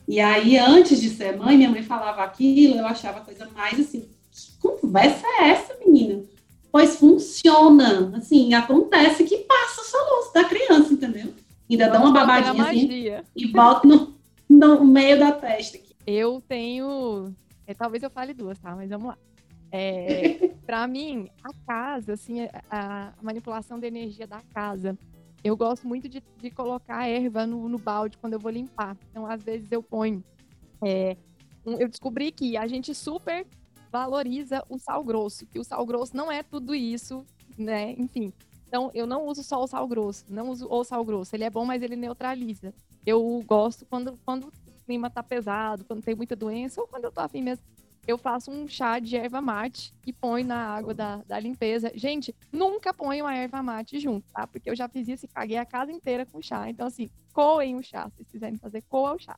E 0.08 0.18
aí, 0.18 0.56
antes 0.56 0.98
de 0.98 1.10
ser 1.10 1.36
mãe, 1.36 1.58
minha 1.58 1.68
mãe 1.68 1.82
falava 1.82 2.22
aquilo, 2.22 2.76
eu 2.76 2.86
achava 2.86 3.18
a 3.18 3.22
coisa 3.22 3.46
mais 3.54 3.78
assim, 3.78 4.08
que 4.30 4.56
conversa 4.58 5.26
é 5.26 5.50
essa, 5.50 5.76
menina? 5.84 6.22
Pois 6.72 6.96
funciona, 6.96 8.16
assim, 8.16 8.54
acontece 8.54 9.24
que 9.24 9.38
passa 9.38 9.82
o 9.82 9.84
soluço 9.84 10.32
da 10.32 10.44
criança, 10.44 10.94
entendeu? 10.94 11.34
Ainda 11.68 11.90
dá 11.90 12.00
uma 12.00 12.12
babadinha 12.12 12.64
assim 12.64 12.88
e 13.36 13.46
bota 13.48 13.86
no, 13.86 14.16
no 14.48 14.84
meio 14.86 15.18
da 15.18 15.32
testa. 15.32 15.84
Eu 16.06 16.40
tenho. 16.40 17.34
É, 17.66 17.74
talvez 17.74 18.02
eu 18.02 18.10
fale 18.10 18.32
duas, 18.32 18.58
tá? 18.58 18.74
Mas 18.76 18.88
vamos 18.88 19.08
lá. 19.08 19.18
É, 19.72 20.48
para 20.64 20.86
mim, 20.86 21.28
a 21.42 21.52
casa, 21.66 22.12
assim, 22.12 22.44
a, 22.70 23.12
a, 23.18 23.22
manipulação 23.22 23.80
da 23.80 23.86
energia 23.86 24.26
da 24.26 24.40
casa. 24.54 24.96
Eu 25.42 25.56
gosto 25.56 25.86
muito 25.86 26.08
de, 26.08 26.22
de 26.38 26.50
colocar 26.50 27.06
erva 27.08 27.46
no, 27.46 27.68
no, 27.68 27.78
balde 27.78 28.18
quando 28.18 28.34
eu 28.34 28.40
vou 28.40 28.50
limpar. 28.50 28.96
Então, 29.10 29.26
às 29.26 29.42
vezes, 29.42 29.70
eu 29.70 29.82
ponho. 29.82 30.22
É, 30.82 31.16
eu 31.64 31.88
descobri 31.88 32.30
que 32.30 32.56
a 32.56 32.66
gente 32.66 32.94
super 32.94 33.46
valoriza 33.90 34.64
o 34.68 34.78
sal 34.78 35.02
grosso, 35.02 35.46
que 35.46 35.58
o 35.58 35.64
sal 35.64 35.84
grosso 35.86 36.16
não 36.16 36.30
é 36.30 36.42
tudo 36.42 36.74
isso, 36.74 37.24
né? 37.58 37.92
Enfim. 37.92 38.32
Então, 38.68 38.90
eu 38.94 39.06
não 39.06 39.26
uso 39.26 39.42
só 39.42 39.62
o 39.62 39.66
sal 39.66 39.86
grosso, 39.86 40.24
não 40.28 40.50
uso 40.50 40.68
o 40.68 40.84
sal 40.84 41.04
grosso. 41.04 41.34
Ele 41.34 41.44
é 41.44 41.50
bom, 41.50 41.64
mas 41.64 41.82
ele 41.82 41.96
neutraliza. 41.96 42.74
Eu 43.04 43.42
gosto 43.46 43.86
quando, 43.86 44.18
quando 44.24 44.52
clima 44.86 45.10
tá 45.10 45.22
pesado, 45.22 45.84
quando 45.84 46.02
tem 46.02 46.14
muita 46.14 46.36
doença, 46.36 46.80
ou 46.80 46.86
quando 46.86 47.04
eu 47.04 47.12
tô 47.12 47.20
afim 47.20 47.42
mesmo, 47.42 47.64
eu 48.06 48.16
faço 48.16 48.50
um 48.52 48.68
chá 48.68 49.00
de 49.00 49.16
erva 49.16 49.40
mate 49.40 49.92
e 50.06 50.12
ponho 50.12 50.46
na 50.46 50.68
água 50.68 50.94
da, 50.94 51.16
da 51.26 51.40
limpeza. 51.40 51.90
Gente, 51.94 52.34
nunca 52.52 52.94
ponho 52.94 53.26
a 53.26 53.34
erva 53.34 53.62
mate 53.62 53.98
junto, 53.98 54.32
tá? 54.32 54.46
Porque 54.46 54.70
eu 54.70 54.76
já 54.76 54.88
fiz 54.88 55.08
isso 55.08 55.24
e 55.24 55.28
caguei 55.28 55.56
a 55.56 55.66
casa 55.66 55.90
inteira 55.90 56.24
com 56.24 56.40
chá. 56.40 56.70
Então, 56.70 56.86
assim, 56.86 57.10
coem 57.32 57.74
o 57.74 57.82
chá. 57.82 58.08
Se 58.16 58.24
quiserem 58.24 58.56
fazer, 58.56 58.82
coa 58.82 59.14
o 59.14 59.18
chá. 59.18 59.36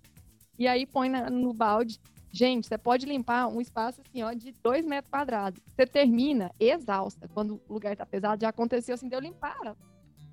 E 0.59 0.69
aí 0.69 0.85
põe 0.85 1.09
na, 1.09 1.31
no 1.31 1.55
balde. 1.55 1.99
Gente, 2.31 2.69
você 2.69 2.77
pode 2.77 3.07
limpar 3.07 3.47
um 3.47 3.59
espaço 3.59 4.03
assim, 4.03 4.23
ó, 4.23 4.35
de 4.35 4.53
dois 4.63 4.85
metros 4.85 5.11
quadrados. 5.11 5.63
Você 5.75 5.87
termina 5.87 6.53
exausta. 6.61 7.27
Quando 7.33 7.59
o 7.67 7.73
lugar 7.73 7.97
tá 7.97 8.05
pesado, 8.05 8.43
já 8.43 8.51
aconteceu 8.51 8.95
assim, 8.95 9.09
deu 9.09 9.19
limpar. 9.19 9.75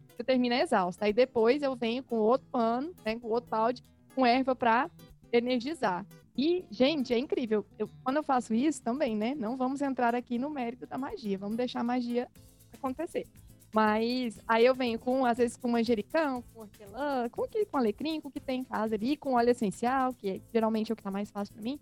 Você 0.10 0.24
termina 0.26 0.60
exausta. 0.60 1.06
Aí 1.06 1.14
depois 1.14 1.64
eu 1.64 1.74
venho 1.74 2.04
com 2.04 2.18
outro 2.18 2.46
pano, 2.52 2.94
né, 3.06 3.18
com 3.18 3.30
outro 3.30 3.50
balde, 3.50 3.82
com 4.16 4.26
erva 4.26 4.56
para 4.56 4.90
energizar. 5.32 6.06
E, 6.38 6.66
gente, 6.72 7.14
é 7.14 7.20
incrível. 7.20 7.66
Eu, 7.78 7.90
quando 8.04 8.18
eu 8.18 8.24
faço 8.24 8.54
isso 8.54 8.82
também, 8.82 9.16
né? 9.16 9.36
Não 9.36 9.56
vamos 9.56 9.82
entrar 9.82 10.16
aqui 10.16 10.38
no 10.38 10.50
mérito 10.50 10.86
da 10.86 10.98
magia, 10.98 11.38
vamos 11.38 11.56
deixar 11.56 11.82
a 11.82 11.84
magia 11.84 12.28
acontecer. 12.74 13.28
Mas 13.74 14.40
aí 14.48 14.66
eu 14.66 14.74
venho 14.74 14.98
com, 14.98 15.26
às 15.26 15.38
vezes, 15.38 15.58
com 15.58 15.68
manjericão, 15.68 16.42
com 16.42 16.62
hortelã, 16.62 17.28
com, 17.30 17.48
que, 17.48 17.66
com 17.66 17.78
alecrim, 17.78 18.22
com 18.22 18.30
o 18.30 18.32
que 18.32 18.40
tem 18.40 18.62
em 18.62 18.64
casa 18.64 18.96
ali, 18.96 19.18
com 19.18 19.34
óleo 19.34 19.50
essencial, 19.50 20.14
que 20.14 20.30
é, 20.30 20.42
geralmente 20.54 20.92
é 20.92 20.94
o 20.94 20.96
que 20.96 21.04
tá 21.04 21.12
mais 21.12 21.30
fácil 21.30 21.54
para 21.54 21.64
mim. 21.64 21.80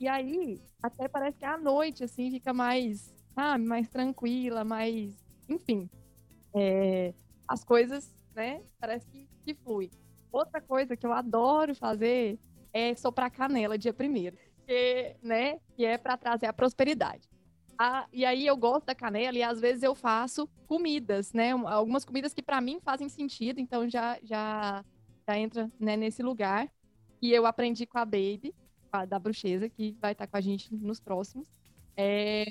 E 0.00 0.08
aí, 0.08 0.60
até 0.82 1.06
parece 1.06 1.38
que 1.38 1.44
à 1.44 1.56
noite, 1.56 2.02
assim, 2.02 2.30
fica 2.30 2.52
mais, 2.52 3.14
sabe, 3.34 3.64
mais 3.64 3.88
tranquila, 3.88 4.64
mais. 4.64 5.14
Enfim. 5.48 5.88
É, 6.54 7.12
as 7.46 7.62
coisas, 7.62 8.12
né? 8.34 8.62
Parece 8.80 9.06
que, 9.06 9.28
que 9.44 9.54
flui. 9.54 9.90
Outra 10.32 10.60
coisa 10.60 10.96
que 10.96 11.06
eu 11.06 11.12
adoro 11.12 11.74
fazer 11.74 12.38
é 12.72 12.94
soprar 12.94 13.30
canela 13.30 13.76
dia 13.76 13.92
primeiro, 13.92 14.36
que, 14.66 15.16
né, 15.22 15.58
que 15.74 15.84
é 15.84 15.98
para 15.98 16.16
trazer 16.16 16.46
a 16.46 16.52
prosperidade. 16.52 17.28
Ah, 17.78 18.06
e 18.12 18.26
aí 18.26 18.46
eu 18.46 18.56
gosto 18.56 18.86
da 18.86 18.94
canela 18.94 19.38
e 19.38 19.42
às 19.42 19.58
vezes 19.58 19.82
eu 19.82 19.94
faço 19.94 20.46
comidas, 20.66 21.32
né? 21.32 21.52
Algumas 21.52 22.04
comidas 22.04 22.34
que 22.34 22.42
para 22.42 22.60
mim 22.60 22.78
fazem 22.84 23.08
sentido, 23.08 23.58
então 23.58 23.88
já 23.88 24.18
já, 24.22 24.84
já 25.26 25.38
entra 25.38 25.70
né, 25.80 25.96
nesse 25.96 26.22
lugar. 26.22 26.70
E 27.22 27.32
eu 27.32 27.46
aprendi 27.46 27.86
com 27.86 27.96
a 27.96 28.04
Baby, 28.04 28.54
a, 28.92 29.06
da 29.06 29.18
bruxeza, 29.18 29.68
que 29.68 29.96
vai 29.98 30.12
estar 30.12 30.26
com 30.26 30.36
a 30.36 30.40
gente 30.42 30.74
nos 30.74 31.00
próximos. 31.00 31.46
É, 31.96 32.44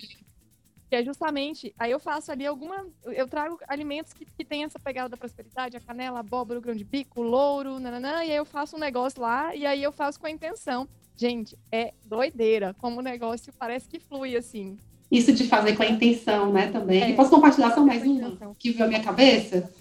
que 0.90 0.96
é 0.96 1.04
justamente, 1.04 1.74
aí 1.78 1.92
eu 1.92 2.00
faço 2.00 2.32
ali 2.32 2.48
alguma, 2.48 2.88
eu 3.06 3.28
trago 3.28 3.60
alimentos 3.68 4.12
que, 4.12 4.26
que 4.26 4.44
tem 4.44 4.64
essa 4.64 4.80
pegada 4.80 5.08
da 5.08 5.18
prosperidade, 5.18 5.78
a 5.78 5.80
canela, 5.80 6.18
a 6.18 6.22
abóbora, 6.22 6.58
o 6.58 6.62
grão 6.62 6.76
de 6.76 6.84
bico, 6.84 7.22
o 7.22 7.24
louro, 7.24 7.80
nananã, 7.80 8.24
e 8.24 8.32
aí 8.32 8.36
eu 8.36 8.46
faço 8.46 8.76
um 8.76 8.80
negócio 8.80 9.22
lá, 9.22 9.56
e 9.56 9.68
aí 9.68 9.84
eu 9.84 9.92
faço 9.92 10.20
com 10.20 10.26
a 10.26 10.32
intenção. 10.32 10.90
Gente, 11.16 11.56
é 11.72 11.94
doideira, 12.04 12.76
como 12.80 13.00
o 13.00 13.04
negócio 13.04 13.54
parece 13.54 13.88
que 13.88 14.00
flui 14.00 14.36
assim. 14.36 14.78
Isso 15.12 15.32
de 15.32 15.48
fazer 15.48 15.76
com 15.76 15.84
a 15.84 15.88
intenção, 15.88 16.52
né, 16.52 16.72
também. 16.72 17.12
É, 17.12 17.14
posso 17.14 17.30
compartilhar 17.30 17.72
só 17.72 17.86
mais 17.86 18.04
uma 18.04 18.56
que 18.58 18.72
veio 18.72 18.86
à 18.86 18.88
minha 18.88 19.04
cabeça? 19.04 19.72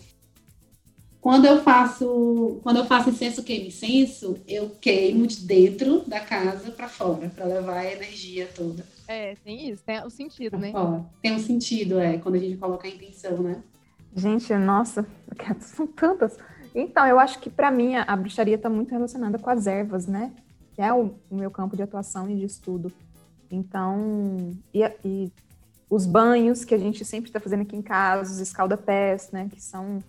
Quando 1.23 1.47
eu 1.47 1.63
faço, 1.63 2.61
quando 2.63 2.79
eu 2.79 2.85
faço 2.85 3.11
incenso 3.11 3.43
queima 3.43 3.67
incenso, 3.67 4.39
eu 4.47 4.71
queimo 4.81 5.27
de 5.27 5.41
dentro 5.41 6.03
da 6.07 6.21
casa 6.21 6.71
para 6.71 6.89
fora, 6.89 7.31
para 7.35 7.47
levar 7.47 7.79
a 7.79 7.93
energia 7.93 8.49
toda. 8.55 8.98
É, 9.09 9.35
tem 9.37 9.71
isso, 9.71 9.83
tem 9.83 10.05
o 10.05 10.11
sentido, 10.11 10.59
né? 10.59 10.71
Ó, 10.75 11.01
tem 11.23 11.35
um 11.35 11.39
sentido, 11.39 11.99
é, 11.99 12.19
quando 12.19 12.35
a 12.35 12.39
gente 12.39 12.59
coloca 12.59 12.87
a 12.87 12.91
intenção, 12.91 13.39
né? 13.39 13.63
Gente, 14.15 14.55
nossa, 14.55 15.07
são 15.61 15.87
tantas. 15.87 16.37
Então, 16.75 17.07
eu 17.07 17.19
acho 17.19 17.39
que 17.41 17.49
para 17.49 17.71
mim 17.71 17.97
a 17.97 18.15
bruxaria 18.15 18.57
está 18.57 18.69
muito 18.69 18.91
relacionada 18.91 19.39
com 19.39 19.49
as 19.49 19.67
ervas, 19.67 20.07
né? 20.07 20.31
Que 20.75 20.83
é 20.83 20.93
o, 20.93 21.15
o, 21.31 21.37
meu 21.37 21.51
campo 21.51 21.75
de 21.75 21.83
atuação 21.83 22.29
e 22.29 22.37
de 22.37 22.45
estudo. 22.45 22.93
Então, 23.51 24.53
e, 24.75 24.85
e 25.03 25.33
os 25.89 26.05
banhos 26.05 26.63
que 26.63 26.75
a 26.75 26.79
gente 26.79 27.03
sempre 27.03 27.31
está 27.31 27.41
fazendo 27.41 27.63
aqui 27.63 27.75
em 27.75 27.83
casa, 27.83 28.31
os 28.31 28.41
escalda-pés, 28.41 29.31
né? 29.33 29.49
Que 29.51 29.63
são 29.63 30.01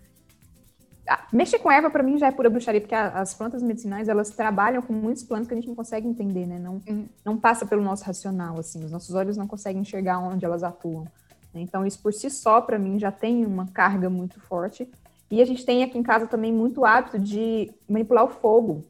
mexer 1.32 1.60
com 1.60 1.72
erva 1.72 1.90
para 1.90 2.04
mim 2.04 2.18
já 2.18 2.28
é 2.28 2.32
pura 2.32 2.50
bruxaria, 2.50 2.82
porque 2.82 2.96
as 2.96 3.34
plantas 3.34 3.64
medicinais 3.64 4.08
elas 4.08 4.30
trabalham 4.30 4.82
com 4.82 4.94
muitos 4.94 5.24
planos 5.24 5.48
que 5.48 5.54
a 5.54 5.58
gente 5.58 5.68
não 5.68 5.76
consegue 5.76 6.08
entender, 6.08 6.46
né? 6.46 6.60
Não, 6.60 6.82
uhum. 6.88 7.08
não 7.26 7.38
passa 7.38 7.66
pelo 7.66 7.82
nosso 7.82 8.04
racional, 8.04 8.60
assim, 8.60 8.84
os 8.84 8.92
nossos 8.92 9.16
olhos 9.16 9.38
não 9.38 9.48
conseguem 9.48 9.82
enxergar 9.82 10.20
onde 10.20 10.46
elas 10.46 10.64
atuam. 10.64 11.06
Então 11.54 11.86
isso 11.86 12.00
por 12.02 12.14
si 12.14 12.30
só 12.30 12.62
para 12.62 12.78
mim 12.78 13.00
já 13.00 13.12
tem 13.12 13.46
uma 13.46 13.68
carga 13.68 14.10
muito 14.10 14.40
forte. 14.42 14.90
E 15.32 15.42
a 15.42 15.46
gente 15.46 15.66
tem 15.66 15.84
aqui 15.84 15.98
em 15.98 16.04
casa 16.04 16.28
também 16.28 16.52
muito 16.52 16.86
hábito 16.86 17.20
de 17.20 17.72
manipular 17.88 18.26
o 18.26 18.30
fogo. 18.30 18.84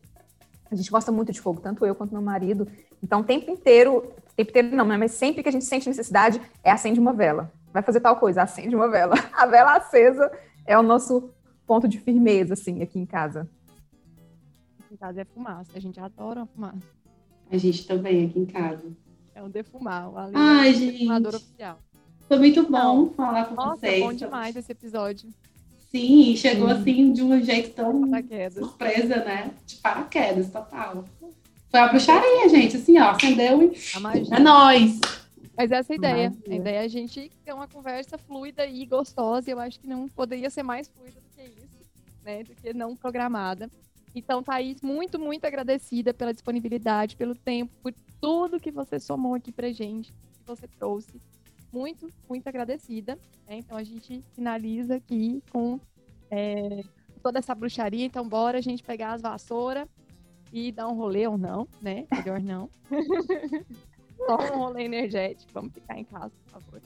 A 0.72 0.76
gente 0.76 0.89
gosta 0.89 1.11
muito 1.11 1.32
de 1.32 1.41
fogo, 1.41 1.59
tanto 1.61 1.86
eu 1.86 1.95
quanto 1.95 2.13
meu 2.13 2.22
marido. 2.22 2.67
Então 3.03 3.22
o 3.22 3.24
tempo 3.24 3.49
inteiro, 3.49 4.13
tempo 4.36 4.49
inteiro 4.51 4.76
não, 4.76 4.86
né? 4.86 4.97
mas 4.97 5.11
sempre 5.11 5.41
que 5.41 5.49
a 5.49 5.51
gente 5.51 5.65
sente 5.65 5.88
necessidade 5.88 6.41
é 6.63 6.72
acende 6.72 6.99
uma 6.99 7.13
vela. 7.13 7.51
Vai 7.74 7.82
fazer 7.82 7.99
tal 7.99 8.15
coisa, 8.17 8.41
acende 8.41 8.76
uma 8.76 8.89
vela. 8.89 9.15
A 9.34 9.45
vela 9.45 9.76
acesa 9.76 10.32
é 10.65 10.78
o 10.78 10.84
nosso 10.84 11.30
ponto 11.70 11.88
de 11.88 11.99
firmeza, 11.99 12.55
assim, 12.55 12.82
aqui 12.82 12.97
em 12.97 13.05
casa. 13.05 13.47
Aqui 14.80 14.95
em 14.95 14.97
casa 14.97 15.22
é 15.22 15.24
fumaça, 15.24 15.70
a 15.76 15.80
gente 15.80 15.99
adora 15.99 16.47
fumaça. 16.47 16.82
A 17.51 17.57
gente 17.57 17.86
também 17.86 18.26
aqui 18.26 18.39
em 18.39 18.45
casa. 18.47 18.91
É 19.36 19.43
um 19.43 19.49
defumar, 19.51 20.09
Ale 20.17 20.34
Ai, 20.36 20.70
é 20.70 20.74
gente. 20.74 20.91
defumador 20.93 21.36
oficial. 21.36 21.78
Foi 22.28 22.39
muito 22.39 22.63
bom 22.63 22.72
Não. 22.72 23.09
falar 23.11 23.45
com 23.45 23.53
Nossa, 23.53 23.82
vocês. 23.82 24.03
bom 24.03 24.13
demais 24.13 24.55
esse 24.55 24.72
episódio. 24.72 25.30
Sim, 25.91 26.36
chegou 26.36 26.70
Sim. 26.70 26.74
assim 26.74 27.13
de 27.13 27.22
um 27.22 27.39
jeito 27.39 27.70
tão 27.76 28.01
surpresa, 28.51 29.24
né? 29.24 29.51
De 29.67 29.76
paraquedas, 29.76 30.49
total. 30.49 31.05
Foi 31.70 31.80
a 31.80 31.88
bruxaria, 31.88 32.49
gente, 32.49 32.78
assim, 32.78 32.97
ó, 32.99 33.11
acendeu 33.11 33.61
e 33.61 33.76
é 34.34 34.39
nóis. 34.39 34.99
Mas 35.55 35.72
essa 35.72 35.93
é 35.93 35.93
a 35.93 35.97
ideia. 35.97 36.34
A 36.49 36.55
ideia 36.55 36.80
é 36.80 36.86
a 36.86 36.88
gente 36.88 37.32
ter 37.45 37.53
uma 37.53 37.67
conversa 37.67 38.17
fluida 38.17 38.65
e 38.65 38.86
gostosa. 38.88 39.51
Eu 39.51 39.59
acho 39.59 39.80
que 39.80 39.86
não 39.86 40.07
poderia 40.07 40.49
ser 40.49 40.63
mais 40.63 40.88
fluida 40.88 41.20
do 41.20 41.28
que 41.39 41.61
isso, 41.61 41.79
né? 42.23 42.43
Do 42.43 42.55
que 42.55 42.73
não 42.73 42.95
programada. 42.95 43.69
Então, 44.13 44.43
Thaís, 44.43 44.81
muito, 44.81 45.19
muito 45.19 45.45
agradecida 45.45 46.13
pela 46.13 46.33
disponibilidade, 46.33 47.15
pelo 47.15 47.35
tempo, 47.35 47.71
por 47.81 47.93
tudo 48.19 48.59
que 48.59 48.71
você 48.71 48.99
somou 48.99 49.35
aqui 49.35 49.51
pra 49.51 49.71
gente, 49.71 50.11
que 50.11 50.45
você 50.45 50.67
trouxe. 50.67 51.21
Muito, 51.71 52.11
muito 52.27 52.47
agradecida. 52.47 53.15
Né? 53.47 53.57
Então, 53.57 53.77
a 53.77 53.83
gente 53.83 54.23
finaliza 54.33 54.95
aqui 54.95 55.41
com 55.51 55.79
é, 56.31 56.81
toda 57.21 57.39
essa 57.39 57.53
bruxaria. 57.53 58.05
Então, 58.05 58.27
bora 58.27 58.57
a 58.57 58.61
gente 58.61 58.83
pegar 58.83 59.13
as 59.13 59.21
vassouras 59.21 59.87
e 60.51 60.71
dar 60.71 60.87
um 60.87 60.95
rolê 60.95 61.27
ou 61.27 61.37
não, 61.37 61.67
né? 61.79 62.07
Melhor 62.11 62.41
não. 62.41 62.69
Só 64.25 64.37
um 64.53 64.57
rolê 64.57 64.83
energético. 64.85 65.51
Vamos 65.53 65.73
ficar 65.73 65.97
em 65.97 66.03
casa, 66.03 66.33
por 66.45 66.61
favor. 66.61 66.81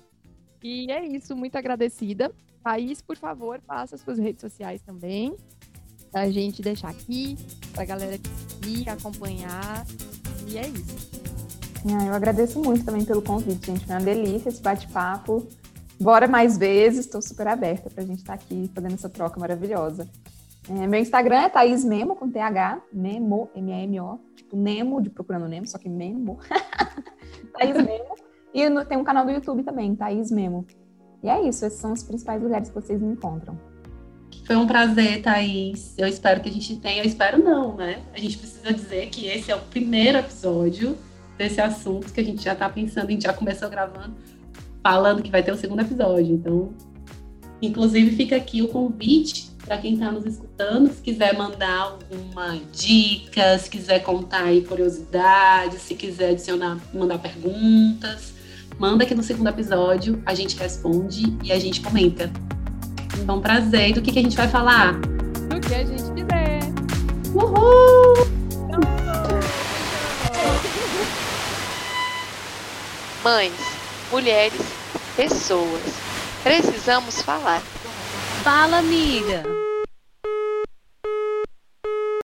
E 0.61 0.91
é 0.91 1.05
isso, 1.05 1.35
muito 1.35 1.55
agradecida. 1.55 2.33
Thaís, 2.63 3.01
por 3.01 3.17
favor, 3.17 3.61
as 3.67 3.89
suas 4.01 4.17
redes 4.17 4.41
sociais 4.41 4.81
também. 4.81 5.35
Pra 6.11 6.29
gente 6.29 6.61
deixar 6.61 6.89
aqui, 6.89 7.35
pra 7.73 7.85
galera 7.85 8.19
seguir, 8.47 8.87
acompanhar. 8.89 9.85
E 10.47 10.57
é 10.57 10.67
isso. 10.67 11.11
É, 11.85 12.09
eu 12.09 12.13
agradeço 12.13 12.61
muito 12.61 12.85
também 12.85 13.03
pelo 13.03 13.21
convite, 13.21 13.67
gente. 13.67 13.85
Foi 13.85 13.95
uma 13.95 14.01
delícia 14.01 14.49
esse 14.49 14.61
bate-papo. 14.61 15.45
Bora 15.99 16.27
mais 16.27 16.57
vezes, 16.57 17.05
estou 17.05 17.21
super 17.21 17.47
aberta 17.47 17.89
para 17.89 18.03
a 18.03 18.05
gente 18.05 18.19
estar 18.19 18.37
tá 18.37 18.43
aqui 18.43 18.69
fazendo 18.73 18.93
essa 18.93 19.09
troca 19.09 19.39
maravilhosa. 19.39 20.07
É, 20.69 20.87
meu 20.87 20.99
Instagram 20.99 21.41
é 21.41 21.49
Thaís 21.49 21.83
Memo, 21.83 22.15
com 22.15 22.29
TH, 22.29 22.81
Memo, 22.91 23.49
M-A-M-O, 23.53 24.19
tipo 24.35 24.55
Nemo, 24.55 25.01
de 25.01 25.09
Procurando 25.09 25.47
Nemo, 25.47 25.67
só 25.67 25.77
que 25.77 25.89
Memo. 25.89 26.39
Thaís 27.53 27.75
Memo. 27.75 28.15
E 28.53 28.85
tem 28.85 28.97
um 28.97 29.03
canal 29.03 29.25
do 29.25 29.31
YouTube 29.31 29.63
também, 29.63 29.95
Thaís 29.95 30.31
Memo. 30.31 30.65
E 31.23 31.29
é 31.29 31.47
isso, 31.47 31.65
esses 31.65 31.79
são 31.79 31.93
os 31.93 32.03
principais 32.03 32.41
lugares 32.41 32.69
que 32.69 32.75
vocês 32.75 33.01
me 33.01 33.13
encontram. 33.13 33.57
Foi 34.45 34.57
um 34.57 34.67
prazer, 34.67 35.21
Thaís. 35.21 35.93
Eu 35.97 36.07
espero 36.07 36.41
que 36.41 36.49
a 36.49 36.51
gente 36.51 36.75
tenha. 36.75 37.01
Eu 37.01 37.07
espero 37.07 37.41
não, 37.41 37.77
né? 37.77 38.01
A 38.13 38.19
gente 38.19 38.37
precisa 38.37 38.73
dizer 38.73 39.07
que 39.07 39.27
esse 39.27 39.49
é 39.49 39.55
o 39.55 39.59
primeiro 39.59 40.17
episódio 40.17 40.97
desse 41.37 41.61
assunto 41.61 42.11
que 42.11 42.19
a 42.19 42.23
gente 42.23 42.43
já 42.43 42.53
está 42.53 42.69
pensando, 42.69 43.07
a 43.07 43.11
gente 43.11 43.23
já 43.23 43.33
começou 43.33 43.69
gravando, 43.69 44.13
falando 44.83 45.23
que 45.23 45.31
vai 45.31 45.41
ter 45.41 45.51
o 45.51 45.55
segundo 45.55 45.81
episódio. 45.81 46.35
Então, 46.35 46.73
inclusive, 47.61 48.15
fica 48.15 48.35
aqui 48.35 48.61
o 48.61 48.67
convite 48.67 49.51
para 49.65 49.77
quem 49.77 49.93
está 49.93 50.11
nos 50.11 50.25
escutando, 50.25 50.91
se 50.91 51.01
quiser 51.01 51.37
mandar 51.37 51.97
alguma 52.11 52.59
dica, 52.73 53.57
se 53.57 53.69
quiser 53.69 53.99
contar 54.03 54.43
aí 54.43 54.61
curiosidades, 54.61 55.81
se 55.81 55.95
quiser 55.95 56.31
adicionar, 56.31 56.77
mandar 56.93 57.17
perguntas, 57.17 58.32
manda 58.77 59.03
aqui 59.03 59.15
no 59.15 59.23
segundo 59.23 59.47
episódio, 59.47 60.21
a 60.25 60.33
gente 60.33 60.57
responde 60.57 61.37
e 61.43 61.51
a 61.51 61.59
gente 61.59 61.81
comenta. 61.81 62.31
Então, 63.19 63.39
prazer. 63.39 63.89
E 63.89 63.93
do 63.93 64.01
que, 64.01 64.11
que 64.11 64.19
a 64.19 64.23
gente 64.23 64.35
vai 64.35 64.47
falar? 64.47 64.93
Do 64.93 65.59
que 65.59 65.73
a 65.73 65.85
gente 65.85 66.11
quiser. 66.13 66.59
Uhul! 67.33 68.27
Mães, 73.23 73.53
mulheres, 74.11 74.61
pessoas. 75.15 75.81
Precisamos 76.43 77.21
falar. 77.21 77.61
Fala, 78.43 78.79
amiga. 78.79 79.62